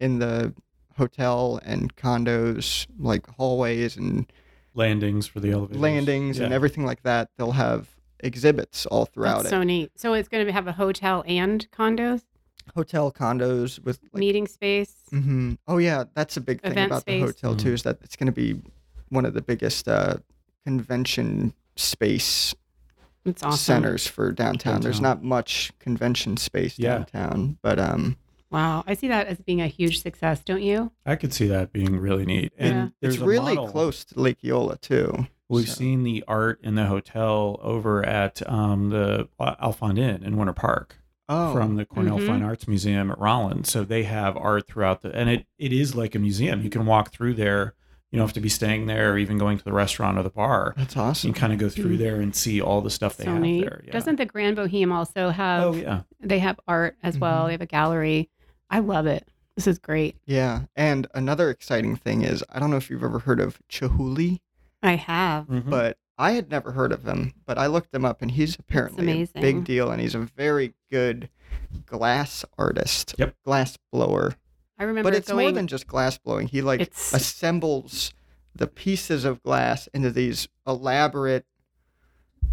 in 0.00 0.18
the 0.20 0.54
hotel 0.98 1.58
and 1.64 1.96
condos, 1.96 2.86
like 2.98 3.26
hallways 3.36 3.96
and 3.96 4.30
Landings 4.74 5.26
for 5.26 5.40
the 5.40 5.50
elevators. 5.50 5.80
landings 5.80 6.38
and 6.38 6.52
everything 6.52 6.84
like 6.84 7.02
that, 7.02 7.30
they'll 7.36 7.52
have 7.52 7.88
exhibits 8.20 8.86
all 8.86 9.06
throughout 9.06 9.36
That's 9.38 9.46
it. 9.46 9.50
so 9.50 9.62
neat. 9.62 9.90
So 9.96 10.12
it's 10.12 10.28
going 10.28 10.46
to 10.46 10.52
have 10.52 10.66
a 10.68 10.72
hotel 10.72 11.24
and 11.26 11.66
condos, 11.72 12.22
hotel 12.76 13.10
condos 13.10 13.82
with 13.82 13.98
like 14.12 14.20
meeting 14.20 14.46
space. 14.46 14.92
hmm 15.10 15.54
Oh 15.66 15.78
yeah, 15.78 16.04
that's 16.14 16.36
a 16.36 16.40
big 16.40 16.60
thing 16.60 16.72
Event 16.72 16.86
about 16.92 17.00
space. 17.02 17.20
the 17.20 17.26
hotel 17.26 17.56
too 17.56 17.70
Mhm. 17.70 17.74
is 17.74 17.82
that 17.84 17.98
it's 18.02 18.14
going 18.14 18.26
to 18.26 18.32
be 18.32 18.60
one 19.08 19.24
of 19.24 19.34
the 19.34 19.42
biggest 19.42 19.88
uh, 19.88 20.16
convention 20.64 21.54
space 21.76 22.54
It's 23.24 23.42
awesome. 23.42 23.56
centers 23.82 24.06
for 24.06 24.30
downtown. 24.32 24.80
There's 24.82 25.00
not 25.00 25.22
much 25.24 25.72
convention 25.80 26.36
space 26.36 26.78
Yeah. 26.78 26.98
downtown, 26.98 27.58
but 27.62 27.78
um, 27.80 28.16
Wow. 28.50 28.84
I 28.86 28.94
see 28.94 29.08
that 29.08 29.26
as 29.26 29.38
being 29.38 29.60
a 29.60 29.66
huge 29.66 30.00
success, 30.02 30.42
don't 30.42 30.62
you? 30.62 30.92
I 31.04 31.16
could 31.16 31.32
see 31.34 31.46
that 31.48 31.72
being 31.72 31.96
really 31.98 32.24
neat. 32.24 32.52
And 32.58 32.92
Yeah. 33.00 33.08
It's 33.08 33.18
really 33.18 33.54
model- 33.56 33.68
close 33.70 34.04
to 34.06 34.20
Lake 34.20 34.38
Eola 34.42 34.78
too. 34.80 35.26
We've 35.50 35.68
So- 35.68 35.74
seen 35.76 36.02
the 36.02 36.24
art 36.28 36.60
in 36.62 36.74
the 36.74 36.86
hotel 36.86 37.58
over 37.62 38.04
at 38.04 38.42
um, 38.50 38.90
the 38.90 39.28
Alfond 39.40 39.98
Inn 39.98 40.22
in 40.22 40.36
Winter 40.36 40.52
Park 40.52 40.96
Oh, 41.28 41.52
from 41.52 41.76
the 41.76 41.84
Cornell 41.84 42.18
Mhm. 42.18 42.26
Fine 42.26 42.42
Arts 42.42 42.66
Museum 42.68 43.10
at 43.10 43.18
Rollins. 43.18 43.70
So 43.70 43.84
they 43.84 44.04
have 44.04 44.36
art 44.36 44.66
throughout 44.66 45.02
the, 45.02 45.14
and 45.14 45.28
it, 45.28 45.46
it 45.58 45.72
is 45.72 45.94
like 45.94 46.14
a 46.14 46.18
museum. 46.18 46.62
You 46.62 46.70
can 46.70 46.86
walk 46.86 47.12
through 47.12 47.34
there. 47.34 47.74
You 48.10 48.16
don't 48.18 48.26
have 48.26 48.32
to 48.34 48.40
be 48.40 48.48
staying 48.48 48.86
there 48.86 49.12
or 49.12 49.18
even 49.18 49.36
going 49.36 49.58
to 49.58 49.64
the 49.64 49.72
restaurant 49.72 50.16
or 50.16 50.22
the 50.22 50.30
bar. 50.30 50.72
that's 50.78 50.96
awesome. 50.96 51.28
You 51.28 51.34
can 51.34 51.40
kind 51.40 51.52
of 51.52 51.58
go 51.58 51.68
through 51.68 51.98
there 51.98 52.16
and 52.20 52.34
see 52.34 52.58
all 52.62 52.80
the 52.80 52.88
stuff 52.90 53.18
they 53.18 53.24
so 53.24 53.32
have 53.32 53.42
neat. 53.42 53.60
there. 53.60 53.82
Yeah. 53.84 53.92
Doesn't 53.92 54.16
the 54.16 54.24
Grand 54.24 54.56
Boheme 54.56 54.90
also 54.92 55.28
have? 55.28 55.62
oh 55.62 55.74
yeah. 55.74 56.00
They 56.18 56.38
have 56.38 56.58
art 56.66 56.96
as 57.02 57.18
well. 57.18 57.44
Mhm. 57.44 57.46
They 57.48 57.52
have 57.52 57.60
a 57.60 57.66
gallery. 57.66 58.30
I 58.70 58.78
love 58.80 59.06
it. 59.06 59.26
This 59.56 59.66
is 59.66 59.78
great. 59.78 60.16
Yeah, 60.26 60.62
and 60.76 61.06
another 61.14 61.50
exciting 61.50 61.96
thing 61.96 62.22
is 62.22 62.44
I 62.48 62.58
don't 62.60 62.70
know 62.70 62.76
if 62.76 62.90
you've 62.90 63.02
ever 63.02 63.18
heard 63.20 63.40
of 63.40 63.58
Chihuly, 63.68 64.38
I 64.82 64.92
have. 64.96 65.46
Mhm. 65.48 65.68
but 65.70 65.98
I 66.16 66.32
had 66.32 66.50
never 66.50 66.72
heard 66.72 66.92
of 66.92 67.04
him. 67.06 67.32
But 67.46 67.58
I 67.58 67.66
looked 67.66 67.94
him 67.94 68.04
up, 68.04 68.22
and 68.22 68.30
he's 68.30 68.56
apparently 68.58 69.22
a 69.22 69.40
big 69.40 69.64
deal, 69.64 69.90
and 69.90 70.00
he's 70.00 70.14
a 70.14 70.20
very 70.20 70.74
good 70.90 71.28
glass 71.86 72.44
artist. 72.56 73.14
Yep. 73.18 73.34
glass 73.44 73.76
blower. 73.92 74.34
I 74.78 74.84
remember 74.84 75.10
But 75.10 75.16
it's 75.16 75.28
going. 75.28 75.44
more 75.46 75.52
than 75.52 75.66
just 75.66 75.86
glass 75.88 76.18
blowing. 76.18 76.46
He 76.48 76.62
like 76.62 76.80
assembles 77.12 78.12
the 78.54 78.66
pieces 78.68 79.24
of 79.24 79.42
glass 79.42 79.88
into 79.94 80.10
these 80.10 80.48
elaborate. 80.66 81.46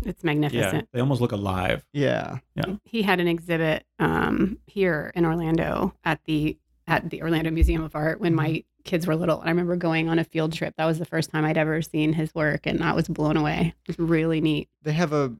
It's 0.05 0.23
yeah, 0.23 0.27
magnificent. 0.27 0.89
they 0.93 0.99
almost 0.99 1.19
look 1.21 1.31
alive. 1.31 1.85
Yeah, 1.93 2.37
Yeah. 2.55 2.75
He 2.83 3.01
had 3.01 3.19
an 3.19 3.27
exhibit 3.27 3.85
um, 3.99 4.57
here 4.67 5.11
in 5.15 5.25
Orlando 5.25 5.93
at 6.03 6.23
the 6.25 6.57
at 6.87 7.09
the 7.09 7.21
Orlando 7.23 7.49
Museum 7.49 7.83
of 7.83 7.95
Art 7.95 8.21
when 8.21 8.35
my 8.35 8.63
kids 8.83 9.07
were 9.07 9.15
little. 9.15 9.39
And 9.39 9.47
I 9.49 9.51
remember 9.51 9.75
going 9.75 10.07
on 10.07 10.19
a 10.19 10.23
field 10.23 10.53
trip. 10.53 10.75
That 10.77 10.85
was 10.85 10.99
the 10.99 11.05
first 11.05 11.31
time 11.31 11.43
I'd 11.43 11.57
ever 11.57 11.81
seen 11.81 12.13
his 12.13 12.33
work, 12.35 12.67
and 12.67 12.83
I 12.83 12.93
was 12.93 13.07
blown 13.07 13.35
away. 13.37 13.73
It 13.87 13.97
was 13.97 13.99
really 14.07 14.39
neat. 14.39 14.69
they 14.83 14.93
have 14.93 15.11
a 15.11 15.33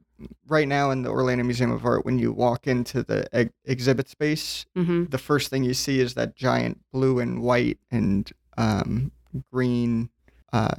right 0.48 0.66
now 0.66 0.90
in 0.90 1.02
the 1.02 1.10
Orlando 1.10 1.44
Museum 1.44 1.70
of 1.70 1.84
Art. 1.84 2.04
When 2.04 2.18
you 2.18 2.32
walk 2.32 2.66
into 2.66 3.02
the 3.04 3.28
ex- 3.32 3.52
exhibit 3.64 4.08
space, 4.08 4.66
hmm 4.74 5.04
the 5.04 5.18
first 5.18 5.48
thing 5.50 5.62
you 5.62 5.74
see 5.74 6.00
is 6.00 6.14
that 6.14 6.34
giant 6.34 6.80
blue 6.92 7.20
and 7.20 7.40
white 7.42 7.78
and 7.92 8.30
um, 8.58 9.12
green 9.52 10.08
uh, 10.52 10.74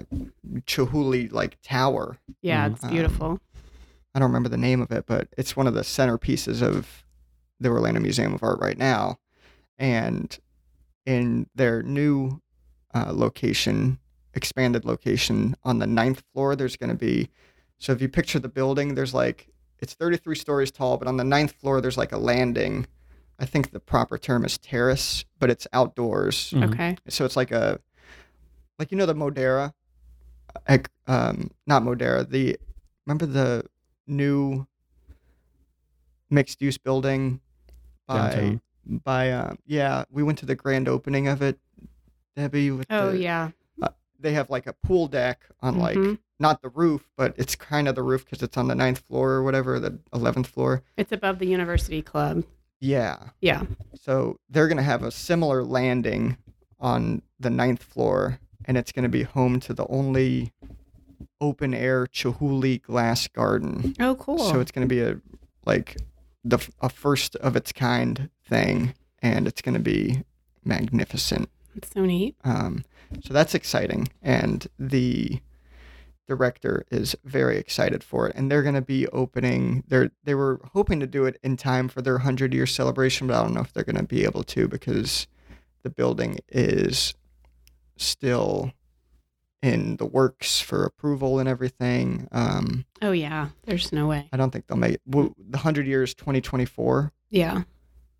Chihuly 0.65 1.32
like 1.32 1.58
tower. 1.62 2.17
Yeah, 2.41 2.67
Mhm. 2.67 2.73
it's 2.73 2.84
Um, 2.84 2.89
beautiful. 2.91 3.39
I 4.17 4.19
don't 4.19 4.30
remember 4.30 4.49
the 4.49 4.58
name 4.58 4.82
of 4.82 4.89
it, 4.91 5.06
but 5.06 5.27
it's 5.38 5.56
one 5.56 5.67
of 5.67 5.75
the 5.75 5.82
centerpieces 5.82 6.63
of 6.63 7.06
the 7.60 7.69
Orlando 7.69 7.99
Museum 7.99 8.34
of 8.34 8.41
Art 8.41 8.58
right 8.60 8.75
now. 8.75 9.19
And 9.77 10.36
in 11.06 11.45
their 11.53 11.84
new 11.84 12.41
uh, 12.95 13.12
location, 13.13 13.99
expanded 14.34 14.86
location 14.86 15.56
on 15.63 15.77
the 15.77 15.86
ninth 15.86 16.23
floor, 16.34 16.56
there's 16.56 16.75
going 16.77 16.89
to 16.89 16.95
be. 16.95 17.30
So 17.77 17.91
if 17.93 18.01
you 18.01 18.10
picture 18.10 18.39
the 18.39 18.49
building, 18.49 18.95
there's 18.95 19.13
like 19.13 19.49
it's 19.77 19.93
33 19.93 20.34
stories 20.36 20.71
tall, 20.71 20.97
but 20.97 21.08
on 21.08 21.17
the 21.17 21.23
ninth 21.23 21.51
floor, 21.51 21.80
there's 21.80 21.95
like 21.95 22.12
a 22.12 22.17
landing. 22.17 22.88
I 23.38 23.45
think 23.45 23.69
the 23.69 23.80
proper 23.80 24.17
term 24.17 24.43
is 24.45 24.58
terrace, 24.58 25.25
but 25.38 25.51
it's 25.51 25.67
outdoors. 25.73 26.53
Mhm. 26.56 26.73
Okay. 26.73 26.97
So 27.08 27.23
it's 27.23 27.36
like 27.36 27.51
a, 27.51 27.80
like 28.80 28.91
you 28.91 28.97
know 28.97 29.06
the 29.06 29.13
Modera, 29.13 29.73
ec- 30.67 30.89
um, 31.06 31.51
not 31.67 31.84
Modera. 31.84 32.27
The 32.27 32.58
remember 33.06 33.27
the 33.27 33.63
new 34.08 34.65
mixed 36.30 36.62
use 36.62 36.78
building 36.78 37.39
by 38.08 38.30
Downtown. 38.32 38.62
by 39.04 39.32
um 39.32 39.58
yeah 39.65 40.04
we 40.10 40.24
went 40.24 40.38
to 40.39 40.46
the 40.46 40.56
grand 40.56 40.88
opening 40.88 41.28
of 41.28 41.41
it. 41.41 41.60
Debbie 42.36 42.72
with 42.72 42.86
Oh 42.89 43.12
the, 43.12 43.20
yeah. 43.20 43.50
they 44.20 44.34
have 44.34 44.50
like 44.50 44.67
a 44.67 44.74
pool 44.74 45.08
deck 45.08 45.41
on 45.62 45.78
like 45.80 45.98
Mhm. 45.98 46.20
not 46.39 46.62
the 46.62 46.70
roof 46.70 47.10
but 47.15 47.34
it's 47.38 47.56
kind 47.56 47.88
of 47.88 47.96
the 47.96 48.04
roof 48.04 48.26
because 48.26 48.41
it's 48.43 48.58
on 48.58 48.67
the 48.67 48.76
ninth 48.76 49.00
floor 49.00 49.32
or 49.32 49.43
whatever 49.43 49.80
the 49.80 50.00
eleventh 50.13 50.48
floor. 50.48 50.84
It's 50.98 51.12
above 51.12 51.39
the 51.39 51.48
University 51.48 52.02
Club. 52.02 52.43
Yeah, 52.80 53.30
Yeah. 53.41 53.63
So 54.00 54.39
they're 54.50 54.67
going 54.67 54.78
to 54.78 54.84
have 54.84 55.02
a 55.02 55.10
similar 55.12 55.63
landing 55.63 56.38
on 56.80 57.24
the 57.39 57.50
ninth 57.50 57.82
floor, 57.82 58.39
and 58.65 58.78
it's 58.78 58.91
going 58.91 59.02
to 59.04 59.10
be 59.10 59.24
home 59.24 59.60
to 59.62 59.74
the 59.74 59.88
only 59.88 60.54
open 61.39 61.73
air 61.73 62.08
Chihuly 62.08 62.82
glass 62.82 63.28
garden. 63.28 63.95
Oh, 64.00 64.15
cool. 64.15 64.39
So 64.39 64.60
it's 64.60 64.71
going 64.71 64.88
to 64.88 64.93
be 64.93 65.02
a 65.02 65.19
like 65.65 65.97
the 66.43 66.60
a 66.82 66.89
first 66.89 67.36
of 67.38 67.56
its 67.56 67.71
kind 67.71 68.30
thing, 68.45 68.93
and 69.21 69.47
it's 69.47 69.62
going 69.62 69.76
to 69.76 69.82
be 69.82 70.23
magnificent. 70.63 71.50
It's 71.76 71.91
so 71.91 72.06
neat. 72.06 72.36
Um, 72.43 72.84
so 73.23 73.34
that's 73.34 73.56
exciting, 73.56 74.10
and 74.21 74.67
the 74.80 75.39
director 76.28 76.86
is 76.91 77.15
very 77.23 77.58
excited 77.58 78.04
for 78.04 78.28
it. 78.28 78.36
And 78.36 78.52
they're 78.52 78.63
going 78.63 78.76
to 78.76 78.82
be 78.82 79.08
opening. 79.08 79.84
They 79.88 80.10
they 80.23 80.36
were 80.36 80.60
hoping 80.73 81.00
to 81.00 81.08
do 81.08 81.26
it 81.26 81.39
in 81.43 81.58
time 81.58 81.88
for 81.88 82.02
their 82.02 82.19
hundred 82.19 82.54
year 82.54 82.65
celebration, 82.65 83.28
but 83.28 83.38
I 83.38 83.43
don't 83.43 83.54
know 83.54 83.62
if 83.62 83.73
they're 83.73 83.84
going 83.84 83.97
to 83.97 84.04
be 84.04 84.23
able 84.23 84.43
to 84.43 84.67
because 84.67 85.28
the 85.84 85.89
building 85.89 86.39
is 86.50 87.13
still 87.95 88.73
in 89.63 89.98
the 89.98 90.06
works 90.06 90.60
for 90.60 90.84
approval 90.86 91.39
and 91.39 91.50
everything. 91.50 92.28
Um, 92.32 92.86
Oh 93.02 93.12
yeah. 93.12 93.50
There's 93.65 93.91
no 93.91 94.08
way. 94.08 94.30
I 94.32 94.38
don't 94.38 94.52
think 94.52 94.67
they'll 94.67 94.78
make 94.78 94.96
it. 94.96 95.02
Well, 95.06 95.34
the 95.38 95.58
hundred 95.60 95.88
years 95.88 96.13
twenty 96.13 96.41
twenty 96.41 96.65
four. 96.65 97.12
Yeah. 97.30 97.63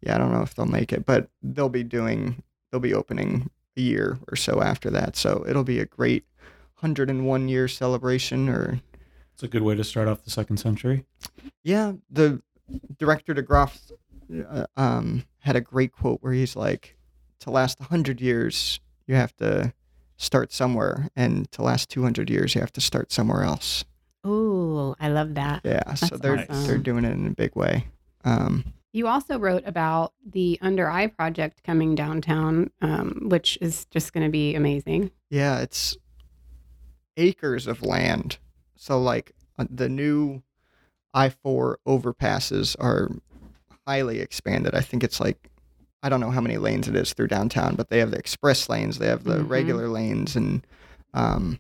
Yeah, 0.02 0.15
I 0.15 0.17
don't 0.17 0.32
know 0.32 0.41
if 0.43 0.54
they'll 0.56 0.65
make 0.65 0.93
it, 0.93 1.06
but 1.06 1.30
they'll 1.41 1.69
be 1.69 1.84
doing 1.84 2.43
they'll 2.71 2.80
be 2.82 2.93
opening 2.93 3.50
a 3.78 3.82
year 3.82 4.19
or 4.28 4.36
so 4.36 4.62
after 4.62 4.89
that. 4.91 5.15
So 5.15 5.45
it'll 5.47 5.63
be 5.63 5.80
a 5.80 5.86
great 5.86 6.26
101 6.80 7.47
year 7.50 7.67
celebration 7.67 8.50
or 8.50 8.82
It's 9.34 9.43
a 9.43 9.47
good 9.47 9.62
way 9.63 9.76
to 9.76 9.84
start 9.84 10.08
off 10.08 10.23
the 10.23 10.30
second 10.30 10.58
century. 10.58 11.06
yeah, 11.63 11.93
the 12.10 12.41
director 12.97 13.34
De 13.34 13.41
Groft 13.41 13.91
uh, 14.50 14.65
um 14.76 15.23
had 15.39 15.56
a 15.56 15.62
great 15.62 15.91
quote 15.93 16.21
where 16.21 16.34
he's 16.34 16.56
like 16.56 16.97
to 17.39 17.50
last 17.50 17.80
100 17.80 18.19
years 18.19 18.80
you 19.08 19.15
have 19.15 19.36
to 19.38 19.73
start 20.17 20.51
somewhere 20.51 21.10
and 21.15 21.49
to 21.51 21.62
last 21.62 21.89
200 21.89 22.30
years 22.30 22.56
you 22.56 22.62
have 22.62 22.73
to 22.73 22.82
start 22.82 23.12
somewhere 23.12 23.43
else. 23.43 23.86
Oh, 24.23 24.95
I 24.99 25.10
love 25.10 25.36
that. 25.36 25.62
Yeah, 25.63 25.93
so 25.93 26.17
they're 26.17 26.45
awesome. 26.49 26.67
they're 26.67 26.77
doing 26.77 27.06
it 27.06 27.13
in 27.13 27.27
a 27.27 27.32
big 27.32 27.56
way. 27.56 27.86
Um 28.25 28.73
You 28.91 29.08
also 29.08 29.38
wrote 29.39 29.63
about 29.65 30.13
the 30.25 30.58
Under-I 30.62 31.08
project 31.08 31.63
coming 31.63 31.93
downtown, 31.95 32.71
um, 32.82 33.27
which 33.30 33.58
is 33.62 33.86
just 33.86 34.12
going 34.12 34.25
to 34.25 34.32
be 34.32 34.56
amazing. 34.56 35.12
Yeah, 35.30 35.60
it's 35.60 35.95
acres 37.15 37.67
of 37.67 37.84
land. 37.84 38.38
So 38.75 38.99
like 38.99 39.32
uh, 39.60 39.65
the 39.69 39.89
new 39.89 40.41
I-4 41.13 41.75
overpasses 41.88 42.75
are 42.80 43.10
highly 43.88 44.19
expanded. 44.19 44.75
I 44.75 44.82
think 44.82 45.03
it's 45.03 45.19
like 45.19 45.49
I 46.03 46.10
don't 46.10 46.19
know 46.19 46.31
how 46.31 46.41
many 46.41 46.57
lanes 46.57 46.88
it 46.88 46.95
is 46.95 47.13
through 47.13 47.27
downtown, 47.27 47.75
but 47.75 47.89
they 47.89 47.99
have 47.99 48.12
the 48.12 48.17
express 48.19 48.69
lanes, 48.69 48.99
they 48.99 49.07
have 49.07 49.23
the 49.23 49.39
Mhm. 49.39 49.49
regular 49.49 49.88
lanes 49.88 50.36
and 50.36 50.65
um, 51.13 51.60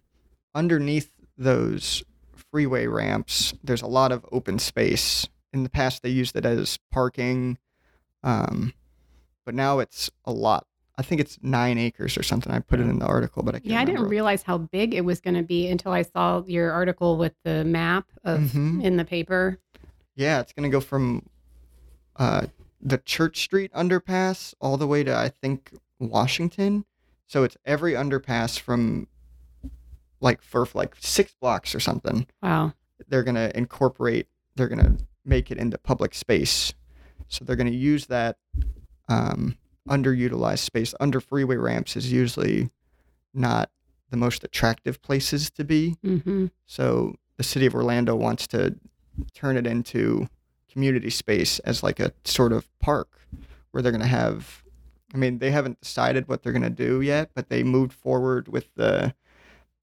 underneath 0.53 1.09
those 1.37 2.03
freeway 2.51 2.85
ramps, 2.87 3.53
there's 3.63 3.81
a 3.81 3.87
lot 3.87 4.11
of 4.11 4.25
open 4.31 4.59
space. 4.59 5.27
In 5.53 5.63
the 5.63 5.69
past 5.69 6.03
they 6.03 6.09
used 6.09 6.35
it 6.35 6.45
as 6.45 6.77
parking 6.91 7.57
um, 8.23 8.73
but 9.45 9.55
now 9.55 9.79
it's 9.79 10.09
a 10.25 10.31
lot 10.31 10.65
I 10.99 11.03
think 11.03 11.21
it's 11.21 11.37
nine 11.43 11.77
acres 11.77 12.17
or 12.17 12.23
something. 12.23 12.51
I 12.51 12.57
put 12.57 12.79
it 12.79 12.87
in 12.87 12.97
the 12.97 13.05
article, 13.05 13.43
but 13.43 13.53
I 13.53 13.59
can't 13.59 13.69
Yeah, 13.71 13.81
I 13.81 13.85
didn't 13.85 14.07
realize 14.07 14.41
how 14.41 14.57
big 14.57 14.95
it 14.95 15.05
was 15.05 15.21
going 15.21 15.35
to 15.35 15.43
be 15.43 15.67
until 15.67 15.91
I 15.91 16.01
saw 16.01 16.41
your 16.47 16.71
article 16.71 17.17
with 17.17 17.33
the 17.43 17.63
map 17.63 18.07
of 18.23 18.39
Mhm. 18.39 18.83
in 18.83 18.97
the 18.97 19.05
paper. 19.05 19.59
Yeah, 20.15 20.39
it's 20.39 20.53
gonna 20.53 20.69
go 20.69 20.79
from 20.79 21.21
uh, 22.15 22.47
the 22.81 22.97
Church 22.97 23.41
Street 23.41 23.71
underpass 23.73 24.53
all 24.61 24.77
the 24.77 24.87
way 24.87 25.03
to 25.03 25.15
I 25.15 25.29
think 25.29 25.71
Washington. 25.99 26.85
So 27.25 27.43
it's 27.43 27.57
every 27.65 27.93
underpass 27.93 28.59
from 28.59 29.07
like 30.21 30.41
for 30.41 30.67
like 30.73 30.95
six 30.99 31.33
blocks 31.39 31.75
or 31.75 31.79
something. 31.79 32.27
Wow. 32.41 32.73
They're 33.07 33.23
gonna 33.23 33.51
incorporate. 33.53 34.27
They're 34.55 34.67
gonna 34.67 34.97
make 35.25 35.51
it 35.51 35.57
into 35.57 35.77
public 35.77 36.13
space. 36.13 36.73
So 37.27 37.43
they're 37.43 37.55
gonna 37.55 37.71
use 37.71 38.05
that 38.07 38.37
um, 39.09 39.57
underutilized 39.87 40.59
space. 40.59 40.93
Under 40.99 41.19
freeway 41.19 41.55
ramps 41.57 41.95
is 41.95 42.11
usually 42.11 42.69
not 43.33 43.69
the 44.09 44.17
most 44.17 44.43
attractive 44.43 45.01
places 45.01 45.49
to 45.51 45.63
be. 45.63 45.97
hmm 46.01 46.47
So 46.65 47.15
the 47.37 47.43
city 47.43 47.65
of 47.65 47.75
Orlando 47.75 48.15
wants 48.15 48.47
to 48.47 48.75
turn 49.33 49.57
it 49.57 49.67
into 49.67 50.27
community 50.77 51.09
space 51.09 51.57
as 51.59 51.81
like 51.81 51.99
a 51.99 52.13
sort 52.23 52.53
of 52.53 52.69
park 52.77 53.19
where 53.71 53.81
they're 53.81 53.91
going 53.91 53.99
to 53.99 54.07
have 54.07 54.63
I 55.11 55.17
mean, 55.17 55.39
they 55.39 55.49
haven't 55.49 55.81
decided 55.81 56.27
what 56.27 56.43
they're 56.43 56.51
going 56.51 56.61
to 56.61 56.69
do 56.69 57.01
yet, 57.01 57.31
but 57.33 57.49
they 57.49 57.63
moved 57.63 57.93
forward 57.93 58.47
with 58.47 58.75
the 58.75 59.15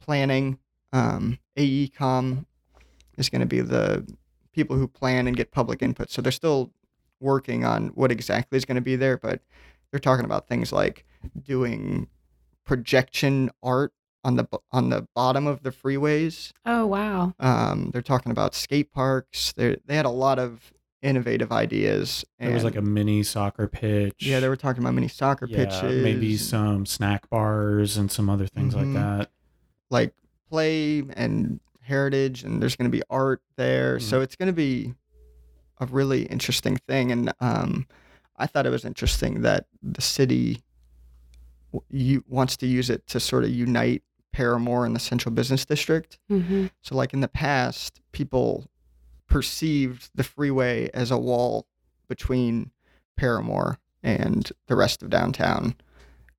planning. 0.01 0.59
Um, 0.93 1.39
AECOM 1.57 2.45
is 3.17 3.29
going 3.29 3.41
to 3.41 3.47
be 3.47 3.61
the 3.61 4.07
people 4.53 4.77
who 4.77 4.87
plan 4.87 5.27
and 5.27 5.37
get 5.37 5.51
public 5.51 5.83
input. 5.83 6.11
So 6.11 6.23
they're 6.23 6.31
still 6.31 6.71
working 7.21 7.65
on 7.65 7.89
what 7.89 8.13
exactly 8.13 8.57
is 8.57 8.65
going 8.65 8.77
to 8.77 8.83
be 8.83 8.95
there, 8.95 9.17
but 9.17 9.41
they're 9.91 9.99
talking 9.99 10.25
about 10.25 10.47
things 10.47 10.73
like 10.73 11.05
doing 11.43 12.07
projection 12.65 13.51
art 13.63 13.93
on 14.25 14.37
the 14.37 14.47
on 14.73 14.91
the 14.91 15.09
bottom 15.15 15.47
of 15.47 15.63
the 15.63 15.71
freeways. 15.71 16.53
Oh 16.65 16.87
wow. 16.87 17.35
Um, 17.41 17.91
they're 17.93 18.03
talking 18.03 18.31
about 18.31 18.55
skate 18.55 18.93
parks. 18.93 19.53
They 19.53 19.77
they 19.87 19.97
had 19.97 20.07
a 20.07 20.11
lot 20.11 20.39
of 20.39 20.73
innovative 21.05 21.53
ideas. 21.53 22.25
There 22.41 22.51
was 22.51 22.65
like 22.65 22.77
a 22.77 22.83
mini 22.83 23.23
soccer 23.23 23.69
pitch. 23.69 24.15
yeah, 24.27 24.41
they 24.41 24.49
were 24.49 24.57
talking 24.57 24.83
about 24.83 24.95
mini 24.95 25.09
soccer 25.09 25.47
Yeah, 25.49 25.67
pitches, 25.67 26.03
maybe 26.03 26.37
some 26.37 26.87
snack 26.87 27.29
bars 27.31 27.97
and 27.97 28.11
some 28.11 28.29
other 28.31 28.47
things 28.47 28.75
Mhm. 28.75 28.79
like 28.79 28.93
that. 28.95 29.31
like 29.91 30.15
play 30.49 31.05
and 31.15 31.61
heritage, 31.83 32.43
and 32.43 32.61
there's 32.61 32.75
going 32.75 32.91
to 32.91 32.97
be 32.97 33.03
art 33.11 33.43
there. 33.57 34.01
So 34.01 34.23
it's 34.23 34.35
going 34.35 34.47
to 34.49 34.53
be 34.55 34.95
a 35.79 35.87
really 35.87 36.23
interesting 36.25 36.77
thing. 36.89 37.13
And 37.13 37.33
um, 37.41 37.87
I 38.37 38.47
thought 38.47 38.67
it 38.67 38.71
was 38.71 38.85
interesting 38.85 39.43
that 39.43 39.67
the 39.83 40.01
city 40.01 40.63
w- 41.73 41.85
you, 41.91 42.25
wants 42.29 42.57
to 42.59 42.67
use 42.67 42.89
it 42.91 43.07
to 43.09 43.21
sort 43.21 43.45
of 43.45 43.51
unite 43.51 44.03
Paramore 44.33 44.85
and 44.87 44.97
the 44.97 45.01
Central 45.01 45.33
Business 45.35 45.65
District. 45.65 46.19
hmm 46.29 46.67
So, 46.83 46.97
like 46.97 47.13
in 47.13 47.21
the 47.21 47.29
past, 47.29 48.01
people 48.13 48.67
perceived 49.29 50.11
the 50.15 50.25
freeway 50.25 50.91
as 50.93 51.11
a 51.11 51.19
wall 51.19 51.67
between 52.09 52.71
Paramore 53.17 53.79
and 54.03 54.51
the 54.67 54.77
rest 54.77 55.03
of 55.03 55.11
downtown. 55.11 55.75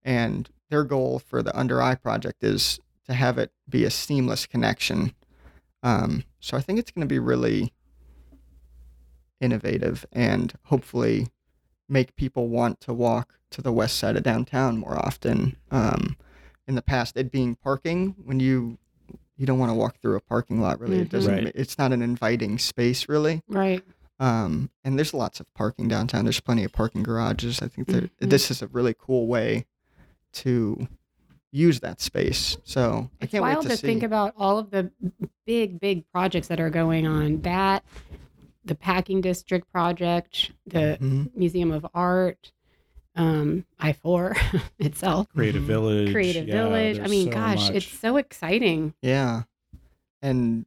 And 0.04 0.50
their 0.70 0.84
goal 0.84 1.20
for 1.20 1.42
the 1.42 1.58
Under-I 1.58 1.96
project 1.96 2.44
is 2.44 2.80
to 3.08 3.14
have 3.14 3.38
it 3.38 3.52
be 3.68 3.84
a 3.84 3.90
seamless 3.90 4.46
connection. 4.46 5.14
Um, 5.84 6.24
so, 6.40 6.58
I 6.58 6.62
think 6.62 6.80
it's 6.80 6.92
going 6.92 7.08
to 7.08 7.14
be 7.14 7.20
really 7.20 7.74
innovative 9.40 10.06
and 10.12 10.54
hopefully 10.66 11.28
make 11.88 12.16
people 12.16 12.48
want 12.48 12.82
to 12.82 12.94
walk 12.94 13.40
to 13.52 13.62
the 13.62 13.72
west 13.72 13.98
side 13.98 14.18
of 14.18 14.24
downtown 14.24 14.78
more 14.78 14.98
often. 14.98 15.56
Um, 15.72 16.18
in 16.68 16.76
the 16.76 16.82
past, 16.82 17.16
it 17.16 17.32
being 17.32 17.56
parking 17.56 18.16
when 18.24 18.40
you 18.40 18.80
you 19.38 19.46
don't 19.46 19.60
want 19.60 19.70
to 19.70 19.74
walk 19.76 19.98
through 20.02 20.16
a 20.16 20.22
parking 20.22 20.62
lot 20.62 20.80
really 20.80 21.00
it 21.00 21.08
Mhm. 21.08 21.12
doesn't 21.12 21.34
Right. 21.46 21.52
it's 21.56 21.78
not 21.78 21.92
an 21.92 22.02
inviting 22.02 22.58
space 22.58 23.08
really 23.10 23.42
Right. 23.48 23.84
um 24.20 24.70
and 24.84 24.98
there's 24.98 25.14
lots 25.14 25.40
of 25.40 25.54
parking 25.54 25.88
downtown 25.88 26.24
there's 26.26 26.40
plenty 26.40 26.64
of 26.64 26.72
parking 26.72 27.04
garages 27.04 27.62
i 27.62 27.68
think 27.68 27.88
that 27.90 28.18
Mhm. 28.20 28.30
this 28.30 28.50
is 28.52 28.62
a 28.62 28.68
really 28.68 28.96
cool 28.98 29.28
way 29.28 29.66
to 30.34 30.88
use 31.52 31.80
that 31.82 32.02
space 32.02 32.58
so 32.64 33.10
i 33.22 33.26
can't 33.26 33.42
wild 33.42 33.58
wait 33.58 33.64
to, 33.64 33.70
to, 33.70 33.78
see 33.78 33.88
think 33.88 34.04
about 34.04 34.34
all 34.38 34.58
of 34.58 34.72
the 34.72 34.92
big, 35.46 35.80
big 35.80 36.10
projects 36.12 36.48
that 36.48 36.60
are 36.60 36.72
going 36.72 37.06
on. 37.06 37.40
That, 37.42 37.86
the 38.66 38.74
packing 38.74 39.22
district 39.22 39.72
project, 39.72 40.52
the 40.66 40.98
Mhm. 41.00 41.36
Museum 41.36 41.72
of 41.72 41.86
Art, 41.94 42.52
um, 43.16 43.66
I 43.80 43.94
four 43.94 44.36
itself, 44.80 45.28
Creative 45.30 45.64
Mhm. 45.64 45.68
Village. 45.68 46.12
Creative 46.12 46.48
yeah, 46.48 46.64
Village. 46.64 47.00
I 47.00 47.08
mean, 47.08 47.28
so 47.28 47.32
gosh, 47.34 47.68
much. 47.68 47.76
it's 47.76 47.88
so 48.00 48.18
exciting. 48.18 48.94
yeah 49.02 49.44
and 50.22 50.66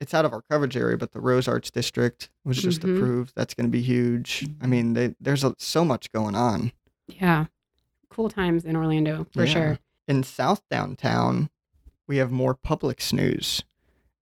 it's 0.00 0.14
out 0.14 0.24
of 0.24 0.32
our 0.32 0.42
coverage 0.50 0.76
area 0.76 0.96
but 0.96 1.12
the 1.12 1.20
rose 1.20 1.46
arts 1.48 1.70
district 1.70 2.30
was 2.44 2.56
just 2.56 2.80
Mhm. 2.82 2.96
approved 2.96 3.32
that's 3.36 3.54
going 3.54 3.66
to 3.66 3.70
be 3.70 3.82
huge 3.82 4.46
i 4.60 4.66
mean 4.66 4.92
they, 4.94 5.14
there's 5.20 5.44
a, 5.44 5.54
so 5.58 5.84
much 5.84 6.10
going 6.12 6.34
on 6.34 6.72
Yeah, 7.06 7.46
cool 8.08 8.28
times 8.30 8.64
in 8.64 8.76
Orlando 8.76 9.26
for 9.32 9.44
Yeah. 9.44 9.52
sure. 9.52 9.78
in 10.08 10.22
South 10.22 10.62
Downtown, 10.70 11.50
we 12.06 12.16
have 12.18 12.30
more 12.30 12.54
Publix 12.54 13.12
news. 13.12 13.62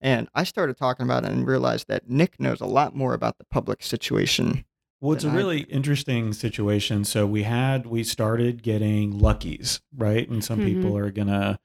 And 0.00 0.28
I 0.34 0.42
started 0.44 0.76
talking 0.76 1.04
about 1.04 1.24
it 1.24 1.30
and 1.30 1.46
realized 1.46 1.86
that 1.88 2.08
Nick 2.10 2.40
knows 2.40 2.60
a 2.60 2.66
lot 2.66 2.94
more 2.96 3.14
about 3.14 3.38
the 3.38 3.44
public 3.44 3.82
situation. 3.84 4.64
Well, 5.02 5.14
it's 5.14 5.24
a 5.24 5.30
really 5.30 5.62
interesting 5.62 6.32
situation. 6.32 7.04
So 7.04 7.26
we 7.26 7.42
had 7.42 7.86
we 7.86 8.04
started 8.04 8.62
getting 8.62 9.18
Lucky's, 9.18 9.80
right? 9.96 10.28
And 10.28 10.44
some 10.44 10.60
Mhm. 10.60 10.64
people 10.64 10.96
are 10.96 11.10
gonna 11.10 11.58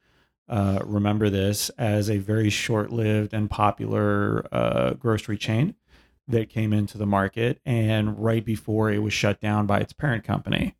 uh, 0.50 0.80
remember 0.86 1.30
this 1.30 1.70
as 1.78 2.10
a 2.10 2.18
very 2.18 2.50
short-lived 2.50 3.34
and 3.34 3.50
popular 3.50 4.48
uh, 4.52 4.94
grocery 4.94 5.38
chain 5.38 5.76
that 6.28 6.50
came 6.50 6.74
into 6.74 6.98
the 6.98 7.06
market, 7.06 7.60
and 7.66 8.18
right 8.18 8.44
before 8.44 8.90
it 8.92 9.04
was 9.04 9.14
shut 9.14 9.40
down 9.40 9.68
by 9.68 9.80
its 9.82 9.94
parent 9.94 10.24
company. 10.24 10.74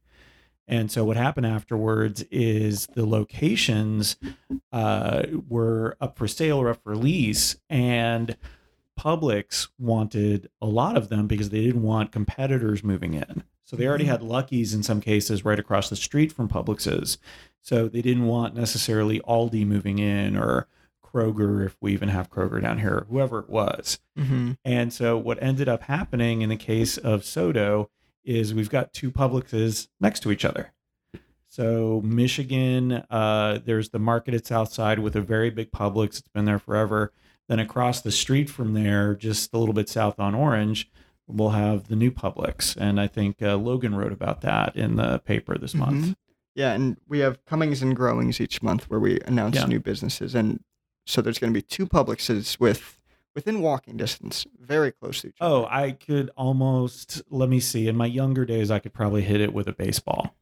And 0.68 0.90
so 0.90 1.06
what 1.06 1.16
happened 1.18 1.46
afterwards 1.46 2.24
is 2.32 2.88
the 2.88 3.06
locations 3.06 4.16
uh, 4.72 5.24
were 5.48 5.96
up 6.02 6.18
for 6.18 6.28
sale 6.28 6.58
or 6.58 6.70
up 6.70 6.82
for 6.82 6.96
lease, 6.96 7.58
and 7.70 8.36
Publix 8.98 9.70
wanted 9.80 10.50
a 10.62 10.66
lot 10.68 10.98
of 10.98 11.10
them 11.10 11.28
because 11.28 11.50
they 11.50 11.62
didn't 11.62 11.84
want 11.84 12.12
competitors 12.12 12.84
moving 12.84 13.14
in. 13.14 13.44
So 13.64 13.76
they 13.76 13.88
already 13.88 14.06
Mhm. 14.06 14.10
had 14.10 14.24
Lucky's 14.24 14.74
in 14.74 14.82
some 14.84 15.02
cases 15.02 15.46
right 15.46 15.60
across 15.60 15.90
the 15.90 15.96
street 15.96 16.32
from 16.32 16.48
Publix's. 16.48 17.18
So 17.62 17.88
they 17.88 18.02
didn't 18.02 18.26
want 18.26 18.56
necessarily 18.56 19.20
Aldi 19.22 19.66
moving 19.66 20.00
in 20.00 20.36
or 20.38 20.68
Kroger, 21.04 21.66
if 21.66 21.78
we 21.82 21.94
even 21.94 22.10
have 22.10 22.30
Kroger 22.30 22.62
down 22.62 22.80
here, 22.80 23.06
whoever 23.10 23.40
it 23.40 23.50
was. 23.50 24.00
Mm-hmm. 24.18 24.52
And 24.66 24.92
so 24.94 25.18
what 25.18 25.42
ended 25.42 25.68
up 25.70 25.84
happening 25.84 26.42
in 26.42 26.50
the 26.50 26.56
case 26.58 26.98
of 26.98 27.22
SoDo 27.24 27.90
is 28.24 28.54
we've 28.54 28.70
got 28.70 28.94
two 28.94 29.12
Publixes 29.12 29.88
next 30.00 30.20
to 30.22 30.32
each 30.32 30.44
other. 30.46 30.74
So 31.48 32.02
Michigan, 32.04 33.04
uh, 33.10 33.60
there's 33.66 33.90
the 33.90 34.00
market 34.00 34.34
at 34.34 34.46
Southside 34.46 35.00
with 35.00 35.16
a 35.16 35.22
very 35.22 35.50
big 35.50 35.72
Publix. 35.72 36.20
It's 36.20 36.22
been 36.34 36.46
there 36.46 36.60
forever. 36.60 37.12
Then 37.48 37.60
across 37.60 38.02
the 38.02 38.12
street 38.12 38.50
from 38.50 38.74
there, 38.74 39.16
just 39.16 39.54
a 39.54 39.58
little 39.58 39.74
bit 39.74 39.88
south 39.90 40.20
on 40.20 40.36
Orange, 40.36 40.90
we'll 41.28 41.50
have 41.52 41.88
the 41.88 41.96
new 41.96 42.12
Publix. 42.12 42.76
And 42.78 43.00
I 43.00 43.08
think 43.08 43.42
uh, 43.42 43.56
Logan 43.56 43.96
wrote 43.96 44.12
about 44.12 44.42
that 44.42 44.76
in 44.76 44.96
the 44.96 45.20
paper 45.20 45.58
this 45.58 45.74
month. 45.74 46.06
Mhm. 46.08 46.16
Yeah, 46.56 46.74
and 46.74 46.98
we 47.08 47.20
have 47.20 47.44
comings 47.46 47.82
and 47.82 47.96
growings 47.96 48.42
each 48.42 48.62
month 48.64 48.90
where 48.90 49.00
we 49.00 49.20
announce 49.26 49.56
Yeah. 49.58 49.66
new 49.66 49.80
businesses. 49.80 50.34
And 50.36 50.62
so 51.06 51.22
there's 51.22 51.38
going 51.40 51.54
to 51.54 51.58
be 51.58 51.62
two 51.62 51.86
Publixes 51.86 52.60
with 52.60 53.00
within 53.36 53.62
walking 53.62 53.96
distance, 53.98 54.48
very 54.60 54.92
close 54.92 55.22
to 55.22 55.28
each 55.28 55.36
other. 55.40 55.54
Oh. 55.54 55.68
I 55.70 55.92
could 55.92 56.32
almost, 56.36 57.22
let 57.30 57.50
me 57.50 57.60
see. 57.60 57.88
In 57.88 57.96
my 57.96 58.08
younger 58.08 58.46
days, 58.46 58.72
I 58.72 58.80
could 58.80 58.94
probably 58.94 59.22
hit 59.22 59.42
it 59.42 59.54
with 59.54 59.68
a 59.68 59.74
baseball 59.74 60.36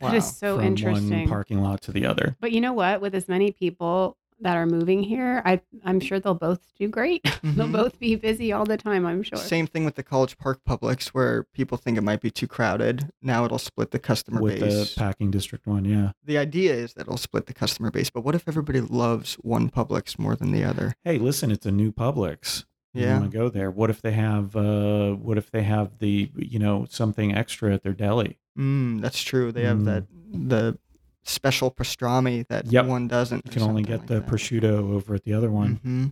That 0.00 0.14
is 0.14 0.38
so 0.38 0.56
from 0.56 0.64
interesting. 0.64 1.10
one 1.10 1.28
parking 1.28 1.60
lot 1.62 1.82
to 1.82 1.92
the 1.92 2.06
other. 2.06 2.36
But 2.40 2.52
you 2.52 2.62
know 2.62 2.72
what? 2.72 3.02
With 3.02 3.14
as 3.14 3.28
many 3.28 3.52
people 3.52 4.16
that 4.40 4.56
are 4.56 4.66
moving 4.66 5.02
here, 5.02 5.42
I 5.44 5.60
I'm 5.84 6.00
sure 6.00 6.18
they'll 6.18 6.34
both 6.34 6.60
do 6.78 6.88
great. 6.88 7.22
they'll 7.42 7.66
Mhm. 7.68 7.72
both 7.72 7.98
be 7.98 8.16
busy 8.16 8.52
all 8.52 8.64
the 8.64 8.76
time. 8.76 9.04
I'm 9.06 9.22
sure. 9.22 9.38
Same 9.38 9.66
thing 9.66 9.84
with 9.84 9.94
the 9.96 10.02
College 10.02 10.38
Park 10.38 10.60
Publix, 10.68 11.08
where 11.08 11.44
people 11.54 11.76
think 11.78 11.98
it 11.98 12.02
might 12.02 12.20
be 12.20 12.30
too 12.30 12.46
crowded. 12.46 13.10
Now 13.22 13.44
it'll 13.44 13.58
split 13.58 13.90
the 13.90 13.98
customer 13.98 14.40
with 14.40 14.60
base. 14.60 14.94
the 14.94 14.98
packing 15.00 15.30
district 15.30 15.66
one. 15.66 15.84
Yeah. 15.84 16.12
the 16.24 16.38
idea 16.38 16.72
is 16.74 16.94
that 16.94 17.02
it'll 17.02 17.16
split 17.16 17.46
the 17.46 17.54
customer 17.54 17.90
base, 17.90 18.08
but 18.10 18.22
what 18.24 18.34
if 18.34 18.46
everybody 18.48 18.80
loves 18.80 19.34
one 19.36 19.68
Publix 19.70 20.18
more 20.18 20.36
than 20.36 20.52
the 20.52 20.64
other? 20.64 20.94
Hey, 21.04 21.18
listen, 21.18 21.50
it's 21.50 21.66
a 21.66 21.70
new 21.72 21.92
Publix. 21.92 22.64
You 22.94 23.02
Yeah. 23.02 23.18
want 23.20 23.30
to 23.32 23.36
go 23.38 23.48
there? 23.48 23.70
What 23.70 23.90
if 23.90 24.00
they 24.02 24.12
have? 24.12 24.56
uh 24.56 25.12
What 25.12 25.38
if 25.38 25.50
they 25.50 25.62
have 25.62 25.98
the 25.98 26.30
you 26.36 26.58
know 26.58 26.86
something 26.88 27.34
extra 27.34 27.72
at 27.74 27.82
their 27.82 27.92
deli? 27.92 28.38
Mm, 28.58 29.00
that's 29.00 29.22
true. 29.22 29.52
They 29.52 29.64
have 29.64 29.78
Mm. 29.78 29.84
that 29.86 30.04
the 30.32 30.78
special 31.22 31.70
pastrami 31.70 32.46
that 32.48 32.66
Yep. 32.72 32.86
one 32.86 33.08
doesn't. 33.08 33.46
You 33.46 33.52
can 33.52 33.62
only 33.62 33.82
get 33.82 34.00
like 34.00 34.06
the 34.08 34.14
that. 34.20 34.26
prosciutto 34.26 34.92
over 34.92 35.14
at 35.14 35.24
the 35.24 35.32
other 35.34 35.50
one. 35.50 35.76
hmm 35.82 36.06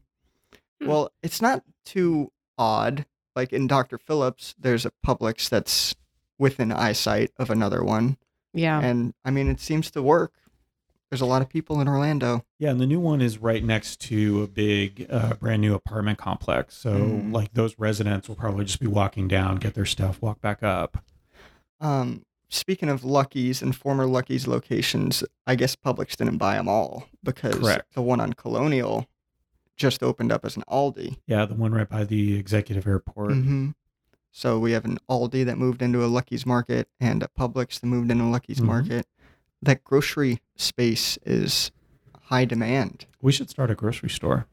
Hmm. 0.81 0.87
Well, 0.89 1.11
it's 1.23 1.43
not 1.43 1.65
too 1.85 2.31
odd. 2.57 3.05
Like 3.35 3.53
in 3.53 3.67
Dr. 3.67 3.99
Phillips, 3.99 4.55
there's 4.59 4.87
a 4.87 4.93
Publix 5.05 5.49
that's 5.49 5.95
within 6.39 6.71
eyesight 6.73 7.31
of 7.37 7.51
another 7.51 7.83
one, 7.83 8.17
yeah. 8.53 8.81
and 8.81 9.13
I 9.25 9.31
mean 9.33 9.49
it 9.49 9.61
seems 9.61 9.91
to 9.93 10.03
work. 10.03 10.33
There's 11.11 11.21
a 11.21 11.27
lot 11.27 11.41
of 11.43 11.49
people 11.49 11.81
in 11.81 11.89
Orlando. 11.89 12.45
Yeah, 12.59 12.71
and 12.71 12.79
the 12.81 12.87
new 12.87 13.01
one 13.01 13.21
is 13.23 13.39
right 13.39 13.65
next 13.65 13.99
to 14.03 14.43
a 14.43 14.47
big, 14.47 15.07
uh, 15.09 15.35
brand 15.35 15.63
new 15.63 15.75
apartment 15.75 16.19
complex. 16.19 16.77
So, 16.77 16.93
Mm. 16.99 17.33
like, 17.33 17.55
those 17.55 17.79
residents 17.79 18.29
will 18.29 18.37
probably 18.37 18.67
just 18.67 18.79
be 18.79 18.87
walking 18.89 19.27
down, 19.27 19.57
get 19.57 19.73
their 19.73 19.87
stuff, 19.87 20.21
walk 20.21 20.43
back 20.43 20.63
up. 20.63 21.03
Um, 21.81 22.25
speaking 22.49 22.89
of 22.89 23.05
Lucky's 23.05 23.63
and 23.63 23.75
former 23.75 24.07
Lucky's 24.07 24.47
locations, 24.47 25.23
I 25.47 25.55
guess 25.55 25.77
Publix 25.77 26.17
didn't 26.17 26.39
buy 26.39 26.55
them 26.57 26.69
all 26.69 27.09
because 27.23 27.57
Correct. 27.57 27.95
the 27.95 28.03
one 28.03 28.21
on 28.21 28.33
Colonial 28.33 29.07
just 29.77 30.03
opened 30.03 30.33
up 30.33 30.45
as 30.45 30.57
an 30.57 30.65
Aldi. 30.69 31.17
Yeah, 31.27 31.45
the 31.45 31.55
one 31.55 31.73
right 31.73 31.89
by 31.89 32.05
the 32.05 32.37
executive 32.37 32.87
airport. 32.87 33.33
hmm 33.33 33.71
So 34.33 34.59
we 34.59 34.73
have 34.73 34.85
an 34.85 34.99
Aldi 35.09 35.45
that 35.47 35.59
moved 35.59 35.83
into 35.83 36.05
a 36.05 36.07
Lucky's 36.07 36.45
Market 36.47 36.89
and 37.01 37.23
a 37.23 37.29
Publix 37.29 37.81
that 37.81 37.87
moved 37.87 38.11
into 38.11 38.25
a 38.25 38.31
Lucky's 38.31 38.61
Mhm. 38.61 38.65
Market. 38.67 39.07
That 39.63 39.85
grocery 39.85 40.41
space 40.57 41.19
is 41.25 41.71
high 42.25 42.45
demand. 42.45 43.07
We 43.23 43.33
should 43.33 43.51
start 43.51 43.71
a 43.71 43.75
grocery 43.75 44.11
store. 44.11 44.47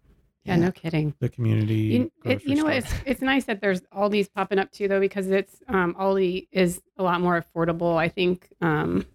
Yeah. 0.45 0.55
No 0.57 0.71
kidding. 0.71 1.13
The 1.19 1.29
community. 1.29 1.75
You, 1.75 2.11
it, 2.23 2.45
you 2.45 2.55
know 2.55 2.63
what? 2.65 2.75
It's 2.77 2.93
it's 3.05 3.21
nice 3.21 3.45
that 3.45 3.61
there's 3.61 3.81
Aldi's 3.93 4.27
popping 4.29 4.59
up 4.59 4.71
too, 4.71 4.87
though, 4.87 4.99
because 4.99 5.27
it's 5.29 5.57
um, 5.67 5.95
Aldi 5.95 6.47
is 6.51 6.81
a 6.97 7.03
lot 7.03 7.19
more 7.21 7.41
affordable. 7.43 7.97
I 7.97 8.07
think 8.09 8.49
um, 8.61 9.05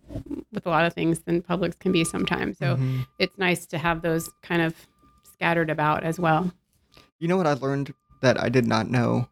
with 0.53 0.67
a 0.67 0.71
lot 0.71 0.85
of 0.85 0.93
things 0.93 1.21
than 1.21 1.41
Publix 1.43 1.79
can 1.79 1.93
be 1.93 2.05
sometimes. 2.05 2.59
So 2.59 2.77
Mhm. 2.77 3.07
it's 3.19 3.39
nice 3.39 3.65
to 3.67 3.79
have 3.79 4.03
those 4.03 4.29
kind 4.43 4.61
of 4.63 4.75
scattered 5.33 5.71
about 5.71 6.03
as 6.05 6.19
well. 6.21 6.53
You 7.19 7.29
know 7.29 7.37
what 7.37 7.47
I 7.47 7.53
learned 7.55 7.95
that 8.23 8.39
I 8.43 8.49
did 8.49 8.67
not 8.67 8.91
know 8.91 9.29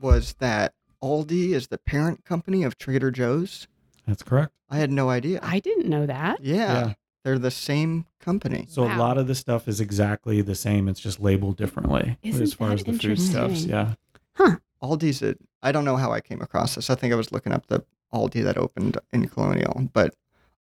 was 0.00 0.34
that 0.40 0.72
Aldi 1.02 1.50
is 1.52 1.68
the 1.68 1.78
parent 1.78 2.24
company 2.24 2.62
of 2.64 2.78
Trader 2.78 3.10
Joe's. 3.10 3.68
That's 4.06 4.22
correct. 4.22 4.52
I 4.70 4.78
had 4.78 4.90
no 4.90 5.10
idea. 5.10 5.40
I 5.42 5.58
didn't 5.60 5.88
know 5.88 6.06
that. 6.06 6.42
yeah, 6.42 6.54
Yeah. 6.88 6.92
They're 7.24 7.38
the 7.38 7.50
same 7.50 8.06
company. 8.20 8.66
So 8.68 8.84
a 8.84 8.96
lot 8.96 9.18
of 9.18 9.26
the 9.26 9.34
stuff 9.34 9.68
is 9.68 9.80
exactly 9.80 10.40
the 10.42 10.54
same. 10.54 10.88
It's 10.88 11.00
just 11.00 11.20
labeled 11.20 11.56
differently 11.56 12.18
Isn't 12.22 12.42
as 12.42 12.54
far 12.54 12.72
as 12.72 12.82
the 12.84 12.92
food 12.92 13.20
stuffs. 13.20 13.64
interesting? 13.64 13.70
Yeah. 13.70 14.54
Aldi's 14.82 15.22
a, 15.22 15.36
I 15.62 15.72
don't 15.72 15.84
know 15.84 15.96
how 15.96 16.12
I 16.12 16.20
came 16.20 16.40
across 16.40 16.74
this. 16.74 16.88
I 16.88 16.94
think 16.94 17.12
I 17.12 17.16
was 17.16 17.32
looking 17.32 17.52
up 17.52 17.66
the 17.66 17.84
Aldi 18.14 18.42
that 18.44 18.56
opened 18.56 18.96
in 19.12 19.28
Colonial, 19.28 19.88
but 19.92 20.14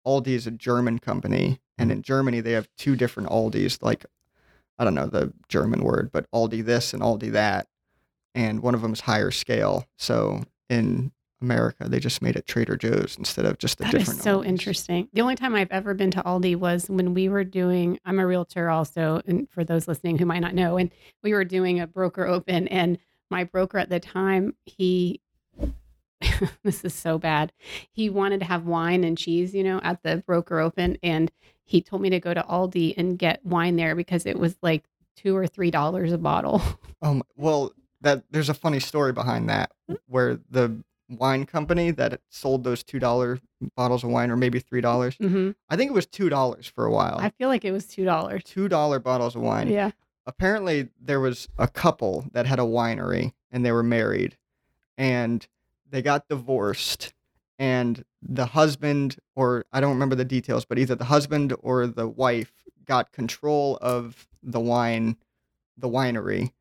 Aldi 0.07 0.29
is 0.29 0.47
a 0.47 0.51
German 0.51 0.99
company, 0.99 1.61
and 1.79 1.93
in 1.93 2.03
Germany 2.03 2.41
they 2.41 2.53
have 2.53 2.69
two 2.77 2.97
different 2.97 3.29
Aldis. 3.29 3.81
Like, 3.81 4.05
I 4.79 4.85
don't 4.85 4.95
know 4.95 5.07
the 5.07 5.33
German 5.49 5.83
word, 5.85 6.11
but 6.13 6.29
Aldi 6.33 6.65
this 6.65 6.93
and 6.93 7.03
Aldi 7.03 7.31
that, 7.33 7.69
and 8.35 8.61
one 8.61 8.75
of 8.75 8.83
them 8.83 8.93
is 8.93 9.01
higher 9.03 9.31
scale. 9.31 9.87
So 9.97 10.43
in 10.69 11.13
America, 11.41 11.89
they 11.89 12.01
just 12.01 12.21
made 12.23 12.37
it 12.37 12.47
Trader 12.47 12.77
Joe's 12.77 13.17
instead 13.19 13.45
of 13.45 13.59
just 13.59 13.81
a 13.81 13.85
That 13.85 13.95
is 13.95 14.01
different. 14.01 14.23
so 14.23 14.39
Aldi's. 14.41 14.47
interesting. 14.49 15.09
The 15.13 15.21
only 15.21 15.37
time 15.37 15.55
I've 15.55 15.71
ever 15.71 15.95
been 15.95 16.11
to 16.13 16.23
Aldi 16.23 16.57
was 16.57 16.89
when 16.89 17.15
we 17.15 17.29
were 17.29 17.45
doing, 17.45 17.99
I'm 18.05 18.19
a 18.19 18.27
realtor 18.27 18.71
also, 18.71 19.23
and 19.27 19.49
for 19.51 19.65
those 19.65 19.87
listening 19.89 20.19
who 20.19 20.27
might 20.27 20.41
not 20.41 20.55
know, 20.55 20.77
and 20.77 20.91
we 21.23 21.33
were 21.33 21.45
doing 21.45 21.79
a 21.81 21.87
broker 21.87 22.27
open, 22.27 22.67
and 22.69 22.99
my 23.31 23.45
broker 23.45 23.79
at 23.79 23.89
the 23.91 24.01
time, 24.01 24.55
he, 24.65 25.21
this 26.65 26.85
is 26.85 26.95
so 26.95 27.19
bad. 27.19 27.53
He 27.93 28.11
wanted 28.11 28.41
to 28.41 28.47
have 28.47 28.65
wine 28.67 29.05
and 29.05 29.17
cheese, 29.17 29.55
you 29.55 29.63
know, 29.63 29.81
at 29.83 30.03
the 30.03 30.19
broker 30.27 30.59
open, 30.59 30.99
and 31.03 31.31
he 31.65 31.81
told 31.83 32.03
me 32.03 32.11
to 32.11 32.19
go 32.21 32.33
to 32.35 32.43
Aldi 32.43 32.95
and 32.97 33.19
get 33.19 33.45
wine 33.45 33.77
there 33.77 33.95
because 33.95 34.27
it 34.27 34.39
was 34.39 34.57
like 34.63 34.85
two 35.17 35.37
or 35.37 35.47
three 35.47 35.71
dollars 35.71 36.13
a 36.13 36.19
bottle. 36.19 36.61
Um, 37.01 37.23
well, 37.37 37.71
that 38.01 38.25
there's 38.33 38.49
a 38.49 38.55
funny 38.55 38.81
story 38.81 39.13
behind 39.13 39.49
that, 39.51 39.71
where 40.09 40.41
the 40.51 40.83
wine 41.09 41.47
company 41.47 41.91
that 41.93 42.21
sold 42.29 42.65
those 42.65 42.83
two 42.83 42.99
dollar 42.99 43.39
bottles 43.77 44.05
of 44.05 44.11
wine, 44.11 44.31
or 44.31 44.37
maybe 44.37 44.59
three 44.61 44.81
dollars. 44.81 45.17
hmm 45.17 45.51
I 45.69 45.77
think 45.77 45.91
it 45.91 45.95
was 45.95 46.07
two 46.07 46.29
dollars 46.29 46.67
for 46.67 46.85
a 46.85 46.91
while. 46.93 47.19
I 47.21 47.31
feel 47.31 47.49
like 47.49 47.65
it 47.65 47.73
was 47.73 47.87
two 47.87 48.05
dollars. 48.05 48.43
Two 48.45 48.69
dollar 48.69 48.99
bottles 48.99 49.35
of 49.37 49.43
wine. 49.43 49.69
Yeah. 49.69 49.91
Apparently, 50.27 50.89
there 51.01 51.21
was 51.21 51.49
a 51.57 51.67
couple 51.69 52.27
that 52.33 52.45
had 52.47 52.59
a 52.59 52.63
winery 52.63 53.33
and 53.51 53.65
they 53.65 53.73
were 53.73 53.83
married, 53.83 54.37
and 54.97 55.47
they 55.89 56.03
got 56.03 56.29
divorced. 56.29 57.15
And 57.59 58.05
the 58.23 58.47
husband, 58.47 59.17
or 59.35 59.65
I 59.73 59.81
don't 59.81 59.91
remember 59.95 60.15
the 60.15 60.25
details, 60.25 60.65
but 60.65 60.79
either 60.79 60.95
the 60.95 61.07
husband 61.07 61.55
or 61.61 61.87
the 61.89 62.07
wife 62.07 62.53
got 62.85 63.11
control 63.11 63.79
of 63.81 64.29
the 64.43 64.61
wine, 64.61 65.17
the 65.77 65.89
winery, 65.89 66.53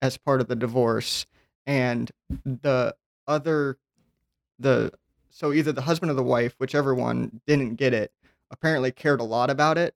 as 0.00 0.16
part 0.16 0.40
of 0.40 0.48
the 0.48 0.56
divorce, 0.56 1.26
and 1.66 2.10
the 2.44 2.94
other, 3.26 3.76
the 4.58 4.92
so 5.30 5.52
either 5.52 5.72
the 5.72 5.82
husband 5.82 6.10
or 6.10 6.14
the 6.14 6.22
wife, 6.22 6.54
whichever 6.58 6.94
one 6.94 7.40
didn't 7.46 7.74
get 7.74 7.92
it, 7.92 8.10
apparently 8.50 8.90
cared 8.90 9.20
a 9.20 9.24
lot 9.24 9.50
about 9.50 9.76
it. 9.76 9.94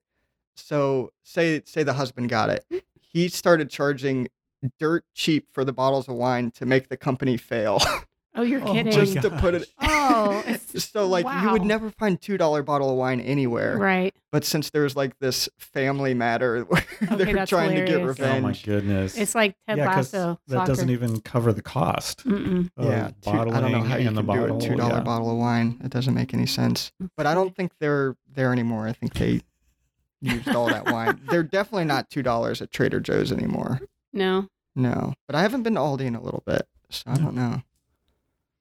So 0.56 1.12
say 1.22 1.62
say 1.64 1.82
the 1.82 1.94
husband 1.94 2.28
got 2.28 2.50
it, 2.50 2.64
mm-hmm. 2.70 2.78
he 3.00 3.28
started 3.28 3.70
charging 3.70 4.28
dirt 4.78 5.04
cheap 5.14 5.48
for 5.52 5.64
the 5.64 5.72
bottles 5.72 6.08
of 6.08 6.14
wine 6.14 6.50
to 6.52 6.66
make 6.66 6.88
the 6.88 6.96
company 6.96 7.36
fail, 7.36 7.80
Oh, 8.36 8.42
you're 8.42 8.60
Oh 8.62 8.66
my 8.66 8.72
kidding. 8.74 8.92
just 8.92 9.14
to 9.22 9.30
put 9.30 9.54
it. 9.54 9.68
Oh, 9.80 10.42
so 10.76 11.06
like 11.08 11.26
you 11.42 11.50
would 11.50 11.64
never 11.64 11.90
find 11.90 12.20
two 12.20 12.38
dollar 12.38 12.62
bottle 12.62 12.88
of 12.90 12.96
wine 12.96 13.20
anywhere, 13.20 13.76
Right. 13.76 14.14
but 14.30 14.44
since 14.44 14.70
there's 14.70 14.94
like 14.94 15.18
this 15.18 15.48
family 15.58 16.14
matter 16.14 16.62
where 16.68 16.84
they're 17.00 17.32
that's 17.34 17.48
trying 17.50 17.70
to 17.74 17.84
get 17.84 17.88
hilarious. 18.00 18.20
Oh 18.20 18.40
my 18.40 18.52
goodness. 18.52 19.16
It's 19.18 19.34
like 19.34 19.56
Ted 19.68 19.78
yeah, 19.78 19.86
'cause 19.94 20.14
Lasso. 20.14 20.38
that 20.46 20.54
soccer. 20.54 20.66
doesn't 20.68 20.90
even 20.90 21.20
cover 21.22 21.52
the 21.52 21.62
cost. 21.62 22.24
Mm-mm. 22.24 22.70
Of 22.76 22.84
yeah, 22.86 23.08
two, 23.08 23.14
bottling 23.24 23.54
I 23.56 23.60
don't 23.60 23.72
know 23.72 23.82
how 23.82 23.96
you 23.96 24.10
can 24.12 24.24
bottle. 24.24 24.58
do 24.58 24.64
a 24.64 24.68
two 24.70 24.76
dollar 24.76 24.98
yeah. 24.98 25.00
bottle 25.02 25.30
of 25.30 25.36
wine. 25.36 25.80
It 25.82 25.90
doesn't 25.90 26.14
make 26.14 26.32
any 26.32 26.46
sense. 26.46 26.92
But 27.16 27.26
I 27.26 27.34
don't 27.34 27.56
think 27.56 27.72
they're 27.80 28.16
there 28.32 28.52
anymore. 28.52 28.86
I 28.86 28.92
think 28.92 29.14
they 29.14 29.40
used 30.20 30.48
all 30.50 30.68
that 30.68 30.86
wine. 30.86 31.20
They're 31.30 31.42
definitely 31.42 31.86
not 31.86 32.10
two 32.10 32.22
dollars 32.22 32.62
at 32.62 32.70
Trader 32.70 33.00
Joe's 33.00 33.32
anymore. 33.32 33.80
No. 34.12 34.48
No, 34.76 35.14
but 35.26 35.34
I 35.34 35.42
haven't 35.42 35.64
been 35.64 35.74
to 35.74 35.80
Aldi 35.80 36.02
in 36.02 36.14
a 36.14 36.22
little 36.22 36.44
bit, 36.46 36.68
so 36.90 37.02
I 37.10 37.16
don't 37.16 37.34
know. 37.34 37.62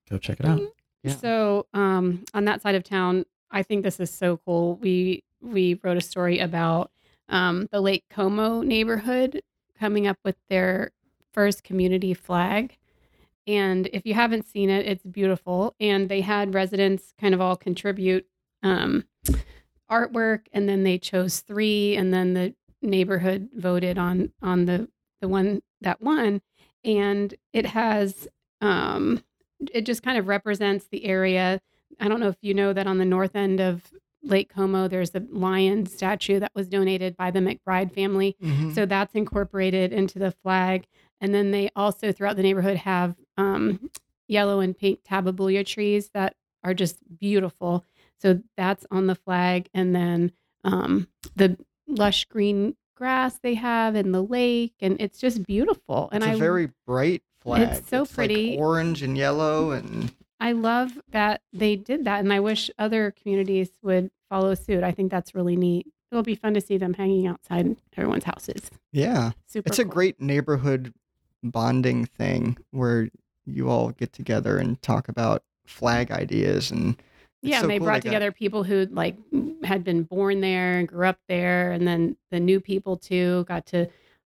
Go 0.09 0.17
check 0.17 0.39
it 0.39 0.45
out. 0.45 0.61
Yeah. 1.03 1.15
So, 1.15 1.67
um, 1.73 2.25
on 2.33 2.45
that 2.45 2.61
side 2.61 2.75
of 2.75 2.83
town, 2.83 3.25
I 3.51 3.63
think 3.63 3.83
this 3.83 3.99
is 3.99 4.11
so 4.11 4.37
cool. 4.45 4.75
We 4.75 5.23
we 5.41 5.79
wrote 5.83 5.97
a 5.97 6.01
story 6.01 6.39
about 6.39 6.91
um, 7.29 7.67
the 7.71 7.81
Lake 7.81 8.05
Como 8.09 8.61
neighborhood 8.61 9.41
coming 9.79 10.07
up 10.07 10.17
with 10.25 10.35
their 10.49 10.91
first 11.33 11.63
community 11.63 12.13
flag. 12.13 12.77
And 13.47 13.87
if 13.93 14.05
you 14.05 14.13
haven't 14.13 14.47
seen 14.47 14.69
it, 14.69 14.85
it's 14.85 15.05
beautiful. 15.05 15.73
And 15.79 16.09
they 16.09 16.21
had 16.21 16.53
residents 16.53 17.13
kind 17.19 17.33
of 17.33 17.41
all 17.41 17.55
contribute 17.55 18.27
um, 18.61 19.05
artwork, 19.89 20.41
and 20.51 20.67
then 20.67 20.83
they 20.83 20.97
chose 20.97 21.39
three, 21.39 21.95
and 21.95 22.13
then 22.13 22.33
the 22.33 22.53
neighborhood 22.81 23.49
voted 23.55 23.97
on 23.97 24.31
on 24.41 24.65
the 24.65 24.89
the 25.21 25.27
one 25.27 25.61
that 25.81 26.01
won. 26.01 26.41
And 26.83 27.33
it 27.53 27.65
has 27.67 28.27
um, 28.61 29.23
it 29.73 29.85
just 29.85 30.03
kind 30.03 30.17
of 30.17 30.27
represents 30.27 30.87
the 30.87 31.05
area. 31.05 31.61
I 31.99 32.07
don't 32.07 32.19
know 32.19 32.27
if 32.29 32.37
you 32.41 32.53
know 32.53 32.73
that 32.73 32.87
on 32.87 32.97
the 32.97 33.05
north 33.05 33.35
end 33.35 33.59
of 33.59 33.91
Lake 34.23 34.49
Como, 34.53 34.87
there's 34.87 35.15
a 35.15 35.23
lion 35.31 35.85
statue 35.85 36.39
that 36.39 36.51
was 36.53 36.67
donated 36.67 37.15
by 37.15 37.31
the 37.31 37.39
McBride 37.39 37.93
family. 37.93 38.35
Mhm. 38.41 38.73
So 38.75 38.85
that's 38.85 39.15
incorporated 39.15 39.93
into 39.93 40.19
the 40.19 40.31
flag. 40.31 40.87
And 41.21 41.33
then 41.33 41.51
they 41.51 41.69
also 41.75 42.11
throughout 42.11 42.35
the 42.35 42.43
neighborhood 42.43 42.77
have 42.77 43.15
um, 43.37 43.89
yellow 44.27 44.59
and 44.59 44.77
pink 44.77 45.03
tabebuia 45.03 45.65
trees 45.65 46.09
that 46.13 46.35
are 46.63 46.73
just 46.73 46.97
beautiful. 47.17 47.85
So 48.21 48.41
that's 48.57 48.85
on 48.91 49.07
the 49.07 49.15
flag. 49.15 49.69
And 49.73 49.95
then 49.95 50.31
um, 50.65 51.07
the 51.35 51.57
lush 51.87 52.25
green 52.25 52.75
grass 52.95 53.39
they 53.39 53.53
have 53.55 53.95
in 53.95 54.11
the 54.11 54.21
lake. 54.23 54.73
And 54.81 54.99
it's 54.99 55.19
just 55.19 55.43
beautiful. 55.45 56.09
And 56.11 56.23
it's 56.23 56.31
a 56.31 56.35
I 56.35 56.39
very 56.39 56.69
bright 56.85 57.23
flag. 57.41 57.83
so 57.87 57.99
like, 58.01 58.09
pretty. 58.11 58.57
orange 58.57 59.01
and 59.03 59.17
yellow, 59.17 59.71
and 59.71 60.11
I 60.39 60.51
love 60.53 60.99
that 61.11 61.41
they 61.53 61.75
did 61.75 62.05
that, 62.05 62.19
and 62.19 62.31
I 62.33 62.39
wish 62.39 62.69
other 62.79 63.11
communities 63.11 63.69
would 63.81 64.11
follow 64.29 64.53
suit. 64.55 64.83
I 64.83 64.91
think 64.91 65.11
that's 65.11 65.33
really 65.35 65.55
neat. 65.55 65.87
It'll 66.11 66.23
be 66.23 66.35
fun 66.35 66.53
to 66.55 66.61
see 66.61 66.77
them 66.77 66.93
hanging 66.95 67.27
outside 67.27 67.75
everyone's 67.95 68.23
houses. 68.23 68.69
yeah, 68.91 69.31
Super. 69.47 69.67
it's 69.67 69.79
a 69.79 69.83
cool. 69.83 69.91
great 69.93 70.19
neighborhood 70.21 70.93
bonding 71.43 72.05
thing 72.05 72.57
where 72.71 73.09
you 73.45 73.69
all 73.69 73.91
get 73.91 74.11
together 74.11 74.57
and 74.57 74.81
talk 74.81 75.07
about 75.07 75.43
flag 75.65 76.11
ideas 76.11 76.69
and 76.71 76.95
it's 77.41 77.51
Yeah, 77.51 77.57
so 77.59 77.63
and 77.63 77.71
they 77.71 77.77
cool 77.77 77.85
brought 77.85 78.01
together 78.01 78.31
people 78.31 78.63
who 78.63 78.87
like 78.91 79.15
had 79.63 79.83
been 79.83 80.03
born 80.03 80.41
there 80.41 80.79
and 80.79 80.87
grew 80.87 81.05
up 81.07 81.19
there, 81.29 81.71
and 81.71 81.87
then 81.87 82.17
the 82.31 82.39
new 82.39 82.59
people 82.59 82.97
too 82.97 83.45
got 83.47 83.65
to 83.67 83.87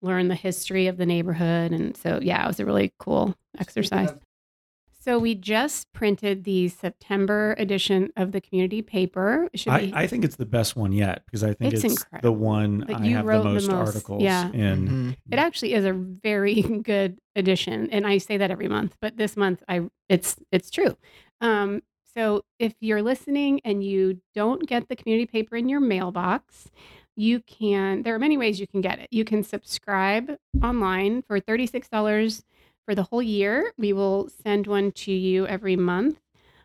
learn 0.06 0.28
the 0.28 0.34
history 0.34 0.86
of 0.86 0.96
the 0.96 1.06
neighborhood, 1.06 1.72
and 1.72 1.96
so 1.96 2.18
yeah, 2.22 2.44
it 2.44 2.46
was 2.46 2.60
a 2.60 2.64
really 2.64 2.92
cool 2.98 3.34
exercise. 3.58 4.10
of- 4.10 4.20
So 4.98 5.18
we 5.20 5.36
just 5.36 5.92
printed 5.92 6.42
the 6.42 6.68
September 6.68 7.54
edition 7.58 8.10
of 8.16 8.32
the 8.32 8.40
community 8.40 8.82
paper. 8.82 9.48
Should 9.54 9.72
I, 9.72 9.80
be 9.86 9.92
I 9.94 10.06
think 10.08 10.24
it's 10.24 10.34
the 10.36 10.46
best 10.46 10.74
one 10.74 10.90
yet 10.90 11.22
because 11.26 11.44
I 11.44 11.54
think 11.54 11.74
It's 11.74 11.84
it's, 11.84 12.04
the 12.22 12.32
one 12.32 12.80
That 12.88 12.96
I 13.00 13.04
you 13.04 13.14
have 13.16 13.24
wrote 13.24 13.42
the 13.44 13.48
the 13.50 13.54
most, 13.54 13.68
most, 13.70 13.86
articles 13.88 14.22
yeah. 14.22 14.50
in. 14.52 14.88
Mhm. 14.88 15.16
It 15.30 15.38
actually 15.38 15.74
is 15.74 15.84
a 15.84 15.92
very 15.92 16.60
good 16.82 17.18
edition, 17.36 17.88
and 17.90 18.04
I 18.06 18.18
say 18.18 18.36
that 18.38 18.50
every 18.50 18.66
month, 18.68 18.96
but 19.00 19.16
this 19.16 19.36
month 19.36 19.62
I 19.68 19.82
it's 20.08 20.36
it's 20.50 20.70
true. 20.70 20.96
Um, 21.40 21.82
so 22.16 22.42
if 22.58 22.74
you're 22.80 23.02
listening 23.02 23.60
and 23.62 23.84
you 23.84 24.20
don't 24.34 24.66
get 24.66 24.88
the 24.88 24.96
community 24.96 25.26
paper 25.26 25.54
in 25.54 25.68
your 25.68 25.80
mailbox, 25.80 26.68
you 27.16 27.40
can. 27.40 28.02
There 28.02 28.14
are 28.14 28.18
many 28.18 28.36
ways 28.36 28.60
you 28.60 28.66
can 28.66 28.80
get 28.80 28.98
it. 28.98 29.08
You 29.10 29.24
can 29.24 29.42
subscribe 29.42 30.36
online 30.62 31.22
for 31.22 31.40
thirty 31.40 31.66
six 31.66 31.88
dollars 31.88 32.44
for 32.86 32.94
the 32.94 33.04
whole 33.04 33.22
year. 33.22 33.72
We 33.76 33.92
will 33.92 34.28
send 34.42 34.66
one 34.66 34.92
to 34.92 35.12
you 35.12 35.46
every 35.46 35.76
month. 35.76 36.18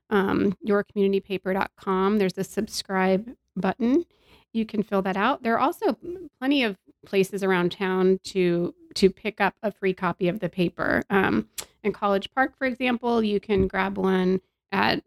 Um, 0.09 0.57
yourcommunitypaper.com. 0.67 2.17
There's 2.17 2.37
a 2.37 2.43
subscribe 2.43 3.31
button. 3.55 4.05
You 4.53 4.65
can 4.65 4.83
fill 4.83 5.01
that 5.03 5.15
out. 5.15 5.43
There 5.43 5.53
are 5.55 5.59
also 5.59 5.97
plenty 6.39 6.63
of 6.63 6.77
places 7.05 7.43
around 7.43 7.71
town 7.71 8.19
to 8.25 8.75
to 8.95 9.09
pick 9.09 9.39
up 9.39 9.55
a 9.63 9.71
free 9.71 9.93
copy 9.93 10.27
of 10.27 10.39
the 10.41 10.49
paper. 10.49 11.03
Um, 11.09 11.47
in 11.83 11.93
College 11.93 12.29
Park, 12.35 12.57
for 12.57 12.65
example, 12.65 13.23
you 13.23 13.39
can 13.39 13.67
grab 13.67 13.97
one 13.97 14.41
at 14.71 15.01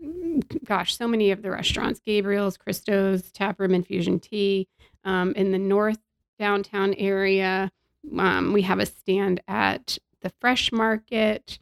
gosh, 0.65 0.97
so 0.97 1.07
many 1.07 1.31
of 1.31 1.43
the 1.43 1.51
restaurants: 1.51 2.01
Gabriel's, 2.01 2.57
Christo's, 2.57 3.31
Taproom, 3.31 3.75
Infusion 3.75 4.19
Tea. 4.19 4.69
Um, 5.05 5.33
in 5.35 5.53
the 5.53 5.59
north 5.59 5.99
downtown 6.39 6.95
area, 6.95 7.71
um, 8.19 8.53
we 8.53 8.63
have 8.63 8.79
a 8.79 8.87
stand 8.87 9.41
at 9.49 9.99
the 10.23 10.31
Fresh 10.41 10.73
Market. 10.73 11.59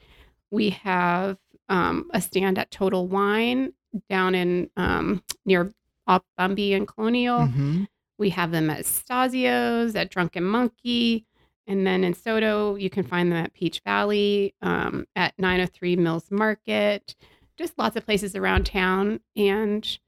We 0.51 0.71
have 0.71 1.39
um, 1.69 2.11
a 2.13 2.21
stand 2.21 2.59
at 2.59 2.71
Total 2.71 3.07
Wine 3.07 3.73
down 4.09 4.35
in 4.35 4.71
um, 4.77 5.23
near 5.45 5.73
off 6.07 6.23
Bumby 6.39 6.75
and 6.77 6.87
Colonial. 6.89 7.41
Mhm. 7.41 7.89
We 8.19 8.31
have 8.31 8.51
them 8.51 8.71
at 8.71 8.85
Stasio's, 8.85 9.95
at 9.97 10.11
Drunken 10.11 10.45
Monkey. 10.45 11.27
And 11.67 11.87
then 11.87 12.03
in 12.05 12.13
SoDo, 12.15 12.81
you 12.81 12.91
can 12.91 13.05
find 13.05 13.31
them 13.31 13.39
at 13.39 13.55
Peach 13.55 13.81
Valley, 13.85 14.55
um, 14.63 15.07
at 15.17 15.39
903 15.39 15.97
Mills 15.97 16.31
Market. 16.31 17.15
just 17.59 17.79
lots 17.79 17.97
of 17.97 18.05
places 18.05 18.35
around 18.35 18.65
town. 18.67 19.21
And 19.37 19.99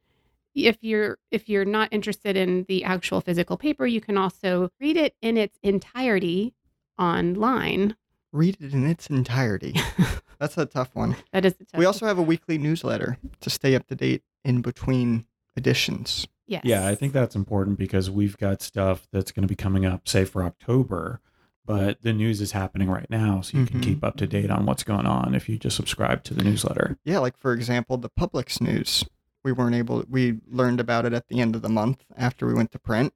if 0.54 0.78
you're 0.80 1.18
if 1.30 1.48
you're 1.48 1.64
not 1.64 1.88
interested 1.92 2.36
in 2.36 2.64
the 2.68 2.84
actual 2.84 3.20
physical 3.20 3.56
paper, 3.56 3.86
you 3.86 4.00
can 4.00 4.16
also 4.16 4.70
read 4.80 4.96
it 4.96 5.14
in 5.20 5.36
its 5.36 5.58
entirety 5.62 6.54
online. 6.98 7.96
Read 8.32 8.56
it 8.60 8.72
in 8.72 8.86
its 8.86 9.08
entirety. 9.08 9.74
That's 10.38 10.58
a 10.58 10.66
tough 10.66 10.90
one. 10.94 11.16
That 11.32 11.44
is 11.44 11.54
the 11.54 11.64
tough 11.64 11.78
We 11.78 11.84
also 11.84 12.06
have 12.06 12.18
a 12.18 12.22
weekly 12.22 12.58
newsletter 12.58 13.18
to 13.40 13.50
stay 13.50 13.74
up 13.74 13.86
to 13.88 13.94
date 13.94 14.22
in 14.44 14.60
between 14.62 15.26
editions. 15.56 16.26
yes. 16.46 16.62
Yeah, 16.64 16.86
I 16.86 16.94
think 16.96 17.12
that's 17.12 17.36
important 17.36 17.78
because 17.78 18.10
we've 18.10 18.36
got 18.36 18.60
stuff 18.60 19.06
that's 19.12 19.30
going 19.30 19.42
to 19.42 19.48
be 19.48 19.54
coming 19.54 19.86
up, 19.86 20.08
say 20.08 20.24
for 20.24 20.42
October, 20.42 21.20
but 21.64 22.02
the 22.02 22.12
news 22.12 22.40
is 22.40 22.50
happening 22.52 22.90
right 22.90 23.08
now, 23.08 23.40
so 23.40 23.56
you 23.56 23.64
can 23.66 23.80
Mhm. 23.80 23.84
keep 23.84 24.04
up 24.04 24.16
to 24.16 24.26
date 24.26 24.50
on 24.50 24.66
what's 24.66 24.82
going 24.82 25.06
on 25.06 25.34
if 25.34 25.48
you 25.48 25.56
just 25.56 25.76
subscribe 25.76 26.24
to 26.24 26.34
the 26.34 26.42
newsletter. 26.42 26.98
Yeah, 27.04 27.20
like 27.20 27.38
for 27.38 27.52
example, 27.52 27.96
the 27.96 28.10
Publix 28.10 28.60
news. 28.60 29.04
We 29.44 29.52
weren't 29.52 29.74
able. 29.74 30.04
We 30.08 30.40
learned 30.50 30.80
about 30.80 31.04
it 31.04 31.12
at 31.12 31.28
the 31.28 31.40
end 31.40 31.54
of 31.54 31.62
the 31.62 31.68
month 31.68 32.04
after 32.16 32.46
we 32.46 32.54
went 32.54 32.72
to 32.72 32.78
print. 32.78 33.12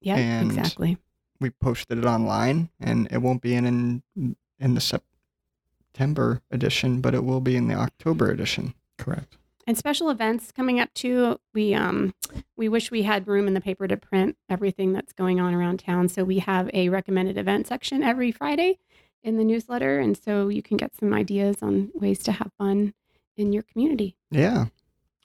yeah, 0.00 0.16
and- 0.16 0.50
exactly. 0.50 0.98
We 1.40 1.48
posted 1.48 1.96
it 1.96 2.04
online, 2.04 2.68
and 2.78 3.08
it 3.10 3.18
won't 3.22 3.40
be 3.40 3.54
in 3.54 3.64
in, 3.64 4.36
in 4.58 4.74
the 4.74 4.80
September 4.82 6.42
edition, 6.50 7.00
but 7.00 7.14
it 7.14 7.24
will 7.24 7.40
be 7.40 7.56
in 7.56 7.66
the 7.68 7.74
October 7.74 8.30
edition. 8.30 8.74
Correct. 8.98 9.38
And 9.66 9.78
special 9.78 10.10
events 10.10 10.52
coming 10.52 10.80
up 10.80 10.92
too. 10.92 11.38
We 11.54 11.72
um 11.74 12.12
we 12.56 12.68
wish 12.68 12.90
we 12.90 13.02
had 13.02 13.26
room 13.26 13.46
in 13.48 13.54
the 13.54 13.60
paper 13.60 13.88
to 13.88 13.96
print 13.96 14.36
everything 14.50 14.92
that's 14.92 15.12
going 15.14 15.40
on 15.40 15.54
around 15.54 15.78
town. 15.78 16.08
So 16.10 16.24
we 16.24 16.40
have 16.40 16.68
a 16.74 16.90
recommended 16.90 17.38
event 17.38 17.66
section 17.66 18.02
every 18.02 18.32
Friday 18.32 18.78
in 19.22 19.36
the 19.38 19.44
newsletter, 19.44 19.98
and 19.98 20.16
so 20.18 20.48
you 20.48 20.62
can 20.62 20.76
get 20.76 20.94
some 20.94 21.14
ideas 21.14 21.56
on 21.62 21.90
ways 21.94 22.18
to 22.24 22.32
have 22.32 22.50
fun 22.58 22.92
in 23.36 23.52
your 23.52 23.62
community. 23.62 24.16
Yeah, 24.30 24.66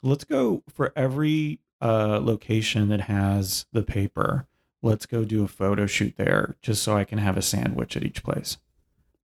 Let's 0.06 0.24
go 0.24 0.62
for 0.72 0.94
every 0.96 1.60
uh, 1.82 2.20
location 2.22 2.90
that 2.90 3.02
has 3.02 3.66
the 3.74 3.82
paper. 3.82 4.46
Let's 4.84 5.08
go 5.08 5.26
do 5.26 5.44
a 5.44 5.48
photo 5.48 5.88
shoot 5.88 6.14
there 6.16 6.56
just 6.62 6.84
so 6.84 6.96
I 6.96 7.06
can 7.06 7.18
have 7.18 7.38
a 7.38 7.42
sandwich 7.42 7.98
at 7.98 8.04
each 8.04 8.22
place. 8.24 8.58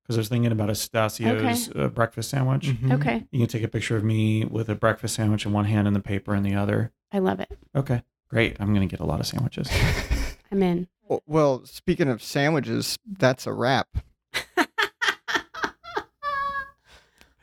Because 0.02 0.18
I 0.18 0.22
was 0.22 0.30
thinking 0.30 0.52
about 0.52 0.76
Stasio's 0.76 1.70
uh, 1.76 1.88
breakfast 1.90 2.32
sandwich. 2.32 2.66
Mhm. 2.70 2.94
Okay, 2.94 3.24
You 3.32 3.40
can 3.40 3.48
take 3.48 3.62
a 3.64 3.68
picture 3.68 3.96
of 3.96 4.04
me 4.04 4.44
with 4.44 4.70
a 4.70 4.76
breakfast 4.76 5.14
sandwich 5.16 5.46
in 5.46 5.54
one 5.54 5.66
hand 5.66 5.86
and 5.86 5.96
the 5.96 6.00
paper 6.02 6.34
in 6.36 6.42
the 6.42 6.56
other. 6.56 6.92
I 7.12 7.20
love 7.20 7.40
it. 7.40 7.52
Okay, 7.76 8.02
great. 8.28 8.58
I'm 8.60 8.74
going 8.74 8.88
to 8.88 8.92
get 8.92 9.00
a 9.02 9.06
lot 9.06 9.20
of 9.20 9.28
sandwiches. 9.28 9.70
I'm 10.52 10.64
in. 10.64 10.88
Well- 11.08 11.22
Well, 11.28 11.64
speaking 11.66 12.08
of 12.10 12.24
sandwiches, 12.24 12.98
that's 13.06 13.46
a 13.46 13.54
wrap. 13.54 13.88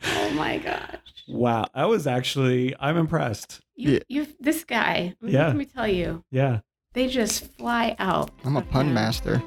oh 0.04 0.30
my 0.34 0.58
gosh. 0.58 0.96
Wow. 1.28 1.66
I 1.74 1.84
was 1.86 2.06
actually, 2.06 2.74
I'm 2.80 2.96
impressed. 2.96 3.60
You, 3.76 3.92
Yeah. 3.92 3.98
you, 4.08 4.26
this 4.40 4.64
guy. 4.64 5.14
Yeah. 5.22 5.48
Let 5.48 5.56
me 5.56 5.64
tell 5.66 5.86
you, 5.88 6.24
Yeah. 6.30 6.60
they 6.94 7.08
just 7.08 7.52
fly 7.56 7.94
out. 7.98 8.30
I'm 8.44 8.56
a 8.56 8.62
pun 8.62 8.86
him. 8.88 8.94
master. 8.94 9.42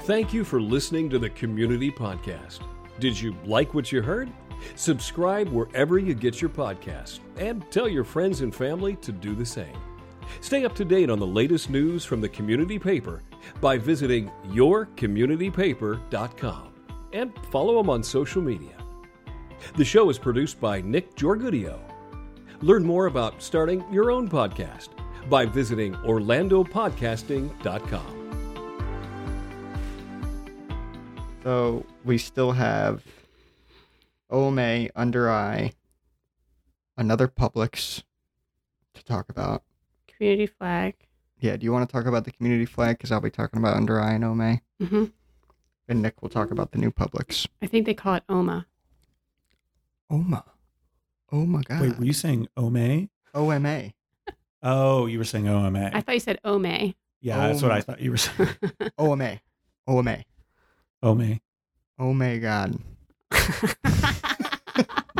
Thank 0.00 0.32
you 0.34 0.44
for 0.44 0.60
listening 0.60 1.08
to 1.10 1.18
the 1.18 1.30
Community 1.30 1.90
Podcast. 1.90 2.60
Did 2.98 3.18
you 3.20 3.34
like 3.44 3.74
what 3.74 3.92
you 3.92 4.02
heard? 4.02 4.30
Subscribe 4.74 5.48
wherever 5.48 5.98
you 5.98 6.14
get 6.14 6.40
your 6.40 6.50
podcasts 6.50 7.20
and 7.36 7.64
tell 7.70 7.88
your 7.88 8.04
friends 8.04 8.40
and 8.42 8.54
family 8.54 8.96
to 8.96 9.12
do 9.12 9.34
the 9.34 9.46
same. 9.46 9.76
Stay 10.40 10.64
up 10.64 10.74
to 10.76 10.84
date 10.84 11.10
on 11.10 11.18
the 11.18 11.26
latest 11.26 11.68
news 11.70 12.04
from 12.04 12.20
the 12.20 12.28
community 12.28 12.78
paper 12.78 13.22
by 13.60 13.76
visiting 13.78 14.30
yourcommunitypaper.com 14.48 16.68
and 17.12 17.32
follow 17.50 17.76
them 17.76 17.90
on 17.90 18.02
social 18.02 18.40
media. 18.42 18.72
The 19.76 19.84
show 19.84 20.10
is 20.10 20.18
produced 20.18 20.60
by 20.60 20.80
Nick 20.80 21.14
Jorgudio. 21.14 21.78
Learn 22.60 22.84
more 22.84 23.06
about 23.06 23.40
starting 23.42 23.84
your 23.92 24.10
own 24.10 24.28
podcast 24.28 24.88
by 25.28 25.46
visiting 25.46 25.94
orlandopodcasting.com. 25.94 28.18
So 31.42 31.84
we 32.04 32.18
still 32.18 32.52
have 32.52 33.02
Ome 34.30 34.88
Under-I, 34.94 35.72
another 36.96 37.26
Publix 37.26 38.04
to 38.94 39.04
talk 39.04 39.28
about. 39.28 39.64
Community 40.06 40.46
flag. 40.46 40.94
Yeah, 41.40 41.56
do 41.56 41.64
you 41.64 41.72
want 41.72 41.88
to 41.88 41.92
talk 41.92 42.06
about 42.06 42.24
the 42.24 42.30
community 42.30 42.66
flag? 42.66 42.98
Because 42.98 43.10
I'll 43.10 43.20
be 43.20 43.30
talking 43.30 43.58
about 43.58 43.76
Under-I 43.76 44.12
and 44.12 44.24
Ome, 44.24 44.60
hmm 44.80 45.04
and 45.88 46.00
Nick 46.00 46.22
will 46.22 46.28
talk 46.28 46.52
about 46.52 46.70
the 46.70 46.78
new 46.78 46.92
Publix. 46.92 47.48
I 47.60 47.66
think 47.66 47.86
they 47.86 47.94
call 47.94 48.14
it 48.14 48.22
OMA. 48.28 48.66
Oma. 50.12 50.44
Oh 51.32 51.46
my 51.46 51.62
God. 51.62 51.80
Wait, 51.80 51.98
were 51.98 52.04
you 52.04 52.12
saying 52.12 52.46
Ome? 52.56 53.08
OMA. 53.34 53.92
Oh, 54.62 55.06
you 55.06 55.16
were 55.16 55.24
saying 55.24 55.48
OMA. 55.48 55.90
I 55.92 56.02
thought 56.02 56.14
you 56.14 56.20
said 56.20 56.38
OME. 56.44 56.94
yeah, 57.22 57.48
that's 57.48 57.62
what 57.62 57.72
I 57.72 57.80
thought 57.80 58.00
you 58.00 58.10
were 58.10 58.18
saying. 58.18 58.50
OMA. 58.98 59.40
OMA. 59.86 60.24
Ome. 61.02 61.40
Oh 61.98 62.12
my 62.12 62.36
God. 62.36 62.78